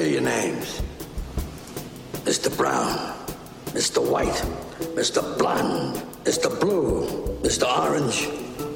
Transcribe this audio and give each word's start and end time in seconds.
hear 0.00 0.12
your 0.12 0.22
names. 0.22 0.80
Mr. 2.24 2.48
Brown, 2.56 2.96
Mr. 3.76 4.00
White, 4.00 4.40
Mr. 4.96 5.20
Blonde, 5.36 6.00
Mr. 6.24 6.48
Blue, 6.60 7.06
Mr. 7.42 7.66
Orange, 7.66 8.28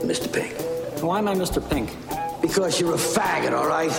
Mr. 0.03 0.29
Pink. 0.31 0.53
Why 1.01 1.19
am 1.19 1.29
I 1.29 1.35
Mr. 1.35 1.61
Pink? 1.71 1.91
Because 2.43 2.81
you're 2.81 2.95
a 2.95 2.99
faggot, 2.99 3.53
all 3.53 3.69
right? 3.69 3.95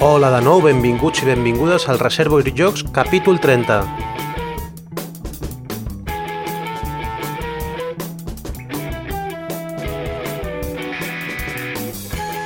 Hola 0.00 0.30
de 0.30 0.44
nou, 0.44 0.60
benvinguts 0.62 1.24
i 1.24 1.26
benvingudes 1.26 1.88
al 1.88 1.98
Reservo 1.98 2.38
i 2.38 2.52
Jocs, 2.54 2.84
capítol 2.92 3.40
30. 3.40 4.07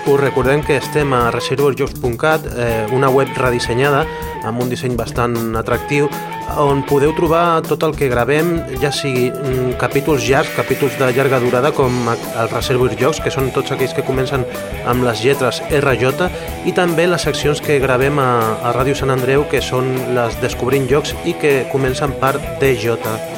Us 0.02 0.18
recordem 0.18 0.64
que 0.66 0.76
estem 0.76 1.12
a 1.14 1.30
reservojocs.cat, 1.30 2.46
eh, 2.58 2.86
una 2.90 3.08
web 3.08 3.28
redissenyada 3.38 4.02
amb 4.42 4.62
un 4.62 4.68
disseny 4.68 4.96
bastant 4.98 5.54
atractiu 5.54 6.08
on 6.58 6.82
podeu 6.84 7.12
trobar 7.14 7.62
tot 7.64 7.84
el 7.86 7.94
que 7.96 8.08
gravem, 8.10 8.50
ja 8.82 8.90
sigui 8.92 9.30
mm, 9.30 9.76
capítols 9.80 10.26
llargs, 10.28 10.52
capítols 10.56 10.98
de 10.98 11.10
llarga 11.14 11.38
durada 11.40 11.72
com 11.72 12.10
el 12.10 12.50
Reservoir 12.50 12.96
Jocs, 12.98 13.22
que 13.22 13.30
són 13.30 13.52
tots 13.54 13.72
aquells 13.72 13.94
que 13.94 14.04
comencen 14.04 14.44
amb 14.84 15.06
les 15.06 15.22
lletres 15.24 15.62
RJ, 15.70 16.28
i 16.66 16.74
també 16.76 17.06
les 17.06 17.22
seccions 17.22 17.62
que 17.62 17.78
gravem 17.82 18.18
a, 18.18 18.58
a 18.58 18.74
Ràdio 18.76 18.98
Sant 18.98 19.14
Andreu, 19.14 19.46
que 19.48 19.62
són 19.62 19.94
les 20.16 20.38
Descobrint 20.42 20.90
Jocs 20.90 21.14
i 21.24 21.38
que 21.38 21.62
comencen 21.72 22.18
per 22.20 22.36
DJ. 22.60 23.31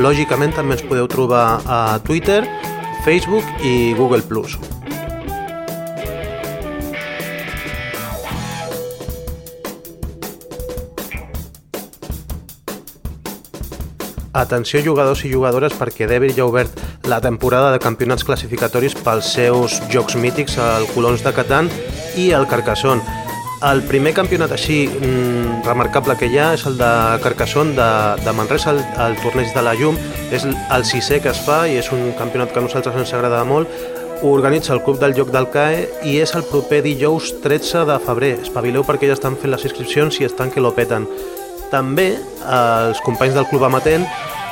Lògicament 0.00 0.54
també 0.56 0.78
ens 0.78 0.84
podeu 0.88 1.04
trobar 1.12 1.60
a 1.68 1.98
Twitter, 2.00 2.40
Facebook 3.04 3.44
i 3.60 3.92
Google+. 3.98 4.22
Atenció 14.32 14.80
jugadors 14.80 15.20
i 15.26 15.32
jugadores 15.34 15.74
perquè 15.76 16.08
Devir 16.08 16.32
ja 16.32 16.46
ha 16.46 16.48
obert 16.48 16.80
la 17.04 17.20
temporada 17.20 17.68
de 17.74 17.82
campionats 17.82 18.24
classificatoris 18.24 18.96
pels 19.04 19.34
seus 19.34 19.82
jocs 19.92 20.16
mítics 20.16 20.56
al 20.56 20.88
Colons 20.94 21.20
de 21.26 21.34
Catan 21.36 21.68
i 22.16 22.30
al 22.32 22.48
Carcassonne. 22.48 23.29
El 23.60 23.82
primer 23.84 24.14
campionat 24.16 24.54
així 24.56 24.86
mm, 24.88 25.58
remarcable 25.66 26.14
que 26.16 26.30
hi 26.32 26.38
ha 26.40 26.54
és 26.56 26.62
el 26.64 26.78
de 26.80 26.88
Carcassonne 27.20 27.74
de, 27.76 27.88
de 28.24 28.32
Manresa, 28.32 28.72
el, 28.72 28.80
el 29.04 29.18
torneig 29.20 29.50
de 29.52 29.64
la 29.66 29.74
Llum. 29.76 29.98
És 30.32 30.46
el 30.48 30.86
sisè 30.88 31.18
que 31.20 31.28
es 31.34 31.42
fa 31.44 31.66
i 31.68 31.76
és 31.76 31.90
un 31.92 32.14
campionat 32.16 32.54
que 32.54 32.62
a 32.62 32.64
nosaltres 32.64 32.96
ens 32.96 33.12
agrada 33.12 33.42
molt. 33.44 33.68
Ho 34.22 34.32
organitza 34.32 34.72
el 34.72 34.80
Club 34.86 34.96
del 35.02 35.12
Joc 35.18 35.28
del 35.34 35.50
CAE 35.52 35.84
i 36.08 36.16
és 36.24 36.32
el 36.38 36.46
proper 36.48 36.80
dijous 36.88 37.34
13 37.44 37.84
de 37.90 38.00
febrer. 38.06 38.32
Espavileu 38.46 38.86
perquè 38.88 39.12
ja 39.12 39.18
estan 39.18 39.36
fent 39.36 39.52
les 39.52 39.68
inscripcions 39.68 40.22
i 40.22 40.28
estan 40.30 40.48
que 40.48 40.64
lo 40.64 40.72
peten. 40.72 41.04
També 41.68 42.14
els 42.16 43.04
companys 43.04 43.36
del 43.36 43.48
Club 43.52 43.68
Amatent 43.68 44.08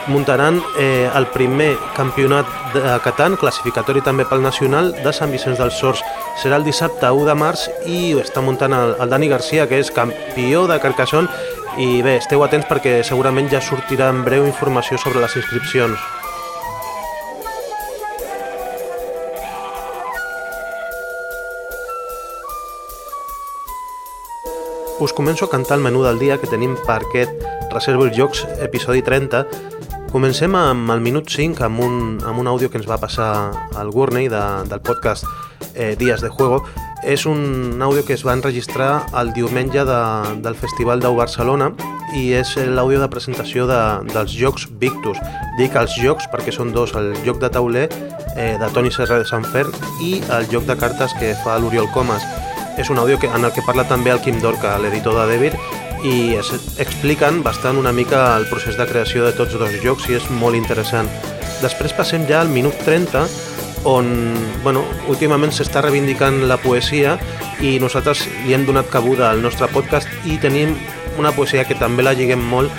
muntaran 0.09 0.63
eh, 0.79 1.09
el 1.15 1.27
primer 1.33 1.77
campionat 1.97 2.49
de 2.75 2.83
Catan, 3.05 3.37
classificatori 3.41 4.03
també 4.05 4.27
pel 4.29 4.43
Nacional, 4.45 4.91
de 5.05 5.13
Sant 5.13 5.33
Vicenç 5.33 5.61
dels 5.61 5.79
Sorts. 5.81 6.03
Serà 6.43 6.59
el 6.59 6.67
dissabte 6.67 7.11
1 7.13 7.29
de 7.29 7.37
març 7.39 7.69
i 7.87 8.15
està 8.21 8.43
muntant 8.45 8.75
el, 8.75 8.95
el 8.99 9.13
Dani 9.13 9.29
Garcia, 9.31 9.69
que 9.69 9.81
és 9.81 9.93
campió 9.95 10.67
de 10.71 10.79
Carcassonne, 10.83 11.29
i 11.79 12.01
bé, 12.03 12.17
esteu 12.19 12.43
atents 12.43 12.67
perquè 12.67 12.99
segurament 13.07 13.51
ja 13.53 13.61
sortirà 13.63 14.09
en 14.11 14.25
breu 14.27 14.49
informació 14.49 14.99
sobre 14.99 15.23
les 15.23 15.37
inscripcions. 15.39 16.01
Us 24.99 25.13
començo 25.15 25.47
a 25.47 25.51
cantar 25.53 25.77
el 25.79 25.85
menú 25.85 26.03
del 26.03 26.19
dia 26.19 26.41
que 26.43 26.51
tenim 26.51 26.75
per 26.83 27.05
aquest 27.05 27.45
Reservo 27.71 28.09
els 28.09 28.17
Jocs, 28.17 28.41
episodi 28.65 29.05
30. 29.07 29.45
Comencem 30.09 30.55
amb 30.57 30.89
el 30.89 31.03
minut 31.05 31.29
5, 31.29 31.61
amb 31.67 31.83
un, 31.85 31.97
amb 32.25 32.41
un 32.41 32.47
àudio 32.49 32.71
que 32.73 32.79
ens 32.81 32.87
va 32.89 32.97
passar 32.97 33.29
al 33.77 33.91
Gurney 33.93 34.31
de, 34.33 34.41
del 34.65 34.81
podcast 34.81 35.27
eh, 35.75 35.97
Dies 36.01 36.23
de 36.25 36.31
Juego. 36.33 36.63
És 37.05 37.27
un 37.29 37.77
àudio 37.85 38.07
que 38.07 38.17
es 38.17 38.25
va 38.25 38.33
enregistrar 38.33 39.05
el 39.21 39.35
diumenge 39.37 39.85
de, 39.85 40.01
del 40.41 40.57
Festival 40.57 41.05
d'Au 41.05 41.19
Barcelona 41.19 41.69
i 42.17 42.33
és 42.33 42.55
l'àudio 42.57 43.03
de 43.03 43.11
presentació 43.13 43.67
de, 43.69 43.81
dels 44.09 44.33
jocs 44.33 44.65
Victus. 44.81 45.21
Dic 45.61 45.77
els 45.77 45.93
jocs 46.01 46.25
perquè 46.33 46.57
són 46.57 46.73
dos, 46.73 46.97
el 46.97 47.13
joc 47.27 47.43
de 47.45 47.53
tauler 47.53 47.87
eh, 47.93 48.57
de 48.57 48.71
Toni 48.73 48.91
Serra 48.95 49.21
de 49.21 49.29
Sant 49.29 49.45
Fern 49.53 49.77
i 50.01 50.23
el 50.39 50.49
joc 50.49 50.65
de 50.65 50.79
cartes 50.81 51.13
que 51.21 51.35
fa 51.45 51.61
l'Oriol 51.61 51.91
Comas 51.93 52.25
és 52.81 52.89
un 52.89 52.97
àudio 53.03 53.19
que, 53.21 53.29
en 53.29 53.45
el 53.45 53.53
que 53.53 53.67
parla 53.67 53.85
també 53.85 54.15
el 54.15 54.25
Quim 54.25 54.41
Dorca, 54.41 54.77
l'editor 54.81 55.21
de 55.21 55.29
Devir, 55.35 55.53
i 56.05 56.35
es 56.39 56.53
expliquen 56.79 57.43
bastant 57.43 57.79
una 57.79 57.93
mica 57.93 58.37
el 58.37 58.47
procés 58.51 58.77
de 58.79 58.87
creació 58.87 59.25
de 59.25 59.33
tots 59.37 59.59
dos 59.59 59.75
jocs 59.83 60.09
i 60.09 60.19
és 60.19 60.29
molt 60.31 60.59
interessant. 60.59 61.09
Després 61.63 61.97
passem 61.97 62.27
ja 62.29 62.43
al 62.43 62.53
minut 62.53 62.77
30, 62.87 63.25
on 63.89 64.09
bueno, 64.63 64.85
últimament 65.09 65.53
s'està 65.55 65.83
reivindicant 65.85 66.43
la 66.51 66.59
poesia 66.61 67.17
i 67.65 67.79
nosaltres 67.83 68.27
li 68.45 68.55
hem 68.55 68.67
donat 68.67 68.91
cabuda 68.91 69.31
al 69.31 69.43
nostre 69.43 69.69
podcast 69.73 70.09
i 70.27 70.39
tenim 70.43 70.75
una 71.19 71.33
poesia 71.35 71.67
que 71.67 71.79
també 71.79 72.05
la 72.07 72.15
lliguem 72.15 72.43
molt 72.51 72.73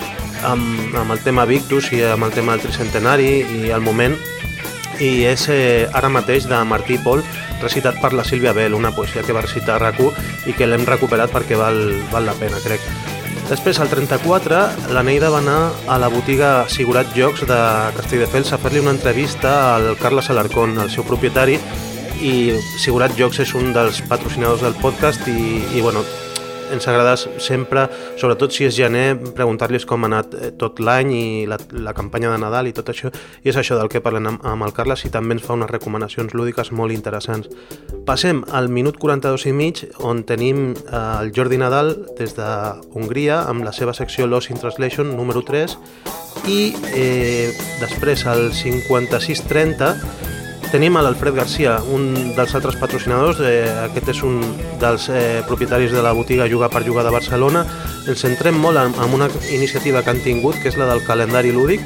amb, 0.44 0.94
amb 0.96 1.12
el 1.12 1.24
tema 1.24 1.44
Victus 1.48 1.90
i 1.92 2.02
amb 2.04 2.24
el 2.28 2.36
tema 2.36 2.56
del 2.56 2.64
tricentenari 2.68 3.32
i 3.60 3.72
el 3.74 3.84
moment 3.84 4.16
i 5.00 5.24
és 5.28 5.46
eh, 5.48 5.88
ara 5.96 6.12
mateix 6.12 6.46
de 6.48 6.58
Martí 6.68 6.98
Pol 7.02 7.22
recitat 7.60 8.00
per 8.00 8.12
la 8.16 8.24
Sílvia 8.24 8.52
Bell, 8.56 8.76
una 8.76 8.92
poesia 8.92 9.24
que 9.24 9.36
va 9.36 9.44
recitar 9.44 9.76
a 9.76 9.82
rac 9.86 10.00
i 10.46 10.52
que 10.56 10.66
l'hem 10.68 10.86
recuperat 10.88 11.32
perquè 11.32 11.56
val, 11.56 11.80
val 12.12 12.28
la 12.28 12.36
pena, 12.38 12.60
crec. 12.64 12.80
Després, 13.50 13.80
al 13.82 13.90
34, 13.90 14.58
la 14.94 15.02
Neida 15.02 15.28
va 15.32 15.40
anar 15.42 15.72
a 15.90 15.96
la 15.98 16.08
botiga 16.08 16.68
Sigurat 16.70 17.10
Jocs 17.16 17.42
de 17.50 17.58
Castelldefels 17.96 18.52
a 18.54 18.60
fer-li 18.62 18.78
una 18.78 18.94
entrevista 18.94 19.74
al 19.74 19.96
Carles 19.98 20.30
Alarcón, 20.30 20.78
el 20.78 20.92
seu 20.94 21.02
propietari, 21.04 21.58
i 22.22 22.54
Sigurat 22.78 23.16
Jocs 23.18 23.42
és 23.42 23.54
un 23.58 23.72
dels 23.74 24.04
patrocinadors 24.06 24.62
del 24.62 24.78
podcast 24.78 25.26
i, 25.26 25.64
i 25.74 25.82
bueno, 25.82 26.04
ens 26.72 26.86
agrada 26.88 27.16
sempre, 27.16 27.86
sobretot 28.20 28.54
si 28.54 28.66
és 28.68 28.74
gener, 28.76 29.14
preguntar-los 29.36 29.86
com 29.88 30.04
ha 30.04 30.10
anat 30.10 30.34
eh, 30.34 30.50
tot 30.58 30.80
l'any 30.80 31.12
i 31.14 31.24
la, 31.50 31.58
la 31.72 31.94
campanya 31.96 32.32
de 32.32 32.40
Nadal 32.42 32.70
i 32.70 32.74
tot 32.76 32.90
això, 32.92 33.10
i 33.44 33.52
és 33.52 33.58
això 33.60 33.78
del 33.78 33.90
que 33.92 34.02
parlem 34.04 34.30
amb, 34.32 34.46
amb 34.46 34.66
el 34.66 34.74
Carles 34.76 35.04
i 35.06 35.12
també 35.12 35.36
ens 35.36 35.46
fa 35.46 35.56
unes 35.58 35.70
recomanacions 35.70 36.34
lúdiques 36.36 36.72
molt 36.72 36.94
interessants. 36.94 37.50
Passem 38.06 38.44
al 38.56 38.70
minut 38.72 38.98
42 39.02 39.46
i 39.50 39.54
mig, 39.56 39.84
on 39.98 40.24
tenim 40.28 40.70
eh, 40.72 41.04
el 41.20 41.34
Jordi 41.36 41.60
Nadal 41.60 41.94
des 42.18 42.36
de 42.38 42.50
Hongria 42.94 43.42
amb 43.50 43.66
la 43.66 43.74
seva 43.76 43.94
secció 43.96 44.26
Lost 44.26 44.50
in 44.50 44.60
Translation 44.60 45.14
número 45.16 45.42
3 45.46 45.76
i 46.48 46.60
eh, 46.94 47.50
després 47.80 48.26
al 48.30 48.50
56-30 48.54 50.39
Tenim 50.70 50.94
a 50.94 51.00
l'Alfred 51.02 51.34
Garcia, 51.34 51.80
un 51.90 52.12
dels 52.36 52.52
altres 52.54 52.76
patrocinadors, 52.78 53.40
eh, 53.42 53.66
aquest 53.88 54.12
és 54.12 54.20
un 54.22 54.36
dels 54.78 55.08
eh, 55.10 55.40
propietaris 55.48 55.90
de 55.90 55.98
la 56.04 56.12
botiga 56.14 56.46
Jugar 56.46 56.68
per 56.70 56.84
Jugar 56.86 57.02
de 57.02 57.10
Barcelona. 57.10 57.64
Ens 58.06 58.22
centrem 58.22 58.54
molt 58.54 58.78
en, 58.78 58.94
en 58.94 59.16
una 59.16 59.26
iniciativa 59.50 60.04
que 60.06 60.14
han 60.14 60.22
tingut, 60.22 60.60
que 60.62 60.70
és 60.70 60.78
la 60.78 60.86
del 60.86 61.02
calendari 61.02 61.50
lúdic. 61.50 61.82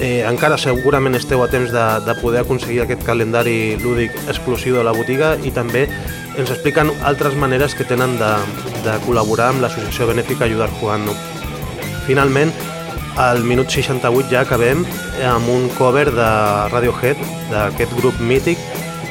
Eh, 0.00 0.24
encara 0.24 0.56
segurament 0.56 1.20
esteu 1.20 1.44
a 1.44 1.50
temps 1.52 1.68
de, 1.68 1.84
de 2.08 2.16
poder 2.22 2.46
aconseguir 2.46 2.80
aquest 2.86 3.04
calendari 3.04 3.76
lúdic 3.84 4.16
exclusiu 4.24 4.80
de 4.80 4.88
la 4.88 4.96
botiga 4.96 5.34
i 5.44 5.52
també 5.52 5.84
ens 6.34 6.48
expliquen 6.48 6.94
altres 7.04 7.36
maneres 7.36 7.76
que 7.76 7.84
tenen 7.84 8.16
de, 8.16 8.32
de 8.88 8.96
col·laborar 9.04 9.52
amb 9.52 9.66
l'associació 9.66 10.08
benèfica 10.08 10.48
Ajudar 10.48 10.72
Jugando. 10.80 11.12
Finalment, 12.08 12.56
al 13.16 13.44
minut 13.44 13.70
68 13.70 14.30
ja 14.30 14.40
acabem 14.42 14.84
amb 15.28 15.48
un 15.48 15.68
cover 15.78 16.10
de 16.14 16.30
Radiohead, 16.72 17.20
d'aquest 17.50 17.94
grup 18.00 18.18
mític. 18.20 18.58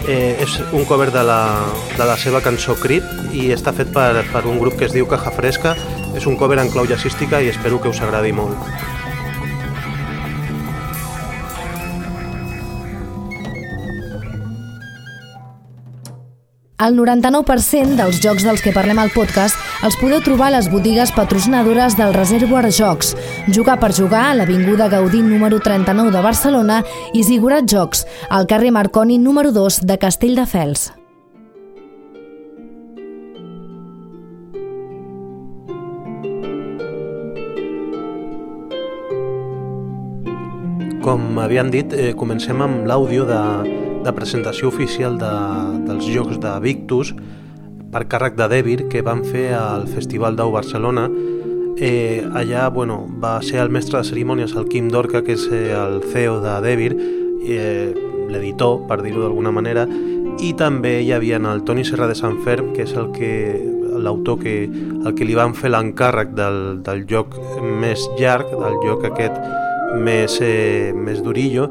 Eh, 0.03 0.35
és 0.43 0.57
un 0.75 0.83
cover 0.83 1.07
de 1.15 1.21
la, 1.23 1.63
de 1.95 2.03
la 2.03 2.17
seva 2.19 2.41
cançó 2.43 2.75
Creep 2.75 3.31
i 3.31 3.53
està 3.55 3.71
fet 3.71 3.93
per, 3.95 4.25
per 4.33 4.43
un 4.51 4.59
grup 4.59 4.75
que 4.75 4.89
es 4.89 4.95
diu 4.95 5.07
Caja 5.07 5.31
Fresca. 5.31 5.77
És 6.13 6.27
un 6.27 6.35
cover 6.35 6.59
en 6.59 6.71
clau 6.73 6.87
jazzística 6.89 7.39
i 7.39 7.47
espero 7.53 7.79
que 7.79 7.93
us 7.93 8.03
agradi 8.03 8.35
molt. 8.35 8.59
El 16.83 16.97
99% 16.99 17.95
dels 17.95 18.19
jocs 18.19 18.43
dels 18.43 18.59
que 18.59 18.73
parlem 18.75 18.99
al 18.99 19.13
podcast 19.15 19.62
els 19.83 19.97
podeu 19.99 20.21
trobar 20.23 20.47
a 20.47 20.53
les 20.55 20.69
botigues 20.71 21.11
patrocinadores 21.11 21.97
del 21.99 22.13
Reservoir 22.15 22.69
Jocs, 22.71 23.13
Jugar 23.51 23.75
per 23.81 23.91
Jugar 23.91 24.29
a 24.29 24.33
l'Avinguda 24.37 24.87
Gaudí 24.87 25.21
número 25.21 25.59
39 25.59 26.11
de 26.15 26.21
Barcelona 26.23 26.81
i 27.13 27.23
Zigurat 27.27 27.67
Jocs, 27.67 28.05
al 28.29 28.47
carrer 28.47 28.71
Marconi 28.71 29.19
número 29.19 29.51
2 29.51 29.83
de 29.83 29.97
Castelldefels. 29.99 30.93
Com 41.03 41.39
havíem 41.43 41.69
dit, 41.69 41.91
eh, 41.91 42.13
comencem 42.15 42.61
amb 42.63 42.87
l'àudio 42.87 43.27
de 43.27 43.41
de 44.03 44.11
presentació 44.11 44.67
oficial 44.67 45.15
de, 45.19 45.31
dels 45.87 46.07
Jocs 46.11 46.39
de 46.43 46.51
Victus 46.63 47.13
per 47.93 48.07
càrrec 48.09 48.33
de 48.35 48.47
Debir 48.49 48.79
que 48.89 49.03
van 49.05 49.21
fer 49.23 49.51
al 49.53 49.85
Festival 49.87 50.35
d'Au 50.35 50.51
Barcelona. 50.51 51.05
Eh, 51.77 52.23
allà 52.33 52.67
bueno, 52.73 53.03
va 53.21 53.39
ser 53.41 53.59
el 53.61 53.69
mestre 53.69 53.99
de 53.99 54.09
cerimònies 54.09 54.55
el 54.57 54.67
Quim 54.69 54.89
Dorca 54.93 55.23
que 55.25 55.37
és 55.37 55.45
eh, 55.51 55.69
el 55.77 56.01
CEO 56.11 56.39
de 56.41 56.57
Debir 56.65 56.91
eh, 56.93 57.93
l'editor 58.33 58.83
per 58.89 59.01
dir-ho 59.03 59.21
d'alguna 59.21 59.53
manera. 59.53 59.85
I 60.41 60.53
també 60.57 60.99
hi 61.03 61.11
havia 61.13 61.37
el 61.37 61.63
Toni 61.65 61.85
Serra 61.85 62.09
de 62.09 62.17
Sant 62.17 62.39
Ferm 62.45 62.73
que 62.73 62.87
és 62.87 62.93
el 62.97 63.11
que 63.13 63.33
l'autor 64.03 64.39
que, 64.41 64.63
el 64.65 65.13
que 65.13 65.25
li 65.25 65.37
van 65.37 65.53
fer 65.53 65.69
l'encàrrec 65.69 66.33
del, 66.37 66.61
del 66.85 67.05
joc 67.09 67.37
més 67.61 68.07
llarg, 68.17 68.49
del 68.49 68.79
joc 68.81 69.05
aquest 69.11 69.37
més, 70.01 70.39
eh, 70.41 70.91
més 70.97 71.21
durillo, 71.21 71.69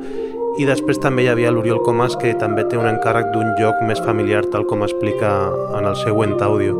i 0.61 0.67
després 0.69 0.99
també 1.01 1.25
hi 1.25 1.31
havia 1.33 1.53
l'Oriol 1.53 1.81
Comas 1.87 2.17
que 2.21 2.35
també 2.37 2.65
té 2.69 2.77
un 2.77 2.89
encàrrec 2.89 3.31
d'un 3.33 3.55
joc 3.61 3.79
més 3.89 4.03
familiar 4.05 4.43
tal 4.53 4.67
com 4.69 4.85
explica 4.85 5.31
en 5.79 5.89
el 5.89 5.97
següent 6.03 6.37
àudio. 6.45 6.77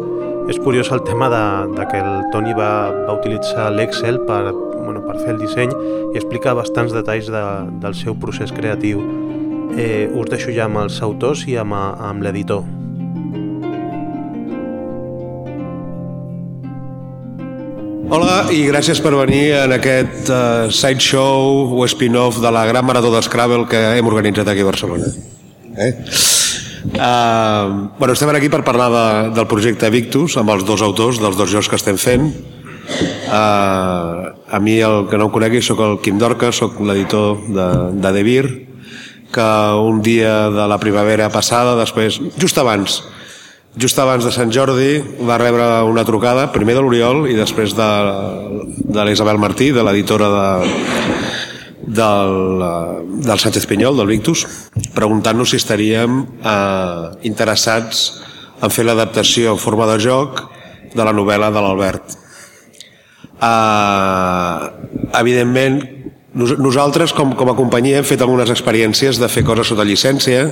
És 0.53 0.59
curiós 0.61 0.91
el 0.93 1.05
tema 1.07 1.31
de, 1.33 1.45
de 1.79 1.87
que 1.89 2.03
el 2.03 2.27
Toni 2.35 2.53
va, 2.59 2.91
va 3.07 3.17
utilitzar 3.17 3.71
l'Excel 3.73 4.21
per, 4.29 4.43
bueno, 4.53 5.01
per 5.07 5.17
fer 5.23 5.33
el 5.37 5.41
disseny 5.41 5.73
i 5.73 6.21
explica 6.21 6.57
bastants 6.59 6.93
detalls 6.93 7.31
de, 7.33 7.47
del 7.81 7.97
seu 7.97 8.19
procés 8.19 8.53
creatiu. 8.53 9.01
Eh, 9.79 10.11
us 10.13 10.29
deixo 10.29 10.53
ja 10.53 10.69
amb 10.69 10.83
els 10.85 11.01
autors 11.01 11.47
i 11.49 11.57
amb, 11.57 11.79
amb 11.79 12.27
l'editor. 12.27 12.82
Hola 18.13 18.51
i 18.53 18.67
gràcies 18.69 18.99
per 19.01 19.15
venir 19.15 19.55
en 19.57 19.73
aquest 19.73 20.29
uh, 20.29 20.67
sideshow 20.69 21.71
o 21.81 21.87
spin-off 21.89 22.43
de 22.45 22.51
la 22.53 22.67
gran 22.69 22.85
marató 22.85 23.09
d'Scrabble 23.15 23.65
que 23.71 23.79
hem 23.97 24.11
organitzat 24.11 24.51
aquí 24.53 24.61
a 24.61 24.67
Barcelona. 24.69 25.07
Eh? 25.81 25.89
Uh, 26.93 27.89
bueno, 27.97 28.13
estem 28.13 28.29
aquí 28.35 28.51
per 28.53 28.61
parlar 28.67 28.91
de, 28.93 29.07
del 29.39 29.49
projecte 29.49 29.89
Victus 29.95 30.37
amb 30.37 30.53
els 30.53 30.67
dos 30.69 30.85
autors 30.85 31.23
dels 31.23 31.39
dos 31.41 31.49
jocs 31.55 31.73
que 31.73 31.81
estem 31.81 31.97
fent. 31.97 32.29
Uh, 33.33 34.29
a 34.45 34.61
mi, 34.61 34.77
el 34.85 35.07
que 35.09 35.17
no 35.17 35.31
em 35.31 35.33
conegui, 35.33 35.65
sóc 35.65 35.81
el 35.81 35.97
Quim 36.05 36.21
Dorca, 36.21 36.53
sóc 36.53 36.83
l'editor 36.85 37.41
de, 37.49 37.71
de 37.97 38.13
Devir, 38.19 38.45
que 39.33 39.49
un 39.89 40.05
dia 40.05 40.51
de 40.53 40.69
la 40.69 40.77
primavera 40.77 41.33
passada, 41.33 41.79
després, 41.81 42.21
just 42.37 42.61
abans 42.61 43.01
just 43.77 43.99
abans 43.99 44.25
de 44.25 44.33
Sant 44.33 44.53
Jordi 44.53 45.01
va 45.25 45.39
rebre 45.41 45.65
una 45.89 46.05
trucada, 46.05 46.51
primer 46.53 46.77
de 46.77 46.83
l'Oriol 46.85 47.25
i 47.31 47.37
després 47.39 47.73
de, 47.77 47.91
de 48.85 49.05
l'Isabel 49.07 49.41
Martí, 49.41 49.71
de 49.73 49.85
l'editora 49.85 50.29
de, 50.33 50.49
del, 51.87 52.35
del 53.25 53.39
Sánchez 53.41 53.67
Pinyol, 53.71 53.97
del 53.97 54.11
Victus, 54.13 54.45
preguntant-nos 54.95 55.55
si 55.55 55.61
estaríem 55.61 56.21
eh, 56.21 57.07
interessats 57.29 58.05
en 58.63 58.71
fer 58.71 58.85
l'adaptació 58.87 59.57
en 59.57 59.63
forma 59.63 59.89
de 59.91 59.99
joc 60.05 60.45
de 60.93 61.03
la 61.03 61.17
novel·la 61.17 61.49
de 61.51 61.65
l'Albert. 61.65 62.15
Eh, 63.41 64.61
evidentment, 65.19 65.81
nosaltres 66.35 67.13
com, 67.17 67.33
com 67.37 67.51
a 67.53 67.57
companyia 67.57 68.01
hem 68.01 68.09
fet 68.09 68.21
algunes 68.21 68.53
experiències 68.53 69.21
de 69.21 69.33
fer 69.33 69.45
coses 69.49 69.73
sota 69.73 69.89
llicència, 69.89 70.47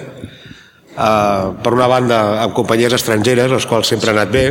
Uh, 1.01 1.57
per 1.65 1.73
una 1.73 1.87
banda 1.89 2.17
amb 2.43 2.53
companyies 2.53 2.93
estrangeres, 2.93 3.49
les 3.49 3.65
quals 3.65 3.89
sempre 3.89 4.11
han 4.13 4.19
anat 4.19 4.33
bé, 4.35 4.45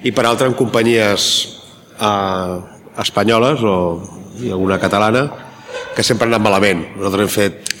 i 0.00 0.12
per 0.16 0.24
altra 0.24 0.46
amb 0.48 0.56
companyies 0.56 1.26
uh, 2.00 2.62
espanyoles 2.96 3.60
o 3.68 3.74
i 4.40 4.52
alguna 4.54 4.78
catalana 4.80 5.26
que 5.94 6.04
sempre 6.06 6.24
han 6.24 6.32
anat 6.32 6.44
malament. 6.46 6.84
Nosaltres 6.96 7.26
hem 7.26 7.34
fet 7.34 7.74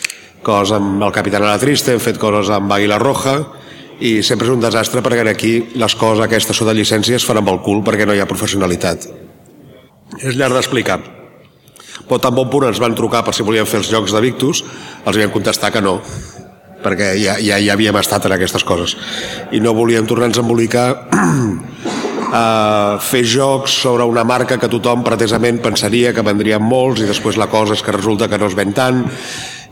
coses 0.44 0.74
amb 0.76 1.02
el 1.02 1.14
Capitán 1.14 1.46
la 1.46 1.56
Triste, 1.62 1.94
hem 1.94 2.02
fet 2.02 2.18
coses 2.20 2.50
amb 2.52 2.72
Águila 2.76 2.98
Roja 3.00 3.38
i 4.04 4.18
sempre 4.22 4.46
és 4.46 4.52
un 4.52 4.60
desastre 4.62 5.00
perquè 5.02 5.24
aquí 5.30 5.52
les 5.80 5.94
coses 5.98 6.20
aquestes 6.24 6.60
sota 6.60 6.74
llicència 6.76 7.16
es 7.16 7.24
fan 7.26 7.40
amb 7.40 7.48
el 7.54 7.62
cul 7.64 7.80
perquè 7.86 8.06
no 8.06 8.14
hi 8.14 8.20
ha 8.20 8.28
professionalitat. 8.28 9.06
És 10.18 10.36
llarg 10.36 10.58
d'explicar. 10.58 10.98
Però 12.08 12.20
tan 12.20 12.36
bon 12.36 12.50
punt 12.52 12.68
ens 12.68 12.80
van 12.80 12.94
trucar 12.96 13.24
per 13.24 13.34
si 13.34 13.46
volien 13.46 13.66
fer 13.66 13.80
els 13.80 13.90
jocs 13.90 14.12
de 14.12 14.20
Victus, 14.24 14.62
els 15.04 15.18
vam 15.18 15.32
contestar 15.34 15.72
que 15.74 15.82
no, 15.84 15.98
perquè 16.82 17.12
ja, 17.18 17.36
ja, 17.42 17.58
ja 17.58 17.74
havíem 17.74 17.96
estat 17.98 18.28
en 18.28 18.36
aquestes 18.36 18.64
coses 18.66 18.96
i 19.52 19.60
no 19.62 19.74
volíem 19.76 20.06
tornar-nos 20.06 20.38
a 20.38 20.44
embolicar 20.44 20.86
a 22.32 22.44
fer 23.10 23.24
jocs 23.26 23.78
sobre 23.82 24.06
una 24.06 24.24
marca 24.24 24.58
que 24.60 24.70
tothom 24.70 25.04
pretesament 25.06 25.62
pensaria 25.64 26.14
que 26.14 26.26
vendrien 26.26 26.62
molts 26.62 27.02
i 27.02 27.08
després 27.08 27.40
la 27.40 27.50
cosa 27.50 27.74
és 27.74 27.82
que 27.82 27.94
resulta 27.94 28.28
que 28.28 28.38
no 28.38 28.50
es 28.50 28.58
ven 28.58 28.74
tant 28.76 29.04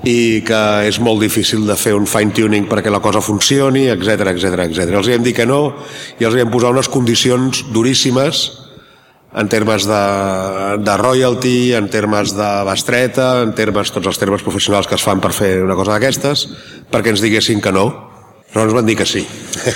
i 0.06 0.42
que 0.46 0.60
és 0.86 0.98
molt 1.00 1.22
difícil 1.24 1.64
de 1.66 1.76
fer 1.78 1.94
un 1.96 2.06
fine-tuning 2.06 2.66
perquè 2.68 2.92
la 2.92 3.00
cosa 3.00 3.22
funcioni, 3.24 3.86
etc 3.88 4.28
etc 4.34 4.66
etc. 4.66 4.92
Els 4.92 5.08
vam 5.08 5.24
dir 5.24 5.34
que 5.34 5.46
no 5.48 5.62
i 6.20 6.26
els 6.28 6.36
vam 6.36 6.52
posar 6.52 6.74
unes 6.74 6.90
condicions 6.92 7.64
duríssimes 7.72 8.65
en 9.36 9.48
termes 9.52 9.84
de, 9.84 10.02
de 10.80 10.96
royalty, 10.96 11.74
en 11.74 11.90
termes 11.92 12.32
de 12.32 12.48
bestreta, 12.64 13.42
en 13.44 13.52
termes, 13.54 13.92
tots 13.92 14.08
els 14.08 14.18
termes 14.18 14.40
professionals 14.42 14.88
que 14.88 14.96
es 14.96 15.04
fan 15.04 15.20
per 15.20 15.34
fer 15.36 15.58
una 15.60 15.76
cosa 15.76 15.92
d'aquestes, 15.92 16.46
perquè 16.88 17.12
ens 17.12 17.20
diguessin 17.20 17.60
que 17.60 17.72
no. 17.76 17.90
Però 18.48 18.64
ens 18.64 18.72
van 18.72 18.88
dir 18.88 18.96
que 18.96 19.04
sí. 19.04 19.26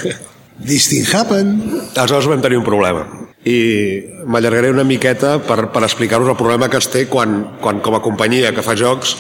This 0.71 0.89
thing 0.89 1.05
happened. 1.13 1.93
Aleshores 1.93 2.31
vam 2.33 2.41
tenir 2.41 2.57
un 2.61 2.65
problema. 2.65 3.05
I 3.45 4.25
m'allargaré 4.29 4.73
una 4.73 4.85
miqueta 4.85 5.37
per, 5.45 5.67
per 5.73 5.85
explicar-vos 5.85 6.33
el 6.33 6.41
problema 6.41 6.69
que 6.73 6.81
es 6.81 6.89
té 6.93 7.07
quan, 7.09 7.59
quan 7.61 7.85
com 7.85 7.97
a 7.97 8.03
companyia 8.05 8.55
que 8.57 8.65
fa 8.65 8.77
jocs 8.77 9.15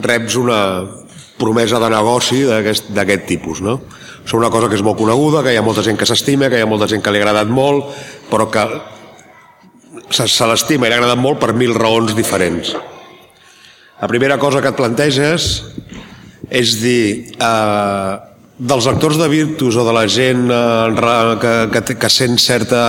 reps 0.00 0.36
una 0.40 0.60
promesa 1.40 1.80
de 1.80 1.88
negoci 1.92 2.44
d'aquest 2.44 3.28
tipus, 3.28 3.64
no? 3.64 3.80
Són 4.28 4.42
una 4.44 4.52
cosa 4.52 4.68
que 4.68 4.76
és 4.76 4.84
molt 4.84 5.00
coneguda, 5.00 5.40
que 5.44 5.52
hi 5.54 5.58
ha 5.60 5.64
molta 5.64 5.84
gent 5.84 5.96
que 5.96 6.08
s'estima, 6.08 6.52
que 6.52 6.60
hi 6.60 6.64
ha 6.64 6.68
molta 6.68 6.88
gent 6.88 7.00
que 7.04 7.12
li 7.12 7.20
ha 7.20 7.24
agradat 7.24 7.48
molt, 7.48 7.88
però 8.28 8.48
que 8.52 8.64
se, 10.10 10.26
se 10.28 10.46
l'estima 10.46 10.86
i 10.86 10.92
l'ha 10.92 11.00
agradat 11.00 11.20
molt 11.20 11.40
per 11.42 11.52
mil 11.56 11.74
raons 11.76 12.14
diferents. 12.16 12.74
La 14.00 14.08
primera 14.08 14.38
cosa 14.40 14.62
que 14.62 14.70
et 14.70 14.78
planteges 14.78 15.50
és 16.50 16.76
dir, 16.80 17.36
eh, 17.36 18.12
dels 18.58 18.86
actors 18.90 19.18
de 19.20 19.28
Virtus 19.28 19.76
o 19.76 19.84
de 19.86 19.94
la 19.96 20.06
gent 20.08 20.48
eh, 20.50 21.36
que, 21.40 21.54
que, 21.74 21.96
que 22.00 22.10
sent 22.12 22.38
certa 22.40 22.82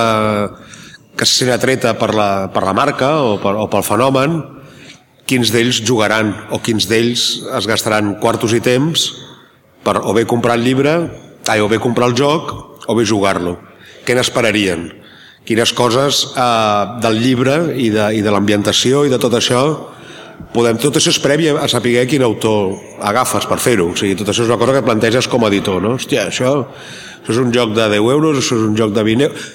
que 1.16 1.26
se 1.28 1.42
sent 1.42 1.52
atreta 1.52 1.92
per 2.00 2.14
la, 2.16 2.48
per 2.52 2.62
la 2.64 2.72
marca 2.72 3.18
o, 3.20 3.36
per, 3.42 3.52
o 3.60 3.66
pel 3.68 3.84
fenomen, 3.84 4.38
quins 5.28 5.52
d'ells 5.52 5.82
jugaran 5.84 6.32
o 6.50 6.62
quins 6.64 6.88
d'ells 6.88 7.26
es 7.58 7.68
gastaran 7.68 8.14
quartos 8.22 8.54
i 8.56 8.62
temps 8.64 9.10
per 9.84 9.98
o 10.00 10.14
bé 10.16 10.24
comprar 10.30 10.56
el 10.56 10.64
llibre, 10.64 10.96
ai, 11.50 11.60
o 11.60 11.68
bé 11.68 11.78
comprar 11.82 12.08
el 12.10 12.16
joc 12.16 12.54
o 12.88 12.96
bé 12.96 13.04
jugar-lo. 13.06 13.58
Què 14.06 14.16
n'esperarien? 14.16 15.01
Quines 15.48 15.72
coses 15.74 16.26
eh, 16.36 16.82
del 17.02 17.18
llibre 17.22 17.56
i 17.76 17.88
de, 17.94 18.10
i 18.18 18.22
de 18.24 18.34
l'ambientació 18.34 19.06
i 19.06 19.12
de 19.12 19.20
tot 19.22 19.34
això 19.38 19.62
podem, 20.52 20.78
tot 20.80 20.98
això 20.98 21.12
és 21.12 21.22
previ 21.22 21.50
a 21.50 21.68
saber 21.70 22.06
quin 22.10 22.24
autor 22.26 22.76
agafes 23.02 23.48
per 23.50 23.58
fer-ho 23.62 23.90
o 23.92 23.96
sigui, 23.98 24.18
tot 24.18 24.30
això 24.30 24.46
és 24.46 24.52
una 24.52 24.60
cosa 24.60 24.76
que 24.78 24.86
planteges 24.86 25.30
com 25.30 25.44
a 25.44 25.50
editor 25.52 25.82
no? 25.82 25.96
hòstia, 25.98 26.28
això, 26.30 26.54
això 27.22 27.34
és 27.34 27.42
un 27.42 27.52
joc 27.54 27.74
de 27.78 27.88
10 27.96 28.14
euros 28.14 28.38
això 28.38 28.58
és 28.58 28.70
un 28.70 28.78
joc 28.78 28.94
de 28.94 29.04
20 29.10 29.28
euros 29.28 29.50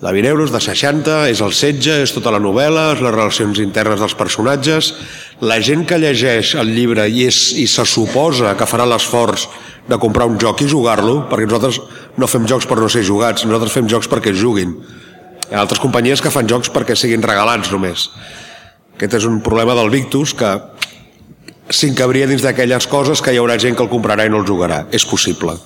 de 0.00 0.12
20 0.12 0.28
euros, 0.28 0.52
de 0.52 0.60
60, 0.60 1.26
és 1.26 1.40
el 1.42 1.50
setge, 1.50 1.96
és 2.04 2.12
tota 2.14 2.30
la 2.30 2.38
novel·la, 2.38 2.92
és 2.94 3.00
les 3.02 3.14
relacions 3.14 3.58
internes 3.58 3.98
dels 3.98 4.14
personatges. 4.14 4.92
La 5.42 5.58
gent 5.58 5.82
que 5.90 5.98
llegeix 5.98 6.54
el 6.60 6.70
llibre 6.70 7.08
i, 7.10 7.24
és, 7.26 7.40
i 7.58 7.66
se 7.66 7.82
suposa 7.82 8.54
que 8.54 8.68
farà 8.70 8.86
l'esforç 8.86 9.48
de 9.90 9.98
comprar 9.98 10.28
un 10.30 10.38
joc 10.38 10.62
i 10.62 10.70
jugar-lo, 10.70 11.24
perquè 11.26 11.48
nosaltres 11.48 11.80
no 12.14 12.30
fem 12.30 12.46
jocs 12.46 12.68
per 12.70 12.78
no 12.78 12.90
ser 12.92 13.02
jugats, 13.02 13.42
nosaltres 13.48 13.74
fem 13.74 13.90
jocs 13.90 14.06
perquè 14.10 14.30
es 14.30 14.38
juguin. 14.38 14.76
Hi 15.48 15.56
ha 15.56 15.62
altres 15.64 15.80
companyies 15.80 16.20
que 16.20 16.32
fan 16.32 16.48
jocs 16.48 16.68
perquè 16.68 16.92
siguin 16.92 17.24
regalats 17.24 17.70
només. 17.72 18.10
Aquest 18.98 19.14
és 19.16 19.26
un 19.28 19.40
problema 19.40 19.76
del 19.78 19.88
Victus 19.88 20.34
que 20.36 20.50
s'incabria 21.72 22.28
dins 22.28 22.44
d'aquelles 22.44 22.88
coses 22.92 23.22
que 23.24 23.32
hi 23.32 23.40
haurà 23.40 23.56
gent 23.60 23.76
que 23.76 23.84
el 23.86 23.88
comprarà 23.88 24.26
i 24.28 24.32
no 24.32 24.42
el 24.42 24.48
jugarà. 24.48 24.82
És 24.92 25.08
possible. 25.08 25.56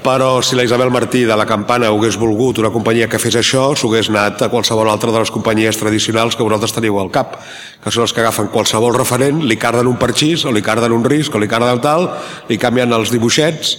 Però 0.00 0.40
si 0.40 0.56
la 0.56 0.64
Isabel 0.64 0.88
Martí 0.88 1.26
de 1.28 1.36
la 1.36 1.44
Campana 1.44 1.90
hagués 1.92 2.16
volgut 2.16 2.62
una 2.62 2.72
companyia 2.72 3.08
que 3.12 3.20
fes 3.20 3.36
això, 3.36 3.66
s'hagués 3.76 4.08
anat 4.08 4.40
a 4.40 4.48
qualsevol 4.48 4.88
altra 4.88 5.12
de 5.12 5.20
les 5.20 5.32
companyies 5.34 5.76
tradicionals 5.76 6.36
que 6.36 6.46
vosaltres 6.46 6.72
teniu 6.72 6.96
al 7.02 7.12
cap, 7.12 7.36
que 7.84 7.92
són 7.92 8.08
els 8.08 8.16
que 8.16 8.24
agafen 8.24 8.48
qualsevol 8.48 8.96
referent, 8.96 9.44
li 9.44 9.60
carden 9.60 9.92
un 9.92 10.00
parxís, 10.00 10.46
o 10.48 10.56
li 10.56 10.64
carden 10.64 10.96
un 10.96 11.04
risc, 11.04 11.36
o 11.36 11.42
li 11.42 11.52
carden 11.52 11.84
tal, 11.84 12.08
li 12.48 12.56
canvien 12.56 12.96
els 12.96 13.12
dibuixets 13.12 13.76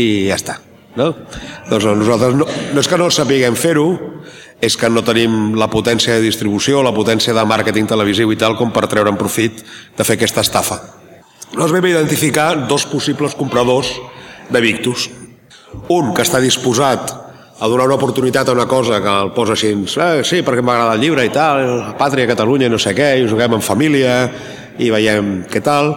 i 0.00 0.30
ja 0.30 0.40
està. 0.40 0.62
No? 0.94 1.10
Doncs 1.70 1.86
nosaltres 1.98 2.36
no, 2.38 2.46
no 2.46 2.82
és 2.82 2.88
que 2.90 2.98
no 3.00 3.10
sapiguem 3.10 3.56
fer-ho, 3.58 3.88
és 4.62 4.76
que 4.78 4.88
no 4.90 5.02
tenim 5.04 5.56
la 5.58 5.68
potència 5.70 6.14
de 6.14 6.24
distribució, 6.24 6.82
la 6.82 6.94
potència 6.94 7.34
de 7.34 7.44
màrqueting 7.44 7.88
televisiu 7.90 8.30
i 8.32 8.38
tal 8.40 8.54
com 8.58 8.70
per 8.72 8.86
treure'n 8.90 9.18
profit 9.18 9.64
de 9.96 10.06
fer 10.06 10.16
aquesta 10.18 10.44
estafa. 10.46 10.78
Nos 11.54 11.74
vam 11.74 11.86
identificar 11.86 12.66
dos 12.70 12.86
possibles 12.90 13.34
compradors 13.38 13.92
de 14.50 14.62
Victus. 14.62 15.08
Un 15.90 16.14
que 16.14 16.22
està 16.22 16.40
disposat 16.42 17.12
a 17.60 17.68
donar 17.70 17.86
una 17.86 17.98
oportunitat 17.98 18.48
a 18.48 18.54
una 18.54 18.66
cosa 18.66 19.00
que 19.02 19.10
el 19.10 19.30
posa 19.34 19.54
així, 19.54 19.70
eh, 19.74 20.24
sí, 20.26 20.42
perquè 20.42 20.62
m'agrada 20.62 20.94
el 20.94 21.00
llibre 21.00 21.24
i 21.26 21.30
tal, 21.30 21.94
Pàtria, 21.98 22.26
Catalunya, 22.26 22.68
no 22.68 22.78
sé 22.78 22.94
què, 22.94 23.14
i 23.20 23.28
juguem 23.30 23.54
en 23.54 23.62
família 23.62 24.30
i 24.78 24.90
veiem 24.90 25.44
què 25.50 25.62
tal, 25.62 25.94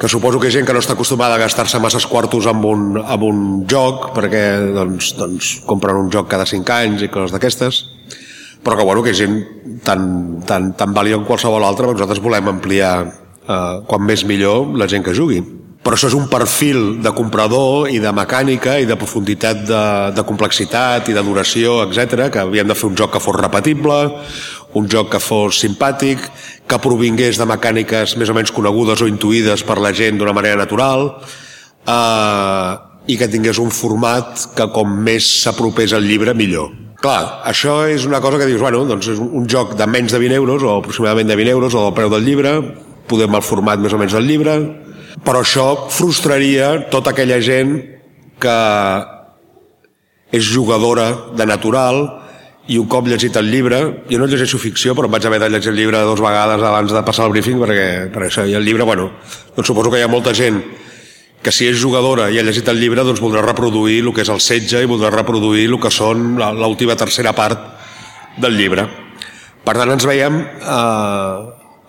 que 0.00 0.08
suposo 0.08 0.40
que 0.40 0.48
gent 0.48 0.64
que 0.64 0.72
no 0.72 0.80
està 0.80 0.94
acostumada 0.96 1.36
a 1.36 1.42
gastar-se 1.42 1.78
masses 1.78 2.06
quartos 2.08 2.46
amb 2.48 2.64
un, 2.64 2.84
amb 3.04 3.24
un 3.26 3.40
joc, 3.68 4.14
perquè 4.16 4.44
doncs, 4.72 5.12
doncs, 5.18 5.50
compren 5.68 5.98
un 6.00 6.08
joc 6.08 6.30
cada 6.32 6.48
5 6.48 6.72
anys 6.72 7.04
i 7.04 7.10
coses 7.12 7.34
d'aquestes, 7.34 7.82
però 8.64 8.78
que, 8.78 8.86
bueno, 8.88 9.04
que 9.04 9.12
ha 9.12 9.18
gent 9.18 9.36
tan, 9.84 10.40
tan, 10.48 10.72
tan 10.72 10.96
vàlida 10.96 11.20
com 11.20 11.28
qualsevol 11.28 11.68
altra, 11.68 11.84
però 11.84 11.98
nosaltres 11.98 12.24
volem 12.24 12.48
ampliar 12.48 12.94
eh, 13.04 13.80
quan 13.84 14.06
més 14.08 14.24
millor 14.24 14.72
la 14.80 14.88
gent 14.88 15.04
que 15.04 15.16
jugui. 15.16 15.42
Però 15.80 15.96
això 15.96 16.10
és 16.10 16.16
un 16.16 16.26
perfil 16.32 17.02
de 17.04 17.12
comprador 17.16 17.88
i 17.92 18.00
de 18.00 18.12
mecànica 18.12 18.78
i 18.80 18.88
de 18.88 18.96
profunditat 19.00 19.62
de, 19.68 19.84
de 20.16 20.24
complexitat 20.28 21.08
i 21.08 21.16
de 21.16 21.22
duració, 21.24 21.78
etc 21.86 22.28
que 22.32 22.40
havíem 22.40 22.68
de 22.68 22.76
fer 22.76 22.88
un 22.88 22.96
joc 22.96 23.14
que 23.14 23.22
fos 23.24 23.36
repetible, 23.36 24.00
un 24.74 24.88
joc 24.90 25.10
que 25.14 25.20
fos 25.22 25.58
simpàtic, 25.62 26.22
que 26.68 26.78
provingués 26.82 27.38
de 27.40 27.46
mecàniques 27.48 28.16
més 28.20 28.30
o 28.30 28.36
menys 28.36 28.52
conegudes 28.54 29.02
o 29.02 29.08
intuïdes 29.10 29.64
per 29.66 29.80
la 29.82 29.92
gent 29.96 30.20
d'una 30.20 30.34
manera 30.36 30.60
natural, 30.60 31.08
eh, 31.86 32.72
i 33.10 33.16
que 33.18 33.30
tingués 33.30 33.58
un 33.58 33.72
format 33.74 34.46
que 34.56 34.68
com 34.74 34.92
més 35.06 35.26
s'apropés 35.42 35.92
al 35.96 36.06
llibre, 36.06 36.34
millor. 36.34 36.70
Clar, 37.00 37.40
això 37.48 37.86
és 37.88 38.04
una 38.04 38.20
cosa 38.20 38.38
que 38.38 38.46
dius, 38.46 38.60
bueno, 38.60 38.84
doncs 38.84 39.08
és 39.08 39.20
un 39.20 39.48
joc 39.48 39.72
de 39.78 39.86
menys 39.88 40.12
de 40.12 40.20
20 40.20 40.36
euros, 40.36 40.62
o 40.62 40.76
aproximadament 40.76 41.32
de 41.32 41.36
20 41.36 41.56
euros, 41.56 41.74
o 41.74 41.86
del 41.86 41.96
preu 41.96 42.12
del 42.12 42.26
llibre, 42.28 42.52
podem 43.08 43.34
el 43.34 43.42
format 43.42 43.80
més 43.80 43.96
o 43.96 43.98
menys 43.98 44.14
del 44.14 44.28
llibre, 44.28 44.58
però 45.24 45.40
això 45.40 45.88
frustraria 45.90 46.74
tota 46.92 47.14
aquella 47.14 47.40
gent 47.42 47.72
que 48.40 48.58
és 50.30 50.46
jugadora 50.46 51.08
de 51.36 51.46
natural 51.48 52.04
i 52.68 52.78
un 52.78 52.86
cop 52.90 53.08
llegit 53.08 53.36
el 53.40 53.48
llibre, 53.50 53.80
jo 54.10 54.18
no 54.20 54.28
llegeixo 54.30 54.60
ficció, 54.60 54.94
però 54.94 55.08
vaig 55.10 55.24
haver 55.26 55.40
de 55.42 55.48
llegir 55.50 55.72
el 55.72 55.78
llibre 55.80 56.02
dues 56.04 56.20
vegades 56.20 56.62
abans 56.62 56.92
de 56.92 57.02
passar 57.06 57.26
el 57.26 57.34
briefing, 57.34 57.58
perquè, 57.62 57.86
per 58.12 58.26
això, 58.26 58.44
i 58.46 58.54
el 58.54 58.66
llibre, 58.66 58.84
bueno, 58.86 59.10
doncs 59.56 59.72
suposo 59.72 59.90
que 59.90 59.98
hi 59.98 60.06
ha 60.06 60.12
molta 60.12 60.34
gent 60.36 60.60
que 61.42 61.52
si 61.52 61.66
és 61.70 61.80
jugadora 61.80 62.28
i 62.30 62.38
ha 62.38 62.44
llegit 62.44 62.68
el 62.68 62.78
llibre, 62.80 63.04
doncs 63.06 63.22
voldrà 63.22 63.42
reproduir 63.46 64.02
el 64.04 64.12
que 64.12 64.22
és 64.26 64.32
el 64.32 64.42
setge 64.44 64.82
i 64.82 64.90
voldrà 64.90 65.10
reproduir 65.14 65.64
el 65.70 65.78
que 65.80 65.92
són 65.92 66.34
l'última 66.36 66.98
tercera 67.00 67.32
part 67.32 67.64
del 68.40 68.58
llibre. 68.58 68.84
Per 69.64 69.74
tant, 69.76 69.90
ens 69.92 70.06
veiem 70.08 70.36
eh, 70.40 71.40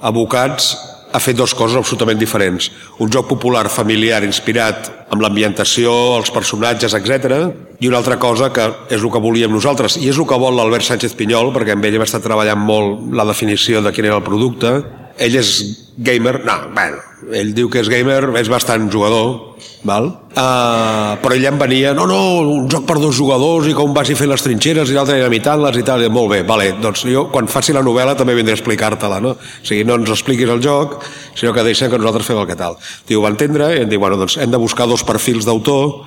abocats 0.07 0.71
ha 1.11 1.19
fet 1.19 1.35
dues 1.35 1.53
coses 1.57 1.77
absolutament 1.77 2.19
diferents. 2.19 2.69
Un 3.03 3.11
joc 3.11 3.27
popular 3.27 3.65
familiar 3.69 4.21
inspirat 4.23 4.87
amb 5.11 5.23
l'ambientació, 5.23 5.91
els 6.17 6.31
personatges, 6.31 6.95
etc. 6.95 7.41
I 7.81 7.89
una 7.89 7.97
altra 7.97 8.19
cosa 8.21 8.51
que 8.53 8.67
és 8.93 9.01
el 9.01 9.09
que 9.09 9.19
volíem 9.21 9.50
nosaltres, 9.50 9.95
i 9.97 10.11
és 10.11 10.17
el 10.21 10.27
que 10.29 10.38
vol 10.38 10.53
l'Albert 10.53 10.85
Sánchez 10.85 11.15
Pinyol, 11.17 11.50
perquè 11.55 11.73
amb 11.73 11.88
ell 11.88 11.95
hem 11.97 12.03
estat 12.05 12.21
treballant 12.21 12.61
molt 12.61 13.07
la 13.17 13.25
definició 13.25 13.81
de 13.81 13.93
quin 13.95 14.05
era 14.05 14.19
el 14.19 14.27
producte. 14.27 14.75
Ell 15.17 15.38
és 15.39 15.55
gamer, 15.97 16.43
no, 16.45 16.59
bueno, 16.75 17.00
ell 17.33 17.55
diu 17.57 17.71
que 17.73 17.81
és 17.81 17.89
gamer, 17.89 18.21
és 18.38 18.53
bastant 18.53 18.85
jugador, 18.93 19.57
val? 19.85 20.11
Uh, 20.31 21.17
però 21.23 21.33
ell 21.33 21.47
em 21.50 21.57
venia, 21.57 21.95
no, 21.97 22.05
no, 22.09 22.19
un 22.53 22.69
joc 22.71 22.85
per 22.85 23.00
dos 23.01 23.17
jugadors 23.17 23.67
i 23.69 23.75
com 23.77 23.97
vagi 23.97 24.13
fent 24.17 24.29
les 24.29 24.45
trinxeres 24.45 24.93
i 24.93 24.97
l'altre 24.97 25.17
imitant-les 25.25 25.81
i 25.81 25.85
tal, 25.88 26.05
i 26.05 26.13
molt 26.13 26.31
bé, 26.35 26.41
vale, 26.47 26.71
doncs 26.81 27.07
jo 27.09 27.27
quan 27.33 27.50
faci 27.50 27.73
la 27.73 27.81
novel·la 27.85 28.13
també 28.17 28.38
vindré 28.38 28.53
a 28.53 28.61
explicar-te-la, 28.61 29.19
no? 29.25 29.35
O 29.35 29.65
sigui, 29.65 29.83
no 29.89 29.97
ens 29.97 30.13
expliquis 30.13 30.53
el 30.53 30.61
joc, 30.61 31.00
sinó 31.33 31.53
que 31.57 31.65
deixem 31.65 31.89
que 31.89 32.01
nosaltres 32.01 32.29
fem 32.29 32.41
el 32.41 32.50
que 32.50 32.61
tal. 32.61 32.77
Diu, 33.09 33.25
va 33.25 33.33
entendre, 33.33 33.73
i 33.73 33.85
em 33.88 33.89
diu, 33.89 34.01
bueno, 34.05 34.21
doncs 34.21 34.38
hem 34.38 34.53
de 34.53 34.61
buscar 34.61 34.89
dos 34.89 35.05
perfils 35.07 35.50
d'autor, 35.50 36.03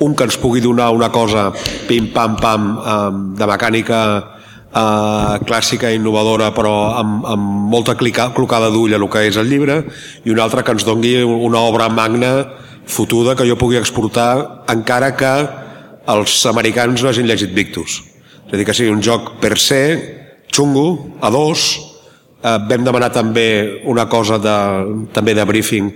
un 0.00 0.14
que 0.16 0.24
ens 0.24 0.38
pugui 0.40 0.60
donar 0.60 0.90
una 0.90 1.10
cosa 1.12 1.50
pim-pam-pam 1.88 2.70
de 3.38 3.46
mecànica 3.46 4.00
eh, 4.72 5.38
clàssica 5.46 5.90
i 5.90 5.98
innovadora 6.00 6.50
però 6.56 6.74
amb, 6.98 7.26
amb 7.26 7.70
molta 7.72 7.94
clica, 7.98 8.30
clocada 8.34 8.70
d'ull 8.72 8.94
a 8.94 9.00
el 9.00 9.08
que 9.10 9.26
és 9.28 9.36
el 9.36 9.50
llibre 9.50 9.82
i 10.24 10.32
un 10.32 10.40
altre 10.40 10.64
que 10.64 10.72
ens 10.72 10.86
dongui 10.88 11.20
una 11.22 11.60
obra 11.60 11.88
magna 11.88 12.32
fotuda 12.86 13.36
que 13.36 13.46
jo 13.46 13.58
pugui 13.60 13.78
exportar 13.78 14.64
encara 14.72 15.12
que 15.16 15.34
els 16.12 16.40
americans 16.50 17.02
no 17.02 17.10
hagin 17.10 17.28
llegit 17.28 17.52
Victus. 17.54 18.00
És 18.48 18.54
a 18.54 18.58
dir, 18.58 18.66
que 18.66 18.74
sigui 18.74 18.90
un 18.90 19.02
joc 19.04 19.36
per 19.40 19.54
se 19.58 19.82
xungo, 20.52 21.16
a 21.20 21.30
dos. 21.30 21.78
Eh, 22.42 22.58
vam 22.68 22.84
demanar 22.84 23.12
també 23.14 23.80
una 23.86 24.08
cosa 24.10 24.38
de, 24.42 24.56
també 25.14 25.34
de 25.34 25.44
briefing 25.46 25.92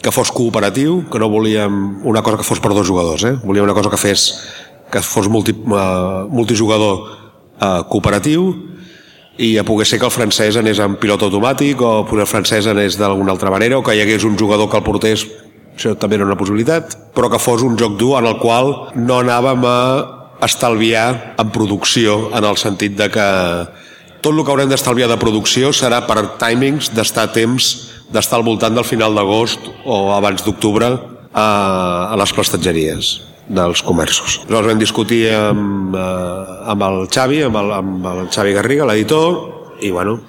que 0.00 0.12
fos 0.12 0.32
cooperatiu, 0.32 1.04
que 1.10 1.18
no 1.20 1.28
volíem 1.28 2.00
una 2.08 2.22
cosa 2.22 2.40
que 2.40 2.46
fos 2.46 2.60
per 2.60 2.72
dos 2.72 2.88
jugadors, 2.88 3.24
eh? 3.24 3.36
volíem 3.44 3.64
una 3.64 3.76
cosa 3.76 3.90
que 3.90 4.00
fes 4.00 4.40
que 4.90 5.02
fos 5.02 5.28
multi, 5.28 5.52
uh, 5.52 6.26
multijugador 6.28 7.20
eh, 7.60 7.82
cooperatiu 7.88 8.50
i 9.38 9.56
a 9.56 9.64
poder 9.64 9.86
ser 9.86 10.00
que 10.00 10.08
el 10.08 10.12
francès 10.12 10.58
anés 10.58 10.80
en 10.82 10.96
pilot 11.00 11.22
automàtic 11.28 11.80
o 11.80 11.92
el 12.04 12.26
francès 12.26 12.66
anés 12.68 12.98
d'alguna 12.98 13.32
altra 13.32 13.52
manera 13.52 13.78
o 13.78 13.84
que 13.86 13.94
hi 13.94 14.02
hagués 14.02 14.26
un 14.26 14.36
jugador 14.36 14.68
que 14.68 14.76
el 14.80 14.84
portés 14.84 15.24
això 15.76 15.94
també 15.96 16.18
era 16.18 16.26
una 16.26 16.36
possibilitat 16.36 16.96
però 17.14 17.30
que 17.30 17.38
fos 17.38 17.62
un 17.62 17.78
joc 17.78 17.96
dur 18.00 18.18
en 18.18 18.26
el 18.28 18.40
qual 18.42 18.90
no 18.96 19.20
anàvem 19.22 19.64
a 19.64 19.78
estalviar 20.44 21.36
en 21.38 21.54
producció 21.54 22.34
en 22.36 22.44
el 22.44 22.58
sentit 22.60 22.98
de 22.98 23.08
que 23.12 23.28
tot 24.20 24.34
el 24.34 24.42
que 24.44 24.52
haurem 24.52 24.68
d'estalviar 24.68 25.08
de 25.08 25.20
producció 25.20 25.70
serà 25.72 26.02
per 26.08 26.36
timings 26.40 26.90
d'estar 26.92 27.30
temps 27.32 27.89
d'estar 28.10 28.40
al 28.40 28.46
voltant 28.46 28.74
del 28.74 28.86
final 28.86 29.14
d'agost 29.14 29.70
o 29.84 30.10
abans 30.16 30.44
d'octubre 30.44 30.90
a, 31.32 31.46
a 32.10 32.16
les 32.18 32.32
prestatgeries 32.34 33.12
dels 33.50 33.82
comerços. 33.82 34.40
Llavors 34.48 34.70
vam 34.70 34.82
discutir 34.82 35.24
amb, 35.34 35.94
eh, 35.94 36.58
amb 36.70 36.86
el 36.86 37.00
Xavi, 37.10 37.42
amb 37.46 37.58
el, 37.58 37.72
amb 37.74 38.06
el 38.12 38.28
Xavi 38.30 38.54
Garriga, 38.54 38.86
l'editor, 38.86 39.40
i 39.82 39.90
bueno, 39.90 40.20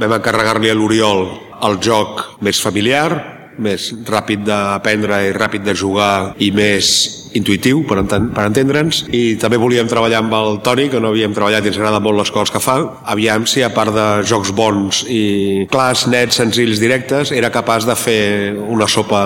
vam 0.00 0.16
encarregar-li 0.18 0.70
a 0.70 0.76
l'Oriol 0.76 1.24
el 1.66 1.78
joc 1.80 2.22
més 2.44 2.60
familiar, 2.60 3.35
més 3.62 3.90
ràpid 4.08 4.44
d'aprendre 4.46 5.22
i 5.28 5.36
ràpid 5.36 5.64
de 5.66 5.74
jugar 5.76 6.34
i 6.42 6.50
més 6.54 6.90
intuïtiu 7.36 7.82
per, 7.88 7.98
enten 8.00 8.30
per 8.34 8.46
entendre'ns. 8.48 9.04
I 9.12 9.36
també 9.40 9.58
volíem 9.60 9.88
treballar 9.90 10.22
amb 10.22 10.36
el 10.38 10.60
Toni 10.64 10.88
que 10.92 11.00
no 11.02 11.12
havíem 11.12 11.34
treballat 11.36 11.64
i 11.66 11.72
ens 11.72 11.80
agrada 11.80 12.00
molt 12.02 12.20
les 12.20 12.32
coses 12.32 12.52
que 12.54 12.62
fa. 12.62 12.78
Aviam 13.12 13.46
si 13.48 13.64
a 13.64 13.72
part 13.74 13.92
de 13.94 14.06
jocs 14.28 14.52
bons 14.56 15.02
i 15.12 15.66
clars, 15.72 16.06
nets, 16.12 16.38
senzills, 16.40 16.80
directes 16.82 17.32
era 17.34 17.52
capaç 17.52 17.88
de 17.88 17.96
fer 17.98 18.22
una 18.56 18.88
sopa 18.88 19.22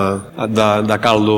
de, 0.47 0.69
de 0.87 0.99
caldo 1.03 1.37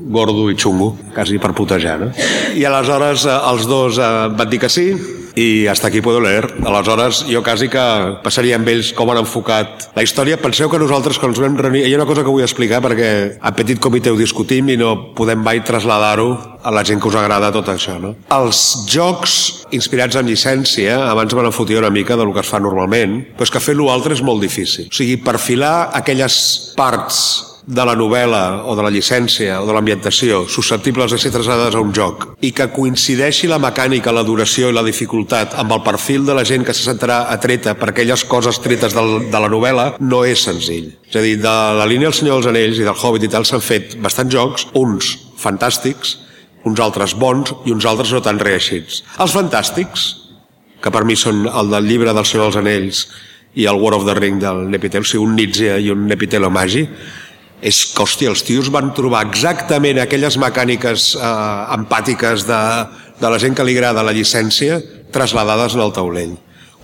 gordo 0.00 0.48
i 0.50 0.56
xungo 0.56 0.94
quasi 1.14 1.38
per 1.38 1.52
putejar 1.56 1.98
no? 2.00 2.10
i 2.56 2.64
aleshores 2.64 3.26
eh, 3.28 3.36
els 3.52 3.66
dos 3.68 4.00
eh, 4.00 4.12
van 4.32 4.48
dir 4.50 4.60
que 4.62 4.70
sí 4.72 4.88
i 5.34 5.66
hasta 5.66 5.88
aquí 5.88 6.00
puedo 6.00 6.20
leer. 6.20 6.48
Aleshores, 6.64 7.24
jo 7.30 7.42
quasi 7.42 7.68
que 7.68 7.84
passaria 8.24 8.58
amb 8.58 8.68
ells 8.68 8.92
com 8.96 9.10
han 9.12 9.20
enfocat 9.22 9.90
la 9.96 10.04
història. 10.04 10.40
Penseu 10.40 10.70
que 10.70 10.80
nosaltres, 10.80 11.18
quan 11.18 11.34
ens 11.34 11.42
vam 11.42 11.58
reunir... 11.58 11.84
Hi 11.86 11.94
ha 11.94 12.00
una 12.00 12.08
cosa 12.08 12.24
que 12.24 12.32
vull 12.32 12.46
explicar 12.46 12.82
perquè 12.84 13.10
a 13.40 13.54
petit 13.56 13.80
comitè 13.82 14.12
ho 14.12 14.18
discutim 14.18 14.70
i 14.72 14.78
no 14.80 15.14
podem 15.16 15.42
mai 15.42 15.62
traslladar-ho 15.66 16.30
a 16.62 16.72
la 16.74 16.84
gent 16.84 17.00
que 17.00 17.08
us 17.08 17.16
agrada 17.16 17.52
tot 17.54 17.70
això. 17.72 17.96
No? 18.00 18.14
Els 18.36 18.62
jocs 18.90 19.36
inspirats 19.76 20.18
en 20.20 20.28
llicència, 20.28 20.98
abans 21.08 21.34
me 21.34 21.44
n'enfotia 21.46 21.80
una 21.80 21.92
mica 21.94 22.18
del 22.18 22.32
que 22.34 22.44
es 22.44 22.50
fa 22.50 22.60
normalment, 22.62 23.20
però 23.36 23.48
és 23.48 23.54
que 23.54 23.62
fer-lo 23.62 23.90
altre 23.92 24.16
és 24.16 24.24
molt 24.24 24.42
difícil. 24.44 24.90
O 24.90 24.96
sigui, 24.96 25.20
perfilar 25.24 25.90
aquelles 25.96 26.40
parts 26.76 27.49
de 27.66 27.84
la 27.84 27.94
novel·la 27.96 28.64
o 28.68 28.74
de 28.76 28.84
la 28.84 28.92
llicència 28.92 29.60
o 29.60 29.66
de 29.68 29.74
l'ambientació 29.74 30.44
susceptibles 30.48 31.12
de 31.12 31.18
ser 31.20 31.32
traslladades 31.34 31.76
a 31.76 31.82
un 31.84 31.92
joc 31.96 32.26
i 32.40 32.52
que 32.56 32.70
coincideixi 32.72 33.50
la 33.50 33.60
mecànica, 33.62 34.14
la 34.14 34.24
duració 34.26 34.70
i 34.70 34.76
la 34.76 34.84
dificultat 34.86 35.56
amb 35.60 35.76
el 35.76 35.82
perfil 35.86 36.24
de 36.26 36.36
la 36.36 36.44
gent 36.48 36.64
que 36.66 36.74
se 36.76 36.86
sentirà 36.86 37.22
atreta 37.34 37.76
per 37.78 37.90
aquelles 37.90 38.24
coses 38.24 38.60
tretes 38.64 38.96
del, 38.96 39.30
de 39.30 39.42
la 39.42 39.50
novel·la 39.52 39.86
no 40.00 40.24
és 40.24 40.44
senzill. 40.46 40.90
És 41.10 41.20
a 41.20 41.24
dir, 41.24 41.36
de 41.42 41.56
la 41.76 41.86
línia 41.88 42.08
del 42.08 42.16
Senyor 42.16 42.40
dels 42.40 42.50
Anells 42.50 42.80
i 42.80 42.88
del 42.88 42.96
Hobbit 42.96 43.28
i 43.28 43.32
tal 43.32 43.46
s'han 43.48 43.64
fet 43.64 43.96
bastants 44.00 44.34
jocs, 44.34 44.66
uns 44.78 45.14
fantàstics, 45.40 46.16
uns 46.68 46.80
altres 46.80 47.14
bons 47.16 47.54
i 47.66 47.74
uns 47.74 47.86
altres 47.88 48.12
no 48.12 48.20
tan 48.24 48.40
reeixits. 48.40 49.02
Els 49.20 49.34
fantàstics, 49.36 50.10
que 50.80 50.92
per 50.92 51.04
mi 51.04 51.16
són 51.16 51.46
el 51.48 51.72
del 51.72 51.88
llibre 51.88 52.14
del 52.16 52.26
Senyor 52.26 52.48
dels 52.50 52.60
Anells 52.60 53.06
i 53.54 53.66
el 53.66 53.80
War 53.82 53.96
of 53.96 54.06
the 54.06 54.14
Ring 54.14 54.38
del 54.40 54.68
Nepitel, 54.70 55.04
o 55.04 55.08
sigui, 55.08 55.24
un 55.24 55.34
Nietzsche 55.36 55.80
i 55.82 55.90
un 55.92 56.06
Nepitelo 56.08 56.50
magi, 56.52 56.86
és 57.60 57.82
que, 57.92 58.02
hòstia, 58.02 58.32
els 58.32 58.44
tios 58.46 58.70
van 58.72 58.92
trobar 58.96 59.24
exactament 59.28 60.00
aquelles 60.00 60.38
mecàniques 60.40 61.14
eh, 61.16 61.32
empàtiques 61.76 62.46
de, 62.48 62.60
de 63.20 63.32
la 63.32 63.40
gent 63.42 63.56
que 63.56 63.66
li 63.66 63.76
agrada 63.76 64.06
la 64.06 64.16
llicència 64.16 64.80
trasladades 65.12 65.76
en 65.76 65.84
el 65.84 65.92
taulell 65.92 66.38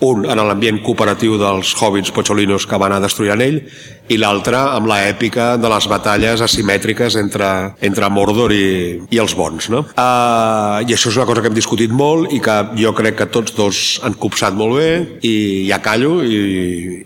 un 0.05 0.25
en 0.29 0.37
l'ambient 0.37 0.81
cooperatiu 0.85 1.37
dels 1.41 1.73
hobbits 1.79 2.11
pocholinos 2.13 2.67
que 2.69 2.77
van 2.77 2.93
a 2.93 2.99
destruir 3.01 3.33
ell 3.33 3.61
i 4.07 4.17
l'altre 4.17 4.57
amb 4.57 4.87
l'èpica 4.87 5.55
de 5.57 5.69
les 5.71 5.87
batalles 5.89 6.41
asimètriques 6.41 7.17
entre, 7.19 7.49
entre 7.81 8.09
Mordor 8.13 8.53
i, 8.53 9.01
i 9.09 9.19
els 9.19 9.33
bons 9.35 9.69
no? 9.73 9.83
Uh, 9.97 10.85
i 10.85 10.93
això 10.93 11.09
és 11.09 11.17
una 11.17 11.25
cosa 11.27 11.41
que 11.41 11.51
hem 11.51 11.57
discutit 11.57 11.91
molt 11.91 12.31
i 12.31 12.39
que 12.43 12.57
jo 12.77 12.93
crec 12.97 13.17
que 13.17 13.29
tots 13.33 13.55
dos 13.57 13.81
han 14.05 14.15
copsat 14.21 14.55
molt 14.57 14.77
bé 14.77 14.89
i 15.27 15.35
ja 15.67 15.81
callo 15.83 16.21
i, 16.23 16.37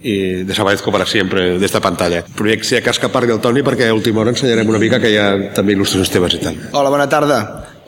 i 0.01 0.15
desaparezco 0.47 0.91
para 0.91 1.07
sempre 1.07 1.57
d'esta 1.61 1.81
pantalla. 1.81 2.21
Però 2.37 2.53
si 2.61 2.77
a 2.77 2.83
cas 2.83 2.99
que 2.99 3.09
parli 3.09 3.33
el 3.33 3.41
Toni 3.41 3.63
perquè 3.63 3.87
a 3.89 3.95
última 3.95 4.21
hora 4.21 4.35
ensenyarem 4.35 4.69
una 4.69 4.81
mica 4.81 4.99
que 4.99 5.11
hi 5.13 5.17
ha 5.17 5.29
també 5.55 5.75
il·lustracions 5.75 6.11
teves 6.11 6.37
i 6.37 6.43
tal. 6.43 6.59
Hola, 6.71 6.91
bona 6.93 7.07
tarda. 7.09 7.41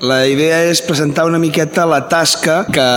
La 0.03 0.25
idea 0.27 0.63
és 0.67 0.81
presentar 0.83 1.24
una 1.29 1.39
miqueta 1.39 1.86
la 1.88 2.01
tasca 2.12 2.63
que 2.74 2.88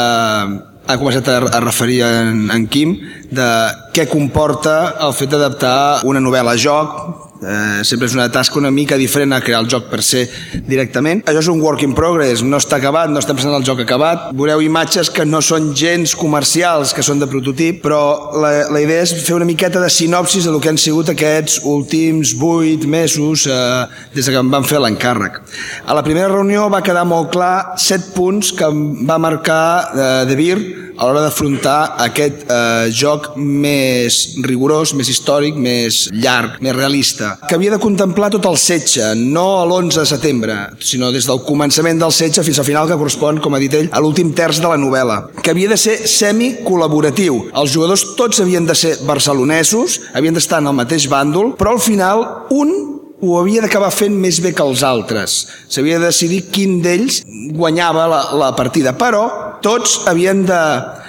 ha 0.87 0.97
començat 1.01 1.29
a, 1.29 1.39
a 1.59 1.61
referir 1.65 2.01
en, 2.07 2.47
en 2.55 2.67
Quim 2.71 2.97
de 3.35 3.49
què 3.95 4.07
comporta 4.11 4.97
el 5.07 5.15
fet 5.17 5.33
d'adaptar 5.35 6.07
una 6.09 6.23
novel·la 6.23 6.55
a 6.55 6.61
joc 6.61 7.26
Eh, 7.43 7.85
sempre 7.85 8.09
és 8.09 8.15
una 8.17 8.29
tasca 8.33 8.59
una 8.59 8.71
mica 8.73 8.97
diferent 8.97 9.35
a 9.37 9.43
crear 9.45 9.61
el 9.63 9.69
joc 9.71 9.91
per 9.91 10.01
ser 10.05 10.25
directament. 10.67 11.23
Això 11.29 11.43
és 11.43 11.51
un 11.53 11.61
work 11.61 11.83
in 11.85 11.93
progress, 11.97 12.43
no 12.43 12.61
està 12.61 12.79
acabat, 12.81 13.11
no 13.13 13.21
estem 13.21 13.37
pensant 13.37 13.57
el 13.57 13.67
joc 13.67 13.83
acabat. 13.85 14.31
Veureu 14.37 14.63
imatges 14.65 15.11
que 15.13 15.27
no 15.29 15.43
són 15.45 15.73
gens 15.77 16.17
comercials, 16.17 16.95
que 16.97 17.05
són 17.07 17.21
de 17.21 17.29
prototip, 17.31 17.83
però 17.85 18.01
la, 18.41 18.53
la 18.73 18.83
idea 18.83 19.05
és 19.05 19.13
fer 19.27 19.37
una 19.37 19.49
miqueta 19.49 19.83
de 19.83 19.91
sinopsis 19.93 20.49
de 20.49 20.55
lo 20.55 20.63
que 20.63 20.73
han 20.73 20.81
sigut 20.81 21.13
aquests 21.13 21.61
últims 21.69 22.33
vuit 22.41 22.87
mesos 22.89 23.47
eh, 23.51 23.85
des 24.17 24.31
que 24.31 24.41
em 24.41 24.51
van 24.53 24.65
fer 24.65 24.81
l'encàrrec. 24.83 25.43
A 25.85 25.97
la 25.97 26.05
primera 26.07 26.33
reunió 26.33 26.71
va 26.73 26.85
quedar 26.85 27.05
molt 27.09 27.33
clar 27.35 27.77
set 27.81 28.13
punts 28.17 28.55
que 28.57 28.71
va 29.07 29.21
marcar 29.21 29.63
eh, 29.93 30.11
De 30.31 30.39
Beer 30.39 30.59
a 30.97 31.07
l'hora 31.07 31.23
d'afrontar 31.27 31.97
aquest 32.07 32.47
eh, 32.49 32.89
joc 32.95 33.35
més 33.37 34.37
rigorós, 34.47 34.95
més 34.97 35.11
històric, 35.13 35.59
més 35.61 36.07
llarg, 36.15 36.57
més 36.65 36.77
realista, 36.77 37.35
que 37.47 37.57
havia 37.59 37.75
de 37.75 37.81
contemplar 37.83 38.31
tot 38.35 38.49
el 38.49 38.59
setge, 38.61 39.13
no 39.21 39.47
a 39.61 39.67
l'11 39.67 40.01
de 40.01 40.07
setembre, 40.09 40.59
sinó 40.81 41.13
des 41.15 41.29
del 41.29 41.43
començament 41.47 42.01
del 42.01 42.15
setge 42.15 42.45
fins 42.47 42.61
al 42.63 42.69
final, 42.69 42.89
que 42.89 42.99
correspon, 42.99 43.41
com 43.45 43.57
ha 43.57 43.63
dit 43.63 43.77
ell, 43.77 43.91
a 43.93 44.03
l'últim 44.03 44.33
terç 44.37 44.63
de 44.63 44.73
la 44.73 44.81
novel·la, 44.81 45.21
que 45.43 45.53
havia 45.53 45.73
de 45.73 45.81
ser 45.81 45.99
semi-col·laboratiu. 46.11 47.47
Els 47.53 47.73
jugadors 47.77 48.09
tots 48.19 48.41
havien 48.45 48.67
de 48.69 48.77
ser 48.79 48.97
barcelonesos, 49.07 50.01
havien 50.17 50.37
d'estar 50.37 50.63
en 50.63 50.73
el 50.73 50.79
mateix 50.81 51.09
bàndol, 51.13 51.55
però 51.61 51.77
al 51.77 51.83
final 51.83 52.25
un 52.57 52.75
ho 53.21 53.39
havia 53.41 53.63
d'acabar 53.65 53.89
fent 53.95 54.17
més 54.21 54.39
bé 54.45 54.53
que 54.53 54.65
els 54.65 54.83
altres. 54.85 55.39
S'havia 55.73 55.99
de 56.01 56.11
decidir 56.11 56.43
quin 56.53 56.81
d'ells 56.85 57.23
guanyava 57.57 58.05
la, 58.11 58.21
la 58.37 58.51
partida, 58.59 58.93
però 58.99 59.25
tots 59.65 60.03
havien 60.09 60.45
de 60.49 60.61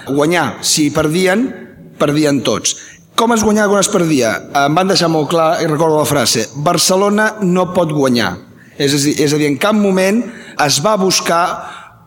guanyar. 0.07 0.59
Si 0.61 0.89
perdien, 0.93 1.47
perdien 1.99 2.41
tots. 2.45 2.75
Com 3.17 3.33
es 3.33 3.43
guanyava 3.43 3.73
quan 3.73 3.81
es 3.81 3.89
perdia? 3.89 4.35
Em 4.65 4.75
van 4.77 4.91
deixar 4.91 5.09
molt 5.09 5.31
clar, 5.31 5.57
i 5.63 5.69
recordo 5.69 5.97
la 5.97 6.09
frase, 6.09 6.45
Barcelona 6.55 7.31
no 7.41 7.71
pot 7.73 7.91
guanyar. 7.93 8.35
És 8.77 8.93
a 8.93 9.01
dir, 9.01 9.15
és 9.25 9.33
a 9.33 9.39
dir 9.41 9.49
en 9.49 9.57
cap 9.57 9.73
moment 9.73 10.21
es 10.63 10.77
va 10.85 10.93
buscar 11.01 11.43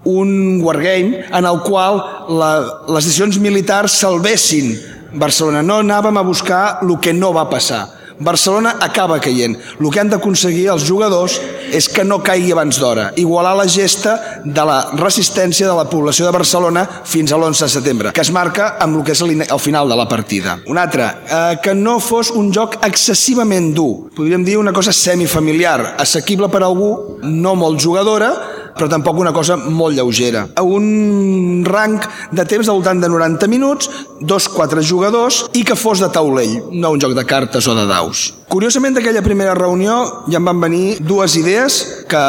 un 0.06 0.62
wargame 0.62 1.24
en 1.26 1.44
el 1.44 1.58
qual 1.66 1.98
la, 2.30 2.52
les 2.88 3.04
decisions 3.04 3.40
militars 3.42 3.98
salvessin 4.00 4.76
Barcelona. 5.18 5.64
No 5.66 5.80
anàvem 5.82 6.16
a 6.16 6.24
buscar 6.26 6.78
el 6.86 6.94
que 7.02 7.12
no 7.12 7.34
va 7.34 7.48
passar 7.50 7.88
Barcelona 8.20 8.76
acaba 8.80 9.18
caient. 9.20 9.56
El 9.80 9.88
que 9.90 10.00
han 10.00 10.10
d'aconseguir 10.12 10.68
els 10.74 10.84
jugadors 10.84 11.38
és 11.72 11.88
que 11.88 12.04
no 12.04 12.20
caigui 12.22 12.52
abans 12.52 12.78
d'hora, 12.78 13.10
igualar 13.16 13.54
la 13.56 13.66
gesta 13.68 14.16
de 14.44 14.64
la 14.66 14.78
resistència 15.00 15.66
de 15.66 15.76
la 15.76 15.88
població 15.88 16.26
de 16.26 16.34
Barcelona 16.36 16.84
fins 17.08 17.32
a 17.32 17.38
l'11 17.38 17.64
de 17.64 17.70
setembre, 17.72 18.12
que 18.12 18.24
es 18.24 18.32
marca 18.34 18.74
amb 18.78 18.98
el 18.98 19.06
que 19.06 19.16
és 19.16 19.22
el 19.24 19.60
final 19.62 19.88
de 19.88 19.96
la 19.96 20.08
partida. 20.08 20.58
Un 20.68 20.78
altre, 20.78 21.08
eh, 21.24 21.58
que 21.62 21.74
no 21.74 21.98
fos 22.00 22.30
un 22.30 22.52
joc 22.52 22.76
excessivament 22.84 23.72
dur, 23.74 24.10
podríem 24.14 24.44
dir 24.44 24.58
una 24.58 24.72
cosa 24.72 24.92
semifamiliar, 24.92 25.96
assequible 25.98 26.50
per 26.52 26.62
a 26.62 26.68
algú 26.68 27.18
no 27.22 27.54
molt 27.56 27.80
jugadora, 27.80 28.34
però 28.76 28.88
tampoc 28.90 29.18
una 29.20 29.32
cosa 29.32 29.56
molt 29.56 29.96
lleugera. 29.96 30.46
A 30.54 30.64
un 30.64 31.62
rang 31.66 32.00
de 32.32 32.44
temps 32.48 32.68
al 32.68 32.80
voltant 32.80 33.00
de 33.02 33.08
90 33.10 33.48
minuts, 33.50 33.90
dos, 34.20 34.48
quatre 34.48 34.82
jugadors 34.82 35.44
i 35.54 35.64
que 35.64 35.78
fos 35.78 36.02
de 36.02 36.10
taulell, 36.12 36.60
no 36.72 36.94
un 36.94 37.00
joc 37.02 37.16
de 37.16 37.26
cartes 37.26 37.68
o 37.68 37.76
de 37.76 37.86
daus. 37.90 38.30
Curiosament, 38.50 38.96
d'aquella 38.96 39.20
primera 39.22 39.52
reunió 39.54 39.96
ja 40.26 40.40
em 40.40 40.48
van 40.48 40.58
venir 40.58 40.96
dues 41.06 41.36
idees 41.38 41.76
que 42.10 42.22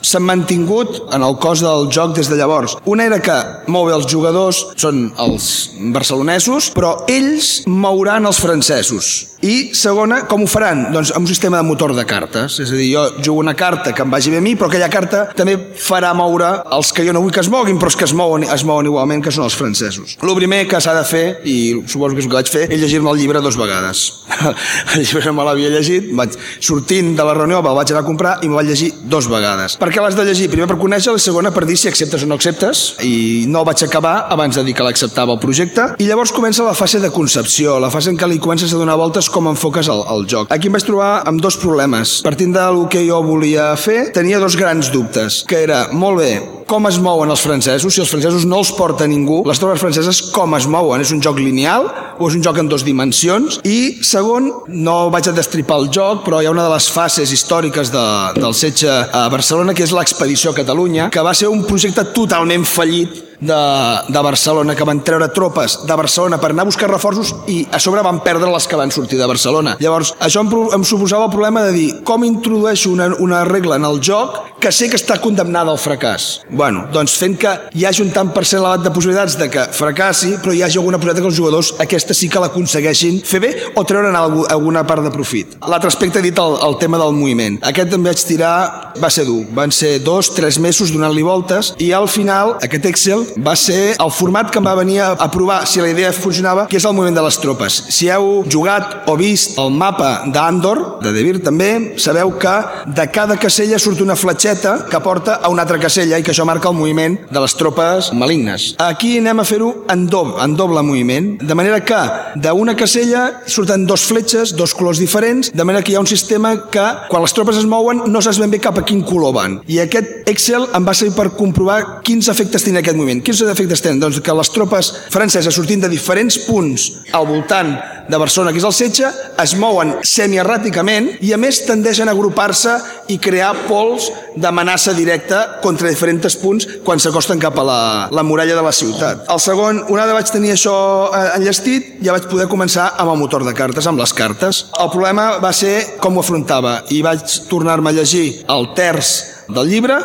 s'han 0.00 0.24
mantingut 0.24 1.02
en 1.12 1.20
el 1.26 1.36
cos 1.42 1.60
del 1.60 1.90
joc 1.92 2.14
des 2.16 2.30
de 2.32 2.38
llavors. 2.38 2.78
Una 2.88 3.04
era 3.04 3.18
que, 3.20 3.36
bé, 3.68 3.82
els 3.92 4.08
jugadors 4.08 4.62
són 4.80 5.10
els 5.20 5.50
barcelonesos, 5.92 6.70
però 6.72 6.94
ells 7.12 7.66
mouran 7.68 8.24
els 8.24 8.40
francesos. 8.40 9.36
I 9.44 9.74
segona, 9.76 10.22
com 10.30 10.46
ho 10.46 10.48
faran? 10.48 10.86
Doncs 10.94 11.12
amb 11.12 11.26
un 11.26 11.28
sistema 11.28 11.60
de 11.60 11.68
motor 11.68 11.92
de 11.94 12.06
cartes. 12.08 12.56
És 12.62 12.72
a 12.72 12.78
dir, 12.78 12.88
jo 12.94 13.04
jugo 13.20 13.42
una 13.42 13.54
carta 13.54 13.92
que 13.92 14.02
em 14.02 14.10
vagi 14.10 14.32
bé 14.32 14.40
a 14.40 14.44
mi, 14.44 14.54
però 14.56 14.70
aquella 14.70 14.88
carta 14.90 15.26
també 15.36 15.58
farà 15.76 16.14
moure 16.16 16.48
els 16.72 16.92
que 16.96 17.04
jo 17.04 17.12
no 17.12 17.20
vull 17.20 17.34
que 17.34 17.44
es 17.44 17.52
moguin, 17.52 17.76
però 17.76 17.92
els 17.92 18.00
que 18.00 18.08
es 18.08 18.16
mouen, 18.16 18.48
es 18.48 18.64
mouen 18.64 18.88
igualment, 18.88 19.22
que 19.22 19.34
són 19.34 19.44
els 19.44 19.58
francesos. 19.58 20.16
El 20.22 20.34
primer 20.40 20.64
que 20.70 20.80
s'ha 20.80 20.96
de 20.96 21.04
fer, 21.04 21.24
i 21.44 21.76
suposo 21.84 22.16
que 22.16 22.24
és 22.24 22.30
el 22.30 22.32
que 22.32 22.40
vaig 22.40 22.52
fer, 22.56 22.64
és 22.72 22.80
llegir-me 22.80 23.12
el 23.12 23.20
llibre 23.20 23.44
dos 23.44 23.60
vegades. 23.60 24.06
el 24.96 25.04
llibre 25.04 25.36
me 25.36 25.44
l'havia 25.46 25.65
llegit, 25.72 26.10
vaig 26.16 26.36
sortint 26.60 27.14
de 27.16 27.26
la 27.26 27.34
reunió, 27.36 27.62
me'l 27.64 27.76
vaig 27.78 27.92
anar 27.92 28.04
a 28.04 28.06
comprar 28.06 28.36
i 28.42 28.48
me'l 28.48 28.60
vaig 28.60 28.70
llegir 28.70 28.92
dos 29.04 29.28
vegades. 29.30 29.76
Per 29.80 29.90
què 29.92 30.02
l'has 30.02 30.16
de 30.18 30.24
llegir? 30.26 30.48
Primer 30.52 30.68
per 30.70 30.78
conèixer, 30.80 31.14
la 31.14 31.22
segona 31.22 31.52
per 31.54 31.66
dir 31.68 31.78
si 31.80 31.90
acceptes 31.90 32.24
o 32.24 32.30
no 32.30 32.38
acceptes, 32.38 32.84
i 33.06 33.46
no 33.50 33.64
vaig 33.66 33.84
acabar 33.86 34.16
abans 34.32 34.56
de 34.56 34.64
dir 34.66 34.74
que 34.76 34.86
l'acceptava 34.86 35.36
el 35.36 35.42
projecte, 35.42 35.92
i 36.02 36.08
llavors 36.08 36.34
comença 36.34 36.66
la 36.66 36.74
fase 36.76 37.00
de 37.02 37.10
concepció, 37.14 37.78
la 37.82 37.90
fase 37.92 38.12
en 38.12 38.18
què 38.20 38.28
li 38.30 38.40
comences 38.42 38.72
a 38.72 38.80
donar 38.80 38.98
voltes 39.00 39.30
com 39.32 39.48
enfoques 39.52 39.90
el, 39.92 40.04
el 40.14 40.26
joc. 40.30 40.50
Aquí 40.52 40.70
em 40.70 40.76
vaig 40.76 40.86
trobar 40.86 41.12
amb 41.28 41.42
dos 41.42 41.58
problemes. 41.60 42.20
Partint 42.26 42.54
del 42.56 42.84
que 42.92 43.04
jo 43.06 43.22
volia 43.26 43.72
fer, 43.80 44.12
tenia 44.16 44.42
dos 44.42 44.58
grans 44.58 44.92
dubtes, 44.94 45.42
que 45.48 45.62
era, 45.66 45.86
molt 45.92 46.22
bé, 46.22 46.32
com 46.66 46.88
es 46.90 46.98
mouen 46.98 47.30
els 47.30 47.42
francesos, 47.46 47.94
si 47.94 48.02
els 48.02 48.10
francesos 48.10 48.44
no 48.48 48.58
els 48.58 48.72
porta 48.74 49.06
ningú, 49.06 49.42
les 49.46 49.60
tropes 49.62 49.78
franceses 49.78 50.18
com 50.34 50.56
es 50.58 50.66
mouen, 50.66 51.02
és 51.04 51.12
un 51.14 51.22
joc 51.22 51.38
lineal 51.38 51.86
o 52.18 52.26
és 52.26 52.34
un 52.34 52.42
joc 52.42 52.58
en 52.58 52.70
dos 52.70 52.82
dimensions? 52.86 53.60
I 53.62 54.02
segon, 54.02 54.50
no 54.66 54.96
vaig 55.14 55.30
a 55.30 55.34
destripar 55.56 55.78
el 55.80 55.88
joc, 55.88 56.24
però 56.26 56.40
hi 56.42 56.46
ha 56.46 56.52
una 56.52 56.66
de 56.66 56.72
les 56.74 56.88
fases 56.92 57.32
històriques 57.32 57.88
de, 57.92 58.04
del 58.36 58.54
setge 58.54 58.90
a 58.92 59.26
Barcelona, 59.32 59.72
que 59.72 59.86
és 59.86 59.94
l'expedició 59.94 60.52
a 60.52 60.58
Catalunya, 60.58 61.08
que 61.12 61.24
va 61.24 61.32
ser 61.34 61.48
un 61.48 61.64
projecte 61.64 62.04
totalment 62.12 62.66
fallit 62.68 63.25
de, 63.40 63.60
de 64.08 64.22
Barcelona, 64.22 64.74
que 64.76 64.86
van 64.88 65.02
treure 65.04 65.28
tropes 65.34 65.80
de 65.86 65.96
Barcelona 65.98 66.40
per 66.42 66.52
anar 66.52 66.66
a 66.66 66.70
buscar 66.70 66.90
reforços 66.90 67.34
i 67.52 67.62
a 67.70 67.80
sobre 67.82 68.04
van 68.06 68.22
perdre 68.24 68.50
les 68.52 68.66
que 68.66 68.78
van 68.78 68.92
sortir 68.94 69.18
de 69.20 69.28
Barcelona. 69.28 69.76
Llavors, 69.80 70.14
això 70.20 70.42
em, 70.44 70.52
em 70.76 70.84
suposava 70.86 71.28
el 71.28 71.34
problema 71.34 71.64
de 71.66 71.72
dir 71.76 71.88
com 72.06 72.24
introdueixo 72.24 72.92
una, 72.92 73.10
una 73.20 73.44
regla 73.44 73.76
en 73.76 73.84
el 73.88 74.00
joc 74.00 74.56
que 74.60 74.72
sé 74.72 74.88
que 74.90 74.98
està 74.98 75.18
condemnada 75.20 75.70
al 75.72 75.80
fracàs. 75.80 76.28
Bueno, 76.50 76.86
doncs 76.92 77.16
fent 77.20 77.36
que 77.40 77.52
hi 77.76 77.84
hagi 77.86 78.02
un 78.04 78.12
tant 78.14 78.32
per 78.34 78.44
cent 78.46 78.62
elevat 78.62 78.86
de 78.86 78.92
possibilitats 78.94 79.36
de 79.38 79.50
que 79.52 79.66
fracassi, 79.76 80.36
però 80.42 80.54
hi 80.54 80.62
hagi 80.64 80.80
alguna 80.80 80.98
possibilitat 81.00 81.26
que 81.26 81.30
els 81.30 81.38
jugadors 81.38 81.72
aquesta 81.82 82.16
sí 82.16 82.30
que 82.32 82.42
l'aconsegueixin 82.42 83.20
fer 83.26 83.42
bé 83.44 83.52
o 83.74 83.84
treure'n 83.84 84.16
alguna 84.16 84.86
part 84.88 85.04
de 85.04 85.12
profit. 85.14 85.58
L'altre 85.68 85.92
aspecte 85.92 86.24
dit 86.24 86.38
el, 86.40 86.58
el 86.66 86.78
tema 86.80 87.00
del 87.02 87.14
moviment. 87.16 87.60
Aquest 87.68 87.92
també 87.92 88.12
vaig 88.12 88.24
tirar, 88.26 88.56
va 89.02 89.10
ser 89.12 89.26
dur. 89.28 89.42
Van 89.56 89.72
ser 89.74 89.98
dos, 90.04 90.32
tres 90.34 90.58
mesos 90.62 90.92
donant-li 90.94 91.24
voltes 91.26 91.74
i 91.82 91.92
al 91.96 92.08
final 92.10 92.56
aquest 92.64 92.88
Excel 92.88 93.25
va 93.36 93.56
ser 93.56 93.96
el 94.02 94.12
format 94.14 94.50
que 94.50 94.60
em 94.60 94.66
va 94.66 94.74
venir 94.78 95.00
a 95.06 95.30
provar 95.32 95.64
si 95.66 95.80
la 95.80 95.90
idea 95.90 96.12
funcionava, 96.12 96.66
que 96.70 96.78
és 96.78 96.86
el 96.86 96.94
moviment 96.96 97.16
de 97.16 97.24
les 97.26 97.38
tropes. 97.42 97.78
Si 97.92 98.10
heu 98.12 98.44
jugat 98.52 99.08
o 99.10 99.16
vist 99.18 99.58
el 99.60 99.72
mapa 99.74 100.26
d'Andor, 100.32 100.82
de 101.02 101.12
Devir 101.14 101.40
també, 101.44 101.70
sabeu 102.02 102.34
que 102.40 102.54
de 102.86 103.06
cada 103.12 103.36
casella 103.40 103.78
surt 103.82 104.00
una 104.04 104.16
fletxeta 104.16 104.76
que 104.90 105.00
porta 105.04 105.40
a 105.42 105.50
una 105.52 105.66
altra 105.66 105.80
casella 105.82 106.18
i 106.18 106.24
que 106.24 106.32
això 106.34 106.46
marca 106.48 106.70
el 106.70 106.78
moviment 106.78 107.18
de 107.30 107.42
les 107.42 107.56
tropes 107.58 108.12
malignes. 108.12 108.74
Aquí 108.82 109.16
anem 109.20 109.42
a 109.42 109.46
fer-ho 109.48 109.72
en, 109.92 110.06
doble, 110.10 110.36
en 110.44 110.56
doble 110.56 110.82
moviment, 110.86 111.34
de 111.40 111.58
manera 111.58 111.82
que 111.84 112.00
d'una 112.42 112.76
casella 112.76 113.42
surten 113.46 113.86
dos 113.86 114.06
fletxes, 114.08 114.54
dos 114.56 114.74
colors 114.74 115.00
diferents, 115.02 115.52
de 115.52 115.64
manera 115.64 115.84
que 115.84 115.92
hi 115.92 115.96
ha 115.96 116.04
un 116.04 116.10
sistema 116.10 116.54
que 116.70 116.86
quan 117.10 117.24
les 117.24 117.34
tropes 117.36 117.60
es 117.60 117.68
mouen 117.68 118.04
no 118.06 118.22
saps 118.22 118.40
ben 118.42 118.52
bé 118.52 118.60
cap 118.62 118.78
a 118.78 118.84
quin 118.86 119.02
color 119.06 119.34
van. 119.36 119.60
I 119.70 119.80
aquest 119.84 120.28
Excel 120.30 120.66
em 120.74 120.86
va 120.86 120.94
servir 120.96 121.14
per 121.16 121.30
comprovar 121.38 122.02
quins 122.06 122.28
efectes 122.32 122.64
tenia 122.66 122.82
aquest 122.82 122.98
moviment. 122.98 123.15
Quins 123.24 123.42
efectes 123.46 123.82
tenen? 123.84 124.00
Doncs 124.02 124.20
que 124.24 124.34
les 124.36 124.50
tropes 124.52 124.92
franceses 125.12 125.54
sortint 125.54 125.84
de 125.84 125.92
diferents 125.92 126.40
punts 126.46 126.88
al 127.16 127.28
voltant 127.28 127.74
de 128.08 128.18
Barcelona, 128.18 128.52
que 128.54 128.60
és 128.60 128.66
el 128.66 128.74
setge, 128.74 129.08
es 129.42 129.54
mouen 129.58 129.96
semierràticament 130.06 131.08
i 131.26 131.32
a 131.34 131.38
més 131.40 131.62
tendeixen 131.66 132.08
a 132.08 132.14
agrupar-se 132.14 132.76
i 133.12 133.18
crear 133.22 133.52
pols 133.66 134.08
d'amenaça 134.38 134.94
directa 134.96 135.60
contra 135.64 135.90
diferents 135.90 136.36
punts 136.38 136.68
quan 136.86 137.02
s'acosten 137.02 137.42
cap 137.42 137.58
a 137.58 137.64
la, 137.66 137.80
la 138.14 138.24
muralla 138.26 138.56
de 138.56 138.62
la 138.62 138.74
ciutat. 138.74 139.26
El 139.32 139.42
segon, 139.42 139.82
una 139.88 140.04
vegada 140.04 140.18
vaig 140.20 140.30
tenir 140.32 140.54
això 140.54 140.76
eh, 141.10 141.24
enllestit, 141.38 141.96
ja 142.04 142.14
vaig 142.14 142.28
poder 142.30 142.48
començar 142.50 142.92
amb 142.94 143.14
el 143.14 143.20
motor 143.20 143.46
de 143.46 143.54
cartes, 143.56 143.86
amb 143.90 144.00
les 144.02 144.14
cartes. 144.16 144.66
El 144.78 144.92
problema 144.94 145.36
va 145.42 145.52
ser 145.56 145.98
com 146.02 146.16
ho 146.16 146.24
afrontava 146.24 146.78
i 146.94 147.02
vaig 147.06 147.24
tornar-me 147.50 147.90
a 147.90 147.98
llegir 147.98 148.26
el 148.52 148.72
terç 148.78 149.16
del 149.50 149.70
llibre 149.70 150.00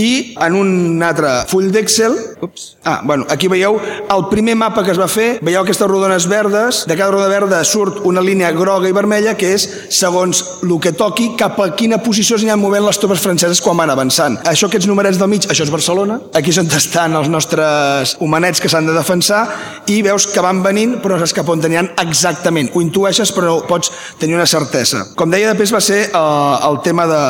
i 0.00 0.10
en 0.40 0.56
un 0.56 1.04
altre 1.04 1.32
full 1.50 1.70
d'Excel 1.74 2.16
ah, 2.84 3.00
bueno, 3.04 3.26
aquí 3.28 3.50
veieu 3.52 3.78
el 3.80 4.26
primer 4.32 4.56
mapa 4.56 4.84
que 4.86 4.94
es 4.94 5.00
va 5.00 5.08
fer 5.10 5.28
veieu 5.44 5.62
aquestes 5.62 5.88
rodones 5.90 6.26
verdes 6.30 6.84
de 6.88 6.96
cada 6.96 7.12
roda 7.12 7.28
verda 7.28 7.62
surt 7.64 8.00
una 8.08 8.24
línia 8.24 8.50
groga 8.56 8.88
i 8.88 8.96
vermella 8.96 9.36
que 9.38 9.52
és 9.54 9.66
segons 9.92 10.42
el 10.62 10.76
que 10.82 10.92
toqui 10.96 11.30
cap 11.38 11.58
a 11.60 11.70
quina 11.76 12.00
posició 12.02 12.38
s'aniran 12.38 12.60
movent 12.60 12.84
les 12.86 12.98
tropes 13.00 13.22
franceses 13.22 13.60
quan 13.64 13.78
van 13.78 13.90
avançant. 13.92 14.38
Això 14.48 14.68
aquests 14.68 14.88
numerets 14.88 15.18
del 15.20 15.30
mig, 15.32 15.46
això 15.50 15.64
és 15.66 15.72
Barcelona. 15.72 16.18
Aquí 16.36 16.52
és 16.52 16.60
on 16.62 16.70
estan 16.76 17.16
els 17.18 17.30
nostres 17.32 18.14
humanets 18.22 18.62
que 18.62 18.70
s'han 18.70 18.88
de 18.88 18.94
defensar 18.96 19.42
i 19.90 20.00
veus 20.06 20.28
que 20.30 20.44
van 20.44 20.62
venint 20.64 20.98
però 21.02 21.16
no 21.16 21.20
saps 21.22 21.36
cap 21.36 21.48
on 21.52 21.62
tenien 21.62 21.90
exactament. 22.02 22.70
Ho 22.74 22.82
intueixes 22.84 23.32
però 23.36 23.50
no 23.50 23.56
pots 23.68 23.92
tenir 24.20 24.38
una 24.38 24.48
certesa. 24.50 25.04
Com 25.18 25.32
deia 25.32 25.50
després 25.50 25.74
va 25.74 25.82
ser 25.84 26.00
eh, 26.08 26.70
el 26.70 26.80
tema 26.86 27.06
de, 27.10 27.22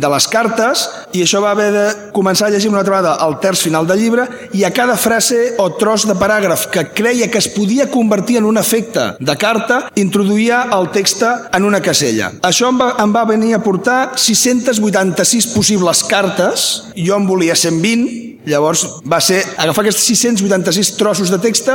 de 0.00 0.12
les 0.14 0.28
cartes 0.30 0.86
i 1.12 1.24
això 1.24 1.42
va 1.44 1.52
haver 1.54 1.70
de 1.74 1.86
començar 2.14 2.48
a 2.48 2.54
llegir 2.54 2.70
una 2.70 2.80
altra 2.80 2.96
vegada 2.96 3.26
el 3.26 3.36
terç 3.42 3.64
final 3.66 3.88
del 3.88 4.00
llibre 4.00 4.26
i 4.54 4.64
a 4.64 4.72
cada 4.74 4.96
frase 5.00 5.54
o 5.60 5.68
tros 5.78 6.06
de 6.08 6.16
paràgraf 6.18 6.68
que 6.72 6.86
creia 6.94 7.28
que 7.30 7.40
es 7.42 7.50
podia 7.50 7.90
convertir 7.90 8.38
en 8.38 8.48
un 8.48 8.58
efecte 8.60 9.10
de 9.18 9.36
carta, 9.36 9.88
introduïa 10.00 10.64
el 10.76 10.90
text 10.94 11.24
en 11.24 11.64
una 11.66 11.80
casella. 11.82 12.30
Això 12.46 12.70
em 12.72 12.80
va, 12.80 12.94
em 13.02 13.14
va 13.14 13.24
venir 13.28 13.54
a 13.54 13.62
portar 13.62 14.14
686 14.18 15.50
possibles 15.54 16.04
cartes, 16.08 16.68
jo 16.96 17.18
en 17.18 17.26
volia 17.28 17.56
120, 17.58 18.33
Llavors 18.44 18.84
va 19.08 19.20
ser 19.24 19.38
agafar 19.56 19.86
aquests 19.86 20.04
686 20.10 20.90
trossos 20.98 21.30
de 21.32 21.38
text 21.40 21.70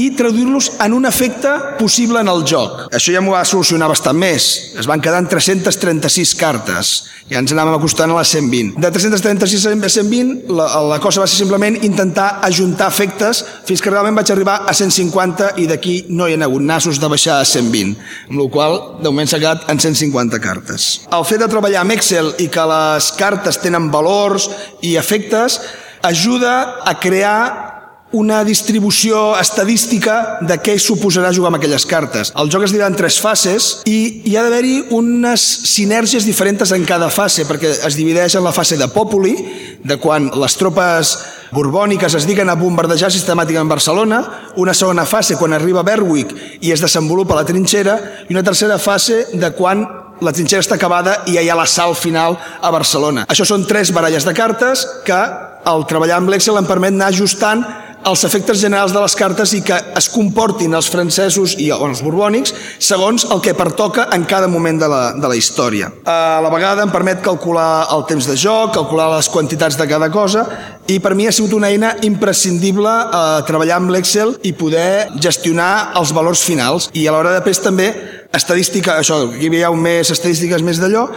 i 0.00 0.08
traduir-los 0.16 0.70
en 0.84 0.94
un 0.96 1.04
efecte 1.08 1.50
possible 1.78 2.22
en 2.22 2.30
el 2.32 2.44
joc. 2.48 2.86
Això 2.96 3.12
ja 3.12 3.20
m'ho 3.20 3.34
va 3.36 3.44
solucionar 3.44 3.90
bastant 3.92 4.16
més. 4.16 4.46
Es 4.80 4.88
van 4.88 5.02
quedar 5.04 5.20
en 5.20 5.28
336 5.28 6.34
cartes. 6.40 6.94
Ja 7.28 7.40
ens 7.42 7.50
anàvem 7.52 7.74
acostant 7.74 8.12
a 8.14 8.16
les 8.20 8.32
120. 8.32 8.76
De 8.80 8.90
336 8.94 9.66
a 9.66 9.74
120 9.74 10.52
la, 10.56 10.68
la 10.94 10.98
cosa 11.02 11.24
va 11.24 11.28
ser 11.28 11.40
simplement 11.42 11.76
intentar 11.84 12.38
ajuntar 12.46 12.88
efectes 12.92 13.42
fins 13.66 13.82
que 13.82 13.90
realment 13.90 14.16
vaig 14.16 14.30
arribar 14.32 14.60
a 14.64 14.74
150 14.76 15.56
i 15.60 15.66
d'aquí 15.68 15.96
no 16.14 16.28
hi 16.30 16.36
ha 16.36 16.44
hagut 16.46 16.64
nassos 16.64 17.00
de 17.02 17.10
baixar 17.12 17.40
a 17.42 17.48
120. 17.48 17.96
Amb 18.30 18.38
la 18.40 18.50
qual 18.54 18.78
de 19.02 19.10
moment 19.10 19.28
s'ha 19.28 19.42
quedat 19.42 19.66
en 19.72 19.82
150 19.82 20.40
cartes. 20.40 20.92
El 21.10 21.26
fet 21.28 21.42
de 21.42 21.50
treballar 21.50 21.82
amb 21.82 21.96
Excel 21.96 22.32
i 22.40 22.48
que 22.52 22.68
les 22.70 23.10
cartes 23.18 23.58
tenen 23.60 23.90
valors 23.92 24.48
i 24.86 24.94
efectes 25.00 25.60
ajuda 26.02 26.82
a 26.84 26.98
crear 27.00 27.76
una 28.12 28.44
distribució 28.44 29.34
estadística 29.36 30.38
de 30.46 30.56
què 30.62 30.76
suposarà 30.80 31.32
jugar 31.34 31.50
amb 31.50 31.58
aquelles 31.58 31.84
cartes. 31.88 32.30
El 32.38 32.50
joc 32.52 32.64
es 32.64 32.72
dirà 32.74 32.86
en 32.88 32.96
tres 32.96 33.18
fases 33.20 33.82
i 33.90 34.22
hi 34.24 34.36
ha 34.36 34.44
d'haver-hi 34.46 34.76
unes 34.94 35.42
sinergies 35.68 36.24
diferents 36.24 36.72
en 36.72 36.86
cada 36.86 37.10
fase, 37.10 37.44
perquè 37.48 37.74
es 37.74 37.98
divideix 37.98 38.38
en 38.38 38.46
la 38.46 38.54
fase 38.56 38.78
de 38.78 38.88
Populi, 38.94 39.34
de 39.82 39.98
quan 40.00 40.30
les 40.32 40.56
tropes 40.56 41.16
borbòniques 41.52 42.14
es 42.18 42.26
diguen 42.26 42.48
a 42.50 42.56
bombardejar 42.58 43.10
sistemàticament 43.12 43.74
Barcelona, 43.74 44.22
una 44.56 44.74
segona 44.74 45.04
fase 45.06 45.36
quan 45.36 45.52
arriba 45.52 45.84
Berwick 45.86 46.62
i 46.62 46.72
es 46.72 46.82
desenvolupa 46.82 47.36
la 47.36 47.46
trinxera, 47.46 47.98
i 48.28 48.34
una 48.34 48.46
tercera 48.46 48.78
fase 48.78 49.26
de 49.34 49.52
quan 49.58 49.84
la 50.20 50.32
trinxera 50.32 50.64
està 50.64 50.76
acabada 50.78 51.18
i 51.26 51.36
ja 51.36 51.44
hi 51.44 51.50
ha 51.50 51.58
l'assalt 51.58 51.98
final 52.00 52.36
a 52.36 52.70
Barcelona. 52.74 53.26
Això 53.28 53.46
són 53.48 53.66
tres 53.68 53.92
baralles 53.92 54.24
de 54.24 54.34
cartes 54.36 54.86
que 55.06 55.18
el 55.66 55.88
treballar 55.90 56.20
amb 56.20 56.30
l'Excel 56.30 56.60
em 56.60 56.68
permet 56.68 56.94
anar 56.94 57.10
ajustant 57.12 57.64
els 58.06 58.22
efectes 58.24 58.60
generals 58.62 58.92
de 58.94 59.00
les 59.02 59.14
cartes 59.18 59.52
i 59.56 59.60
que 59.66 59.76
es 59.98 60.06
comportin 60.12 60.74
els 60.78 60.88
francesos 60.92 61.56
i 61.62 61.72
els 61.74 62.02
borbònics 62.06 62.52
segons 62.78 63.24
el 63.34 63.42
que 63.42 63.56
pertoca 63.58 64.06
en 64.14 64.24
cada 64.30 64.46
moment 64.46 64.78
de 64.78 64.88
la, 64.90 65.00
de 65.16 65.26
la 65.26 65.38
història. 65.38 65.90
A 66.06 66.38
la 66.44 66.52
vegada 66.52 66.84
em 66.86 66.92
permet 66.94 67.22
calcular 67.24 67.88
el 67.96 68.06
temps 68.06 68.28
de 68.30 68.36
joc, 68.38 68.76
calcular 68.76 69.08
les 69.16 69.30
quantitats 69.32 69.78
de 69.78 69.88
cada 69.90 70.10
cosa 70.14 70.46
i 70.86 71.00
per 71.02 71.16
mi 71.18 71.26
ha 71.26 71.34
sigut 71.34 71.56
una 71.56 71.72
eina 71.74 71.96
imprescindible 72.06 72.92
a 72.92 73.24
eh, 73.40 73.46
treballar 73.48 73.80
amb 73.80 73.90
l'Excel 73.90 74.36
i 74.46 74.54
poder 74.54 75.08
gestionar 75.18 75.98
els 75.98 76.14
valors 76.14 76.44
finals 76.46 76.92
i 76.94 77.08
a 77.08 77.14
l'hora 77.14 77.34
de 77.34 77.42
pes 77.42 77.62
també 77.64 77.90
estadística, 78.36 78.98
això, 79.00 79.22
aquí 79.32 79.50
veieu 79.52 79.76
més 79.78 80.10
estadístiques 80.14 80.64
més 80.66 80.80
d'allò, 80.82 81.08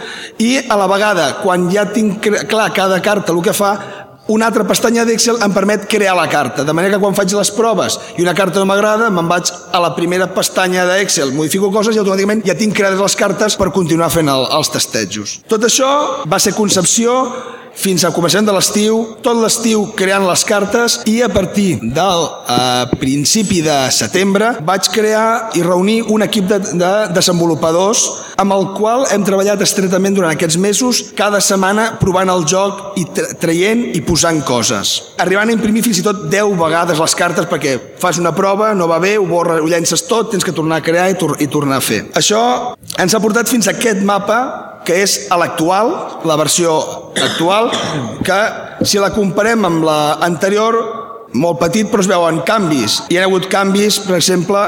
i 0.42 0.56
a 0.66 0.78
la 0.80 0.88
vegada, 0.90 1.32
quan 1.44 1.68
ja 1.72 1.86
tinc 1.92 2.30
clar 2.50 2.70
cada 2.76 3.00
carta 3.04 3.34
el 3.34 3.42
que 3.44 3.56
fa, 3.56 3.74
una 4.30 4.46
altra 4.46 4.62
pestanya 4.62 5.02
d'Excel 5.08 5.40
em 5.42 5.54
permet 5.54 5.88
crear 5.90 6.14
la 6.14 6.28
carta, 6.30 6.62
de 6.62 6.74
manera 6.76 6.94
que 6.94 7.02
quan 7.02 7.16
faig 7.18 7.32
les 7.34 7.50
proves 7.50 7.96
i 8.14 8.22
una 8.22 8.34
carta 8.38 8.60
no 8.62 8.68
m'agrada, 8.70 9.08
me'n 9.10 9.26
vaig 9.30 9.50
a 9.50 9.80
la 9.82 9.90
primera 9.96 10.28
pestanya 10.34 10.84
d'Excel, 10.86 11.32
modifico 11.34 11.72
coses 11.74 11.96
i 11.96 12.02
automàticament 12.02 12.44
ja 12.46 12.54
tinc 12.58 12.76
creades 12.78 13.02
les 13.02 13.16
cartes 13.18 13.58
per 13.58 13.72
continuar 13.74 14.10
fent 14.14 14.30
el, 14.30 14.46
els 14.54 14.70
testejos. 14.70 15.40
Tot 15.50 15.66
això 15.66 15.90
va 16.30 16.38
ser 16.38 16.54
concepció 16.54 17.16
fins 17.76 18.04
al 18.04 18.14
començament 18.14 18.48
de 18.48 18.54
l'estiu, 18.54 19.00
tot 19.24 19.38
l'estiu 19.38 19.86
creant 19.96 20.26
les 20.28 20.42
cartes 20.48 20.98
i 21.10 21.20
a 21.24 21.28
partir 21.32 21.78
del 21.80 22.24
eh, 22.26 22.96
principi 23.00 23.60
de 23.64 23.76
setembre 23.94 24.52
vaig 24.66 24.90
crear 24.92 25.50
i 25.56 25.64
reunir 25.64 26.02
un 26.12 26.24
equip 26.26 26.48
de, 26.50 26.58
de 26.76 26.92
desenvolupadors 27.14 28.04
amb 28.40 28.54
el 28.56 28.70
qual 28.76 29.04
hem 29.12 29.24
treballat 29.26 29.60
estretament 29.64 30.16
durant 30.16 30.32
aquests 30.32 30.56
mesos, 30.60 31.02
cada 31.16 31.42
setmana 31.44 31.90
provant 32.00 32.30
el 32.32 32.46
joc 32.48 32.96
i 33.00 33.04
traient 33.40 33.90
i 33.96 34.00
posant 34.04 34.40
coses. 34.48 34.94
Arribant 35.20 35.52
a 35.52 35.56
imprimir 35.56 35.84
fins 35.84 36.00
i 36.00 36.06
tot 36.06 36.26
10 36.32 36.56
vegades 36.60 37.00
les 37.00 37.16
cartes 37.18 37.48
perquè 37.50 37.76
fas 38.00 38.20
una 38.22 38.32
prova, 38.36 38.72
no 38.74 38.88
va 38.90 39.00
bé, 39.02 39.16
ho, 39.20 39.26
borra, 39.28 39.60
ho 39.60 39.68
llences 39.68 40.06
tot, 40.08 40.32
tens 40.32 40.46
que 40.46 40.56
tornar 40.56 40.80
a 40.80 40.86
crear 40.86 41.10
i, 41.12 41.18
tor 41.20 41.36
i 41.40 41.50
tornar 41.52 41.80
a 41.80 41.84
fer. 41.84 42.06
Això 42.16 42.40
ens 43.00 43.14
ha 43.14 43.22
portat 43.22 43.50
fins 43.50 43.68
a 43.68 43.76
aquest 43.76 44.00
mapa 44.06 44.40
que 44.86 44.96
és 45.02 45.26
a 45.30 45.36
l'actual, 45.40 45.90
la 46.24 46.36
versió 46.40 46.72
actual, 47.20 47.59
que 48.24 48.40
si 48.86 49.02
la 49.02 49.12
comparem 49.12 49.68
amb 49.68 49.84
la 49.84 50.00
anterior 50.24 50.78
molt 51.32 51.60
petit 51.60 51.86
però 51.90 52.02
es 52.02 52.08
veuen 52.10 52.40
canvis. 52.46 53.00
Hi 53.10 53.18
ha 53.18 53.26
hagut 53.28 53.46
canvis, 53.50 54.00
per 54.06 54.16
exemple, 54.16 54.60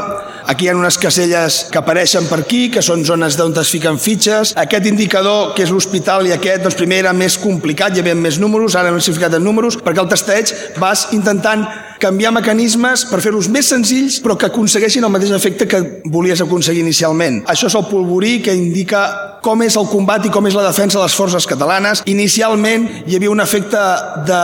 aquí 0.46 0.66
hi 0.66 0.70
ha 0.70 0.76
unes 0.78 0.98
caselles 1.00 1.62
que 1.72 1.81
apareixen 1.81 2.28
per 2.31 2.42
aquí, 2.42 2.68
que 2.70 2.83
són 2.85 3.05
zones 3.07 3.37
d'on 3.38 3.55
es 3.59 3.72
fiquen 3.74 3.98
fitxes. 3.98 4.55
Aquest 4.59 4.87
indicador, 4.87 5.52
que 5.57 5.64
és 5.66 5.72
l'hospital, 5.74 6.28
i 6.28 6.37
aquest, 6.37 6.62
doncs 6.62 6.78
primer 6.78 7.02
era 7.02 7.14
més 7.16 7.38
complicat, 7.38 7.96
hi 7.96 8.05
havia 8.05 8.14
més 8.18 8.38
números, 8.42 8.76
ara 8.76 8.92
s'hi 8.98 9.16
ficat 9.16 9.38
en 9.38 9.44
números, 9.46 9.78
perquè 9.83 10.05
el 10.05 10.12
testeig 10.12 10.55
vas 10.78 11.09
intentant 11.12 11.66
canviar 12.03 12.33
mecanismes 12.35 13.07
per 13.11 13.21
fer-los 13.23 13.49
més 13.53 13.69
senzills 13.71 14.19
però 14.23 14.37
que 14.38 14.49
aconsegueixin 14.51 15.05
el 15.07 15.12
mateix 15.15 15.33
efecte 15.37 15.69
que 15.71 15.83
volies 16.11 16.43
aconseguir 16.43 16.83
inicialment. 16.83 17.43
Això 17.51 17.71
és 17.71 17.77
el 17.79 17.87
polvorí 17.91 18.41
que 18.43 18.55
indica 18.57 19.05
com 19.43 19.62
és 19.67 19.75
el 19.79 19.88
combat 19.91 20.23
i 20.27 20.31
com 20.31 20.47
és 20.47 20.55
la 20.55 20.65
defensa 20.69 21.01
de 21.01 21.05
les 21.05 21.17
forces 21.19 21.47
catalanes. 21.51 22.05
Inicialment 22.11 22.87
hi 23.07 23.17
havia 23.19 23.33
un 23.33 23.43
efecte 23.43 23.81
de 24.29 24.43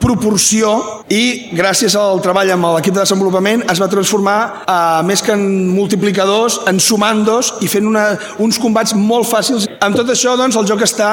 proporció 0.00 0.72
i 1.12 1.52
gràcies 1.56 1.96
al 2.00 2.22
treball 2.24 2.54
amb 2.54 2.70
l'equip 2.78 2.96
de 2.96 3.02
desenvolupament 3.02 3.66
es 3.70 3.80
va 3.82 3.90
transformar 3.92 4.38
a, 4.64 4.78
més 5.04 5.22
que 5.24 5.36
en 5.36 5.44
multiplicadors, 5.74 6.62
en 6.70 6.80
sumandos 6.80 7.54
i 7.60 7.68
fent 7.68 7.88
una, 7.88 8.06
uns 8.40 8.60
combats 8.60 8.96
molt 8.96 9.28
fàcils. 9.28 9.68
Amb 9.84 10.00
tot 10.00 10.12
això, 10.12 10.38
doncs, 10.40 10.56
el 10.56 10.68
joc 10.68 10.84
està 10.88 11.10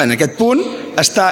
en 0.00 0.16
aquest 0.16 0.38
punt, 0.40 0.62
està 0.98 1.30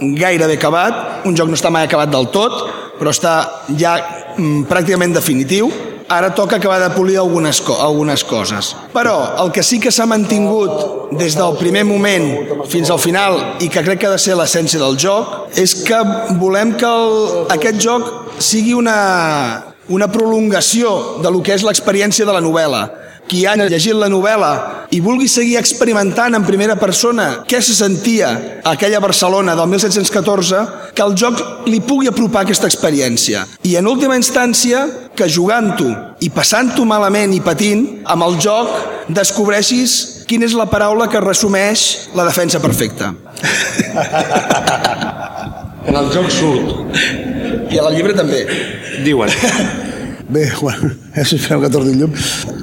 gairebé 0.00 0.56
acabat, 0.58 1.26
un 1.28 1.36
joc 1.36 1.50
no 1.50 1.58
està 1.58 1.70
mai 1.70 1.86
acabat 1.86 2.10
del 2.10 2.30
tot, 2.34 2.83
però 2.98 3.12
està 3.14 3.34
ja 3.78 3.96
mm, 4.36 4.64
pràcticament 4.70 5.14
definitiu. 5.16 5.70
Ara 6.04 6.34
toca 6.36 6.58
acabar 6.58 6.76
de 6.82 6.90
polir 6.92 7.16
algunes, 7.16 7.62
co 7.64 7.78
algunes 7.80 8.26
coses. 8.28 8.74
Però 8.92 9.14
el 9.40 9.50
que 9.56 9.62
sí 9.64 9.78
que 9.80 9.92
s'ha 9.94 10.04
mantingut 10.04 11.14
des 11.16 11.32
del 11.38 11.56
primer 11.56 11.86
moment 11.88 12.26
fins 12.68 12.90
al 12.92 13.00
final 13.00 13.38
i 13.64 13.70
que 13.72 13.82
crec 13.86 14.02
que 14.02 14.10
ha 14.10 14.12
de 14.12 14.20
ser 14.20 14.36
l'essència 14.36 14.82
del 14.82 14.98
joc 15.00 15.56
és 15.56 15.72
que 15.86 16.00
volem 16.40 16.74
que 16.76 16.90
el, 16.90 17.16
aquest 17.56 17.80
joc 17.80 18.36
sigui 18.36 18.74
una, 18.76 18.98
una 19.88 20.10
prolongació 20.12 21.22
de 21.24 21.32
lo 21.32 21.40
que 21.40 21.56
és 21.56 21.64
l'experiència 21.64 22.28
de 22.28 22.36
la 22.36 22.44
novel·la 22.44 22.84
qui 23.28 23.44
ha 23.46 23.54
llegit 23.56 23.96
la 23.96 24.10
novel·la 24.12 24.52
i 24.94 25.00
vulgui 25.02 25.28
seguir 25.30 25.56
experimentant 25.58 26.36
en 26.36 26.44
primera 26.46 26.76
persona 26.76 27.44
què 27.48 27.60
se 27.64 27.74
sentia 27.76 28.30
a 28.62 28.74
aquella 28.74 29.00
Barcelona 29.00 29.54
del 29.56 29.70
1714, 29.72 30.64
que 30.94 31.02
el 31.02 31.16
joc 31.18 31.66
li 31.70 31.80
pugui 31.80 32.10
apropar 32.10 32.44
aquesta 32.44 32.68
experiència. 32.70 33.46
I 33.64 33.76
en 33.80 33.88
última 33.88 34.18
instància, 34.20 34.84
que 35.14 35.28
jugant-ho 35.30 35.90
i 36.26 36.30
passant-ho 36.34 36.84
malament 36.88 37.34
i 37.34 37.42
patint, 37.44 37.84
amb 38.10 38.26
el 38.26 38.38
joc 38.42 39.08
descobreixis 39.14 40.24
quina 40.28 40.48
és 40.48 40.56
la 40.56 40.68
paraula 40.70 41.08
que 41.12 41.22
resumeix 41.22 42.10
la 42.16 42.26
defensa 42.26 42.60
perfecta. 42.60 43.12
En 45.84 45.96
el 46.00 46.12
joc 46.14 46.30
surt. 46.32 46.96
I 47.70 47.78
a 47.78 47.84
la 47.84 47.92
llibre 47.94 48.16
també. 48.16 48.44
Diuen. 49.04 49.32
Bé, 50.34 50.50
bueno, 50.60 50.90
ja 51.14 51.22
si 51.22 51.36
fem 51.38 51.60
que 51.62 51.68
torni 51.70 51.92
el 51.94 52.00
llum. 52.00 52.14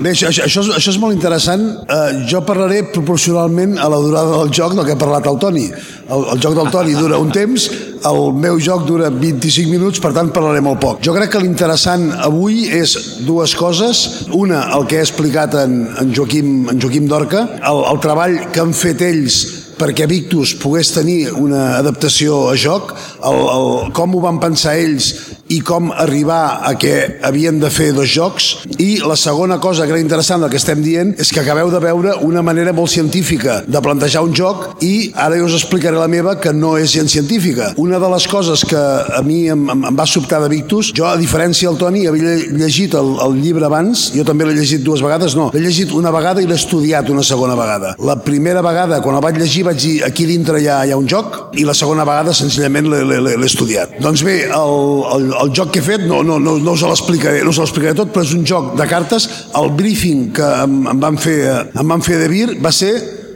Bé, 0.01 0.11
això, 0.11 0.27
això, 0.27 0.59
és, 0.59 0.71
això 0.75 0.91
és 0.91 0.97
molt 0.99 1.15
interessant. 1.15 1.61
Uh, 1.85 2.25
jo 2.27 2.41
parlaré 2.43 2.81
proporcionalment 2.91 3.77
a 3.79 3.87
la 3.93 3.99
durada 4.03 4.41
del 4.41 4.51
joc 4.51 4.75
del 4.75 4.83
que 4.89 4.97
ha 4.97 4.99
parlat 4.99 5.29
el 5.31 5.39
Toni. 5.39 5.69
El, 6.11 6.25
el 6.33 6.41
joc 6.43 6.57
del 6.57 6.67
Toni 6.73 6.97
dura 6.99 7.21
un 7.23 7.31
temps, 7.31 7.69
el 8.09 8.19
meu 8.35 8.59
joc 8.59 8.83
dura 8.89 9.07
25 9.13 9.71
minuts, 9.71 10.03
per 10.03 10.11
tant 10.17 10.33
parlaré 10.35 10.59
molt 10.65 10.81
poc. 10.83 10.99
Jo 11.05 11.15
crec 11.15 11.31
que 11.31 11.43
l'interessant 11.45 12.09
avui 12.27 12.65
és 12.75 12.97
dues 13.23 13.55
coses. 13.55 14.03
Una, 14.35 14.65
el 14.75 14.83
que 14.91 14.99
ha 14.99 15.07
explicat 15.07 15.55
en, 15.63 15.85
en, 16.01 16.11
Joaquim, 16.11 16.67
en 16.73 16.81
Joaquim 16.81 17.07
Dorca, 17.07 17.47
el, 17.61 17.83
el 17.93 18.03
treball 18.03 18.39
que 18.51 18.65
han 18.65 18.75
fet 18.75 19.07
ells 19.07 19.45
perquè 19.81 20.05
Victus 20.05 20.53
pogués 20.61 20.91
tenir 20.93 21.31
una 21.33 21.77
adaptació 21.79 22.43
a 22.51 22.57
joc, 22.59 22.91
el, 23.25 23.39
el, 23.55 23.69
com 23.97 24.13
ho 24.13 24.19
van 24.21 24.37
pensar 24.43 24.75
ells 24.77 25.15
i 25.51 25.59
com 25.65 25.91
arribar 25.91 26.61
a 26.67 26.73
que 26.79 27.19
havien 27.27 27.59
de 27.59 27.69
fer 27.73 27.91
dos 27.95 28.09
jocs 28.11 28.49
i 28.79 29.01
la 29.03 29.17
segona 29.19 29.59
cosa 29.59 29.85
que 29.85 29.95
era 29.95 30.01
interessant 30.03 30.43
del 30.43 30.51
que 30.51 30.59
estem 30.61 30.81
dient 30.83 31.13
és 31.21 31.31
que 31.33 31.41
acabeu 31.43 31.71
de 31.73 31.81
veure 31.83 32.15
una 32.25 32.43
manera 32.45 32.73
molt 32.73 32.91
científica 32.93 33.61
de 33.67 33.81
plantejar 33.83 34.23
un 34.23 34.35
joc 34.37 34.83
i 34.85 35.11
ara 35.15 35.37
jo 35.39 35.49
us 35.49 35.57
explicaré 35.59 35.99
la 35.99 36.09
meva 36.11 36.37
que 36.39 36.53
no 36.53 36.75
és 36.79 36.93
gens 36.95 37.11
científica. 37.11 37.71
Una 37.77 37.99
de 37.99 38.09
les 38.13 38.27
coses 38.31 38.63
que 38.67 38.79
a 38.79 39.21
mi 39.25 39.43
em, 39.51 39.67
em, 39.69 39.85
em 39.91 39.97
va 39.97 40.05
sobtar 40.07 40.41
de 40.43 40.49
Victus, 40.51 40.91
jo 40.95 41.07
a 41.09 41.17
diferència 41.19 41.69
del 41.69 41.79
Toni 41.79 42.05
havia 42.07 42.35
llegit 42.51 42.95
el, 42.97 43.13
el 43.25 43.37
llibre 43.41 43.67
abans, 43.67 44.09
jo 44.15 44.25
també 44.27 44.47
l'he 44.47 44.55
llegit 44.57 44.83
dues 44.85 45.03
vegades, 45.03 45.35
no, 45.37 45.49
l'he 45.53 45.63
llegit 45.65 45.91
una 45.97 46.13
vegada 46.13 46.41
i 46.41 46.47
l'he 46.49 46.57
estudiat 46.59 47.09
una 47.11 47.23
segona 47.27 47.57
vegada. 47.59 47.95
La 47.99 48.17
primera 48.23 48.63
vegada, 48.65 49.01
quan 49.03 49.17
el 49.17 49.25
vaig 49.25 49.39
llegir, 49.41 49.65
vaig 49.67 49.81
dir 49.81 49.95
aquí 50.07 50.27
dintre 50.29 50.61
hi 50.61 50.69
ha, 50.71 50.81
hi 50.87 50.95
ha 50.95 50.99
un 50.99 51.09
joc 51.11 51.57
i 51.59 51.67
la 51.67 51.75
segona 51.77 52.05
vegada 52.07 52.35
senzillament 52.37 52.89
l'he 52.91 53.35
estudiat. 53.47 53.97
Doncs 54.01 54.23
bé, 54.27 54.37
el, 54.47 54.77
el, 55.15 55.31
el 55.41 55.53
joc 55.55 55.71
que 55.73 55.81
he 55.81 55.85
fet 55.85 56.03
no, 56.07 56.21
no, 56.23 56.37
no, 56.39 56.57
no 56.61 56.75
us 56.75 56.83
l'explicaré 56.85 57.41
no 57.45 57.53
us 57.53 57.61
l'explicaré 57.61 57.95
tot, 57.97 58.11
però 58.13 58.25
és 58.25 58.35
un 58.37 58.45
joc 58.47 58.75
de 58.79 58.87
cartes. 58.89 59.27
El 59.57 59.71
briefing 59.77 60.29
que 60.35 60.51
em, 60.65 60.83
em 60.91 61.01
van 61.01 61.17
fer, 61.21 61.39
em 61.71 61.95
van 61.95 62.05
fer 62.05 62.21
de 62.21 62.29
Vir 62.31 62.47
va 62.61 62.73
ser 62.75 62.93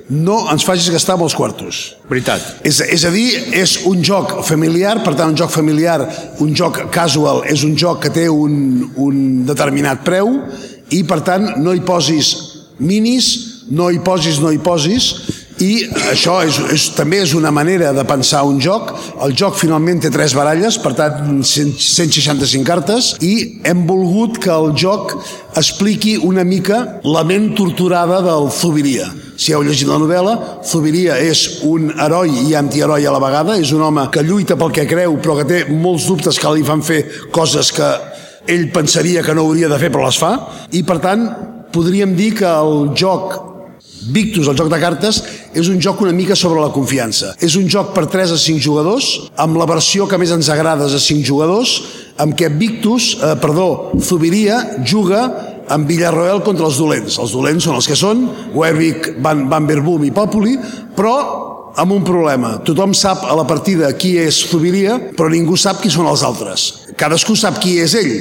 no 0.09 0.37
ens 0.51 0.65
facis 0.65 0.91
gastar 0.93 1.15
molts 1.17 1.33
quartos. 1.33 1.95
Veritat. 2.09 2.43
És, 2.67 2.77
és 2.93 3.05
a 3.07 3.11
dir, 3.13 3.25
és 3.57 3.79
un 3.89 4.03
joc 4.05 4.37
familiar, 4.45 4.99
per 5.03 5.15
tant, 5.15 5.33
un 5.33 5.39
joc 5.39 5.49
familiar, 5.53 5.97
un 6.45 6.53
joc 6.57 6.83
casual, 6.93 7.41
és 7.49 7.63
un 7.65 7.73
joc 7.79 8.03
que 8.05 8.13
té 8.13 8.27
un, 8.29 8.91
un 9.01 9.23
determinat 9.47 10.05
preu 10.05 10.29
i, 10.93 11.01
per 11.09 11.23
tant, 11.25 11.55
no 11.57 11.73
hi 11.73 11.81
posis 11.85 12.35
minis, 12.77 13.31
no 13.73 13.89
hi 13.89 14.01
posis, 14.05 14.37
no 14.43 14.51
hi 14.53 14.61
posis, 14.61 15.09
i 15.63 15.85
això 16.11 16.41
és, 16.43 16.57
és, 16.73 16.85
també 16.97 17.21
és 17.23 17.31
una 17.37 17.51
manera 17.53 17.93
de 17.95 18.03
pensar 18.07 18.43
un 18.43 18.57
joc. 18.59 18.91
El 19.23 19.35
joc 19.39 19.55
finalment 19.55 20.01
té 20.03 20.11
tres 20.11 20.33
baralles, 20.35 20.75
per 20.83 20.91
tant 20.97 21.39
165 21.47 22.65
cartes, 22.67 23.13
i 23.23 23.61
hem 23.63 23.85
volgut 23.87 24.41
que 24.43 24.51
el 24.51 24.73
joc 24.75 25.15
expliqui 25.55 26.17
una 26.17 26.43
mica 26.43 26.99
la 27.07 27.23
ment 27.23 27.53
torturada 27.55 28.19
del 28.25 28.49
Zubiria. 28.51 29.07
Si 29.39 29.55
heu 29.55 29.63
llegit 29.63 29.87
la 29.87 29.99
novel·la, 30.01 30.35
Zubiria 30.67 31.15
és 31.23 31.61
un 31.67 31.87
heroi 31.93 32.35
i 32.49 32.55
antiheroi 32.59 33.07
a 33.07 33.15
la 33.15 33.23
vegada, 33.23 33.55
és 33.55 33.71
un 33.75 33.87
home 33.87 34.09
que 34.11 34.23
lluita 34.27 34.59
pel 34.59 34.75
que 34.75 34.87
creu 34.91 35.15
però 35.23 35.39
que 35.39 35.47
té 35.47 35.63
molts 35.71 36.09
dubtes 36.11 36.39
que 36.39 36.51
li 36.51 36.67
fan 36.67 36.83
fer 36.83 37.01
coses 37.35 37.71
que 37.75 37.89
ell 38.51 38.69
pensaria 38.75 39.23
que 39.23 39.33
no 39.33 39.47
hauria 39.47 39.71
de 39.71 39.79
fer 39.79 39.91
però 39.91 40.05
les 40.09 40.19
fa, 40.19 40.35
i 40.75 40.83
per 40.83 40.99
tant 41.03 41.27
podríem 41.71 42.15
dir 42.15 42.33
que 42.39 42.47
el 42.47 42.91
joc 42.95 43.54
Victus, 44.11 44.47
el 44.47 44.57
joc 44.57 44.69
de 44.69 44.79
cartes, 44.81 45.21
és 45.55 45.69
un 45.71 45.79
joc 45.81 46.01
una 46.03 46.13
mica 46.13 46.35
sobre 46.37 46.61
la 46.61 46.73
confiança. 46.73 47.33
És 47.41 47.55
un 47.57 47.69
joc 47.71 47.93
per 47.95 48.05
3 48.11 48.35
a 48.35 48.37
5 48.37 48.61
jugadors, 48.61 49.09
amb 49.41 49.57
la 49.57 49.67
versió 49.69 50.07
que 50.07 50.19
més 50.21 50.33
ens 50.35 50.49
agrada 50.53 50.85
a 50.85 51.01
5 51.01 51.25
jugadors, 51.25 51.79
amb 52.21 52.35
què 52.37 52.49
Victus, 52.57 53.15
eh, 53.17 53.35
perdó, 53.41 53.91
Zubiria, 53.99 54.59
juga 54.85 55.25
amb 55.69 55.87
Villarroel 55.89 56.43
contra 56.45 56.67
els 56.67 56.77
dolents. 56.77 57.17
Els 57.17 57.33
dolents 57.33 57.65
són 57.65 57.75
els 57.75 57.87
que 57.89 57.97
són, 57.97 58.27
Werwick, 58.53 59.15
Van, 59.21 59.47
Van 59.49 59.65
Verboom 59.67 60.05
i 60.05 60.13
Populi, 60.13 60.57
però 60.95 61.15
amb 61.75 61.91
un 61.91 62.03
problema. 62.07 62.59
Tothom 62.63 62.93
sap 62.95 63.25
a 63.27 63.35
la 63.35 63.45
partida 63.47 63.91
qui 63.97 64.15
és 64.21 64.45
Zubiria, 64.51 64.99
però 65.17 65.29
ningú 65.31 65.57
sap 65.57 65.81
qui 65.81 65.91
són 65.91 66.07
els 66.07 66.23
altres. 66.23 66.67
Cadascú 66.95 67.35
sap 67.35 67.59
qui 67.63 67.79
és 67.83 67.95
ell, 67.99 68.13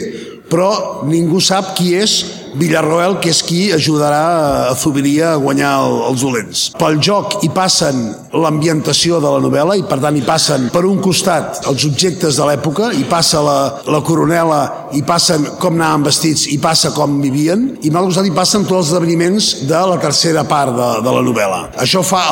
però 0.51 1.05
ningú 1.07 1.40
sap 1.40 1.75
qui 1.79 1.94
és 1.99 2.43
Villarroel, 2.59 3.19
que 3.23 3.33
és 3.33 3.40
qui 3.45 3.61
ajudarà 3.75 4.23
a 4.71 4.75
Zubiria 4.79 5.33
a 5.35 5.40
guanyar 5.43 5.73
el, 5.85 5.97
els 6.11 6.25
dolents. 6.25 6.64
Pel 6.79 7.01
joc 7.03 7.40
hi 7.45 7.51
passen 7.55 8.05
l'ambientació 8.35 9.21
de 9.23 9.31
la 9.31 9.43
novel·la 9.43 9.77
i 9.79 9.85
per 9.88 9.99
tant 10.03 10.17
hi 10.19 10.25
passen 10.27 10.69
per 10.75 10.85
un 10.88 11.01
costat 11.03 11.62
els 11.71 11.87
objectes 11.88 12.38
de 12.38 12.49
l'època, 12.49 12.90
hi 12.95 13.05
passa 13.11 13.43
la, 13.45 13.59
la 13.90 14.03
coronela, 14.07 14.61
hi 14.95 15.03
passen 15.07 15.47
com 15.62 15.79
anaven 15.79 16.07
vestits, 16.09 16.47
hi 16.51 16.59
passa 16.62 16.93
com 16.95 17.19
vivien 17.23 17.67
i 17.83 17.93
a 17.93 18.03
costat 18.03 18.29
hi 18.29 18.35
passen 18.35 18.67
tots 18.67 18.79
els 18.81 18.93
esdeveniments 18.93 19.51
de 19.69 19.81
la 19.90 19.99
tercera 20.03 20.45
part 20.49 20.75
de, 20.75 20.90
de 21.05 21.17
la 21.17 21.25
novel·la. 21.25 21.61
Això 21.85 22.03
fa 22.07 22.23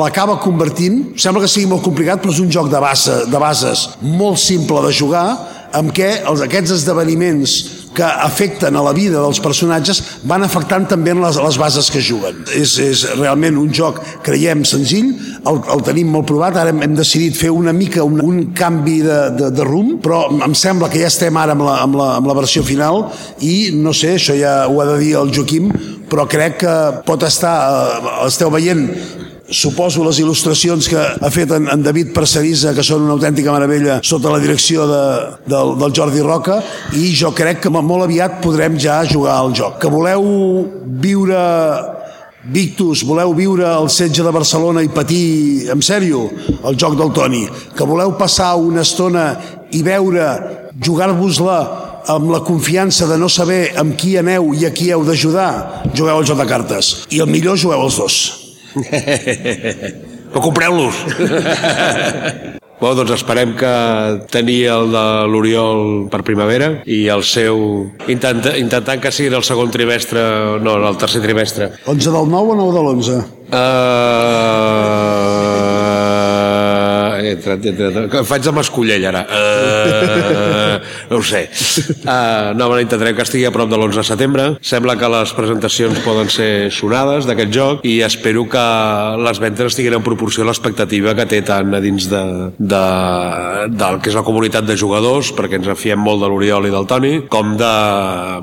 l'acaba 0.00 0.38
convertint, 0.42 1.02
sembla 1.20 1.44
que 1.44 1.50
sigui 1.52 1.70
molt 1.70 1.84
complicat, 1.84 2.22
però 2.22 2.34
és 2.34 2.42
un 2.42 2.52
joc 2.52 2.70
de, 2.72 2.80
base, 2.82 3.22
de 3.30 3.42
bases 3.42 3.88
molt 4.00 4.40
simple 4.40 4.82
de 4.86 4.94
jugar, 4.94 5.26
amb 5.76 5.92
què 5.94 6.08
els, 6.24 6.42
aquests 6.44 6.72
esdeveniments 6.78 7.56
que 7.96 8.04
afecten 8.04 8.76
a 8.76 8.82
la 8.84 8.92
vida 8.96 9.22
dels 9.22 9.40
personatges 9.40 10.02
van 10.28 10.44
afectant 10.44 10.84
també 10.90 11.14
en 11.14 11.22
les, 11.24 11.38
les 11.40 11.58
bases 11.60 11.88
que 11.92 12.02
juguen. 12.04 12.42
És, 12.56 12.76
és 12.82 13.06
realment 13.16 13.58
un 13.60 13.72
joc, 13.74 14.02
creiem, 14.26 14.64
senzill, 14.68 15.14
el, 15.46 15.60
el 15.72 15.84
tenim 15.86 16.12
molt 16.12 16.28
provat, 16.28 16.58
ara 16.60 16.74
hem, 16.74 16.82
hem 16.84 16.96
decidit 16.98 17.38
fer 17.38 17.52
una 17.54 17.74
mica 17.76 18.04
un, 18.04 18.20
un 18.22 18.42
canvi 18.56 19.00
de, 19.06 19.20
de, 19.38 19.50
de 19.56 19.66
rumb, 19.66 19.98
però 20.04 20.26
em 20.44 20.56
sembla 20.58 20.90
que 20.92 21.00
ja 21.02 21.10
estem 21.10 21.36
ara 21.40 21.56
amb 21.56 21.64
la, 21.66 21.78
amb, 21.84 21.98
la, 21.98 22.10
amb 22.20 22.28
la 22.28 22.36
versió 22.36 22.64
final 22.66 23.06
i 23.44 23.70
no 23.74 23.94
sé, 23.96 24.16
això 24.16 24.36
ja 24.36 24.58
ho 24.68 24.80
ha 24.82 24.90
de 24.92 24.98
dir 25.02 25.14
el 25.20 25.32
Joaquim, 25.34 25.70
però 26.10 26.26
crec 26.30 26.60
que 26.62 26.74
pot 27.06 27.24
estar, 27.26 27.56
eh, 27.96 28.18
esteu 28.28 28.52
veient 28.52 28.86
suposo 29.50 30.04
les 30.04 30.18
il·lustracions 30.22 30.88
que 30.90 30.98
ha 30.98 31.30
fet 31.30 31.52
en, 31.54 31.68
en 31.70 31.82
David 31.82 32.12
Parcerisa, 32.16 32.74
que 32.74 32.84
són 32.86 33.04
una 33.06 33.14
autèntica 33.14 33.54
meravella, 33.54 34.00
sota 34.02 34.32
la 34.32 34.40
direcció 34.42 34.86
de, 34.90 35.02
del, 35.46 35.74
del 35.80 35.94
Jordi 35.94 36.24
Roca, 36.24 36.60
i 36.98 37.12
jo 37.14 37.32
crec 37.36 37.62
que 37.64 37.72
molt 37.72 38.06
aviat 38.06 38.40
podrem 38.44 38.78
ja 38.80 39.02
jugar 39.06 39.38
al 39.38 39.54
joc. 39.54 39.78
Que 39.82 39.92
voleu 39.92 40.26
viure 41.02 41.42
Victus, 42.46 43.02
voleu 43.02 43.32
viure 43.34 43.66
el 43.66 43.88
setge 43.90 44.22
de 44.22 44.34
Barcelona 44.34 44.84
i 44.84 44.90
patir, 44.94 45.66
en 45.72 45.82
sèrio, 45.82 46.28
el 46.62 46.78
joc 46.78 46.94
del 46.98 47.10
Toni, 47.14 47.42
que 47.74 47.88
voleu 47.88 48.14
passar 48.18 48.54
una 48.62 48.84
estona 48.86 49.32
i 49.74 49.82
veure, 49.82 50.30
jugar-vos-la 50.78 51.58
amb 52.06 52.30
la 52.30 52.42
confiança 52.46 53.08
de 53.10 53.18
no 53.18 53.28
saber 53.32 53.72
amb 53.80 53.96
qui 53.98 54.14
aneu 54.18 54.52
i 54.54 54.66
a 54.66 54.70
qui 54.70 54.92
heu 54.94 55.02
d'ajudar, 55.06 55.90
jugueu 55.92 56.20
al 56.20 56.26
joc 56.26 56.38
de 56.38 56.50
cartes. 56.50 56.94
I 57.10 57.22
el 57.24 57.30
millor 57.30 57.58
jugueu 57.58 57.82
els 57.88 57.98
dos. 57.98 58.45
Però 60.32 60.40
compreu-los. 60.42 60.94
Bé, 62.76 62.90
doncs 62.92 63.08
esperem 63.14 63.54
que 63.56 63.70
tenir 64.28 64.66
el 64.68 64.90
de 64.92 65.02
l'Oriol 65.32 66.10
per 66.12 66.20
primavera 66.26 66.82
i 66.84 67.08
el 67.08 67.22
seu... 67.24 67.88
Intenta, 68.12 68.52
intentant 68.60 69.00
que 69.00 69.08
sigui 69.14 69.32
el 69.32 69.40
segon 69.48 69.72
trimestre, 69.72 70.20
no, 70.60 70.76
el 70.90 70.98
tercer 71.00 71.22
trimestre. 71.24 71.70
11 71.88 72.12
del 72.18 72.28
9 72.34 72.52
o 72.52 72.56
9 72.60 72.76
de 72.76 72.84
l'11? 72.84 73.16
Uh, 73.46 75.75
he 77.26 77.36
entrat, 77.36 77.64
he 77.64 77.72
entrat. 77.74 78.16
Faig 78.28 78.44
de 78.44 78.54
mascullell 78.54 79.06
ara. 79.10 79.22
Uh, 79.26 80.78
no 81.10 81.20
ho 81.20 81.24
sé. 81.26 81.46
Uh, 82.06 82.54
no, 82.56 82.68
bueno, 82.68 82.80
intentarem 82.84 83.16
que 83.16 83.26
estigui 83.26 83.46
a 83.48 83.52
prop 83.54 83.70
de 83.70 83.78
l'11 83.78 84.00
de 84.00 84.06
setembre. 84.06 84.46
Sembla 84.64 84.96
que 85.00 85.10
les 85.12 85.32
presentacions 85.36 86.00
poden 86.04 86.30
ser 86.32 86.70
sonades 86.74 87.28
d'aquest 87.28 87.52
joc 87.54 87.86
i 87.86 87.98
espero 88.06 88.46
que 88.50 88.64
les 89.26 89.40
ventes 89.42 89.72
estiguin 89.72 89.98
en 89.98 90.04
proporció 90.06 90.44
a 90.44 90.50
l'expectativa 90.50 91.14
que 91.18 91.26
té 91.30 91.42
tant 91.46 91.74
a 91.74 91.82
dins 91.82 92.08
de, 92.10 92.22
de, 92.58 92.82
del 93.72 94.00
que 94.02 94.12
és 94.12 94.18
la 94.18 94.24
comunitat 94.26 94.66
de 94.68 94.76
jugadors, 94.78 95.32
perquè 95.36 95.60
ens 95.60 95.70
afiem 95.72 96.00
molt 96.00 96.22
de 96.22 96.30
l'Oriol 96.30 96.68
i 96.68 96.74
del 96.74 96.88
Toni, 96.90 97.14
com 97.32 97.56
de, 97.58 97.72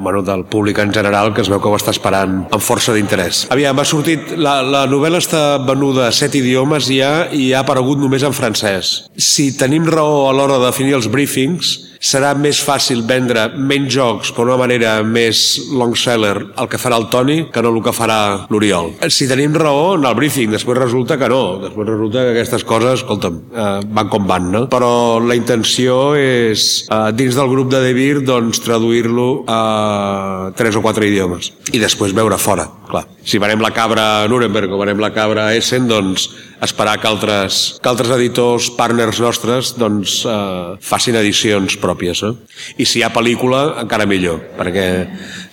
bueno, 0.04 0.24
del 0.26 0.46
públic 0.50 0.80
en 0.84 0.94
general, 0.94 1.34
que 1.34 1.44
es 1.44 1.52
veu 1.52 1.62
que 1.64 1.72
ho 1.72 1.78
està 1.78 1.94
esperant 1.96 2.44
amb 2.50 2.64
força 2.64 2.96
d'interès. 2.96 3.48
Aviam, 3.54 3.80
ha 3.80 3.88
sortit... 3.88 4.36
La, 4.44 4.58
la 4.66 4.84
novel·la 4.90 5.22
està 5.22 5.44
venuda 5.64 6.08
a 6.10 6.14
set 6.16 6.36
idiomes 6.36 6.90
ja 6.92 7.30
i 7.32 7.52
ha 7.54 7.62
aparegut 7.64 8.02
només 8.02 8.26
en 8.26 8.34
francès. 8.36 8.73
Si 8.82 9.52
tenim 9.58 9.86
raó 9.90 10.30
a 10.30 10.34
l'hora 10.36 10.60
de 10.60 10.70
definir 10.72 10.96
els 10.98 11.10
briefings, 11.12 11.76
serà 12.04 12.34
més 12.36 12.60
fàcil 12.60 13.06
vendre 13.08 13.46
menys 13.56 13.94
jocs 13.96 14.34
per 14.36 14.44
una 14.44 14.58
manera 14.60 14.98
més 15.08 15.40
long 15.72 15.94
seller 15.96 16.34
el 16.60 16.68
que 16.68 16.80
farà 16.82 16.98
el 17.00 17.08
Toni 17.14 17.38
que 17.54 17.64
no 17.64 17.72
el 17.72 17.80
que 17.86 17.94
farà 17.96 18.18
l'Oriol. 18.52 18.92
Si 19.08 19.28
tenim 19.30 19.56
raó 19.56 19.94
en 19.96 20.08
el 20.10 20.18
briefing, 20.18 20.52
després 20.52 20.82
resulta 20.82 21.18
que 21.20 21.30
no. 21.32 21.42
Després 21.64 21.88
resulta 21.88 22.26
que 22.26 22.34
aquestes 22.36 22.68
coses, 22.68 23.00
escolta'm, 23.00 23.40
eh, 23.54 23.70
van 23.96 24.12
com 24.12 24.28
van, 24.28 24.52
no? 24.52 24.66
Però 24.74 25.22
la 25.24 25.38
intenció 25.40 26.16
és, 26.20 26.86
eh, 26.92 27.12
dins 27.16 27.36
del 27.40 27.50
grup 27.50 27.72
de 27.72 27.80
Devir, 27.80 28.26
doncs, 28.26 28.60
traduir-lo 28.60 29.46
a 29.48 30.52
tres 30.58 30.76
o 30.76 30.82
quatre 30.82 31.08
idiomes. 31.08 31.54
I 31.72 31.80
després 31.80 32.14
veure 32.14 32.38
fora, 32.38 32.68
clar. 32.90 33.08
Si 33.24 33.40
venem 33.40 33.62
la 33.64 33.72
cabra 33.72 34.24
a 34.24 34.28
Nuremberg 34.28 34.72
o 34.72 34.78
venem 34.82 35.00
la 35.00 35.14
cabra 35.14 35.48
a 35.48 35.56
Essen, 35.56 35.88
doncs 35.88 36.30
esperar 36.66 37.00
que 37.02 37.08
altres, 37.10 37.80
que 37.82 37.90
altres 37.90 38.12
editors, 38.16 38.70
partners 38.78 39.20
nostres, 39.24 39.74
doncs, 39.80 40.22
eh, 40.30 40.76
facin 40.82 41.18
edicions 41.20 41.78
pròpies. 41.82 42.24
Eh? 42.24 42.34
I 42.78 42.88
si 42.88 43.00
hi 43.00 43.04
ha 43.06 43.12
pel·lícula, 43.14 43.64
encara 43.84 44.08
millor, 44.10 44.40
perquè 44.58 44.86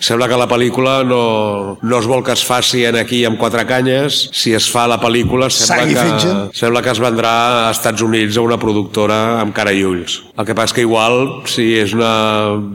sembla 0.00 0.28
que 0.30 0.38
la 0.40 0.48
pel·lícula 0.50 1.00
no, 1.06 1.78
no 1.82 1.98
es 1.98 2.08
vol 2.10 2.24
que 2.26 2.34
es 2.36 2.44
faci 2.46 2.84
en 2.88 2.98
aquí 3.00 3.24
amb 3.28 3.40
quatre 3.40 3.66
canyes, 3.68 4.22
si 4.36 4.54
es 4.56 4.68
fa 4.70 4.86
la 4.90 5.00
pel·lícula 5.02 5.50
sembla 5.50 6.06
que, 6.06 6.34
sembla 6.56 6.84
que 6.84 6.94
es 6.94 7.02
vendrà 7.02 7.34
a 7.66 7.70
Estats 7.74 8.04
Units 8.06 8.38
a 8.38 8.44
una 8.46 8.60
productora 8.60 9.20
amb 9.40 9.54
cara 9.56 9.74
i 9.74 9.84
ulls. 9.86 10.20
El 10.36 10.46
que 10.48 10.56
passa 10.56 10.76
que 10.76 10.86
igual, 10.86 11.42
si 11.50 11.72
és 11.80 11.94
una 11.96 12.12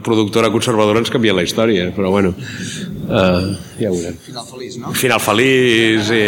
productora 0.06 0.52
conservadora 0.54 1.02
ens 1.02 1.12
canvia 1.12 1.34
la 1.36 1.46
història, 1.46 1.90
però 1.96 2.12
bueno, 2.12 2.34
Uh, 3.06 3.52
ja 3.78 3.90
ho 3.90 3.94
veurem. 3.94 4.16
Final 4.26 4.46
feliç, 4.48 4.76
no? 4.82 4.90
Final 4.98 5.20
feliç, 5.22 6.08
i 6.10 6.22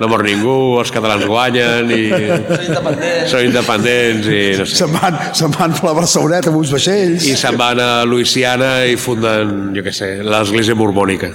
no 0.00 0.08
mor 0.10 0.24
ningú, 0.26 0.54
els 0.80 0.90
catalans 0.94 1.22
guanyen 1.30 1.92
i 1.94 2.00
Són 2.10 2.64
independents. 2.66 3.30
són 3.30 3.44
independents 3.46 4.26
i 4.26 4.40
no 4.58 4.66
sé. 4.66 4.78
Se'n 4.80 4.96
van, 4.96 5.18
se'n 5.38 5.54
van 5.54 5.76
per 5.76 5.86
la 5.86 5.94
Barceloneta 6.00 6.50
amb 6.50 6.58
uns 6.64 6.72
vaixells. 6.74 7.28
I 7.30 7.36
se'n 7.38 7.56
van 7.60 7.78
a 7.84 7.90
Louisiana 8.08 8.72
i 8.90 8.96
funden, 8.98 9.70
jo 9.76 9.84
què 9.86 9.92
sé, 9.94 10.16
l'església 10.26 10.74
mormònica. 10.78 11.30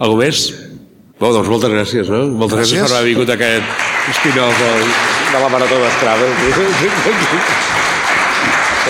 Algú 0.00 0.18
més? 0.24 0.48
Bon, 1.20 1.34
doncs 1.36 1.50
moltes 1.52 1.70
gràcies, 1.70 2.08
no? 2.10 2.24
Moltes 2.32 2.58
gràcies, 2.62 2.80
Gràcies. 2.80 2.88
per 2.90 2.96
haver 2.96 3.10
vingut 3.12 3.30
aquest 3.34 3.64
spin-off 4.16 4.56
de, 4.58 4.70
de 5.34 5.38
la 5.44 5.48
Marató 5.52 5.76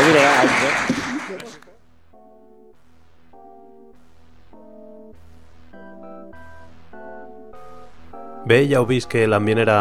durarà 0.07 0.33
anys, 0.45 0.65
eh? 0.65 1.00
Bé, 8.51 8.65
ja 8.67 8.81
heu 8.81 8.87
vist 8.89 9.07
que 9.07 9.29
l'ambient 9.31 9.61
era 9.63 9.79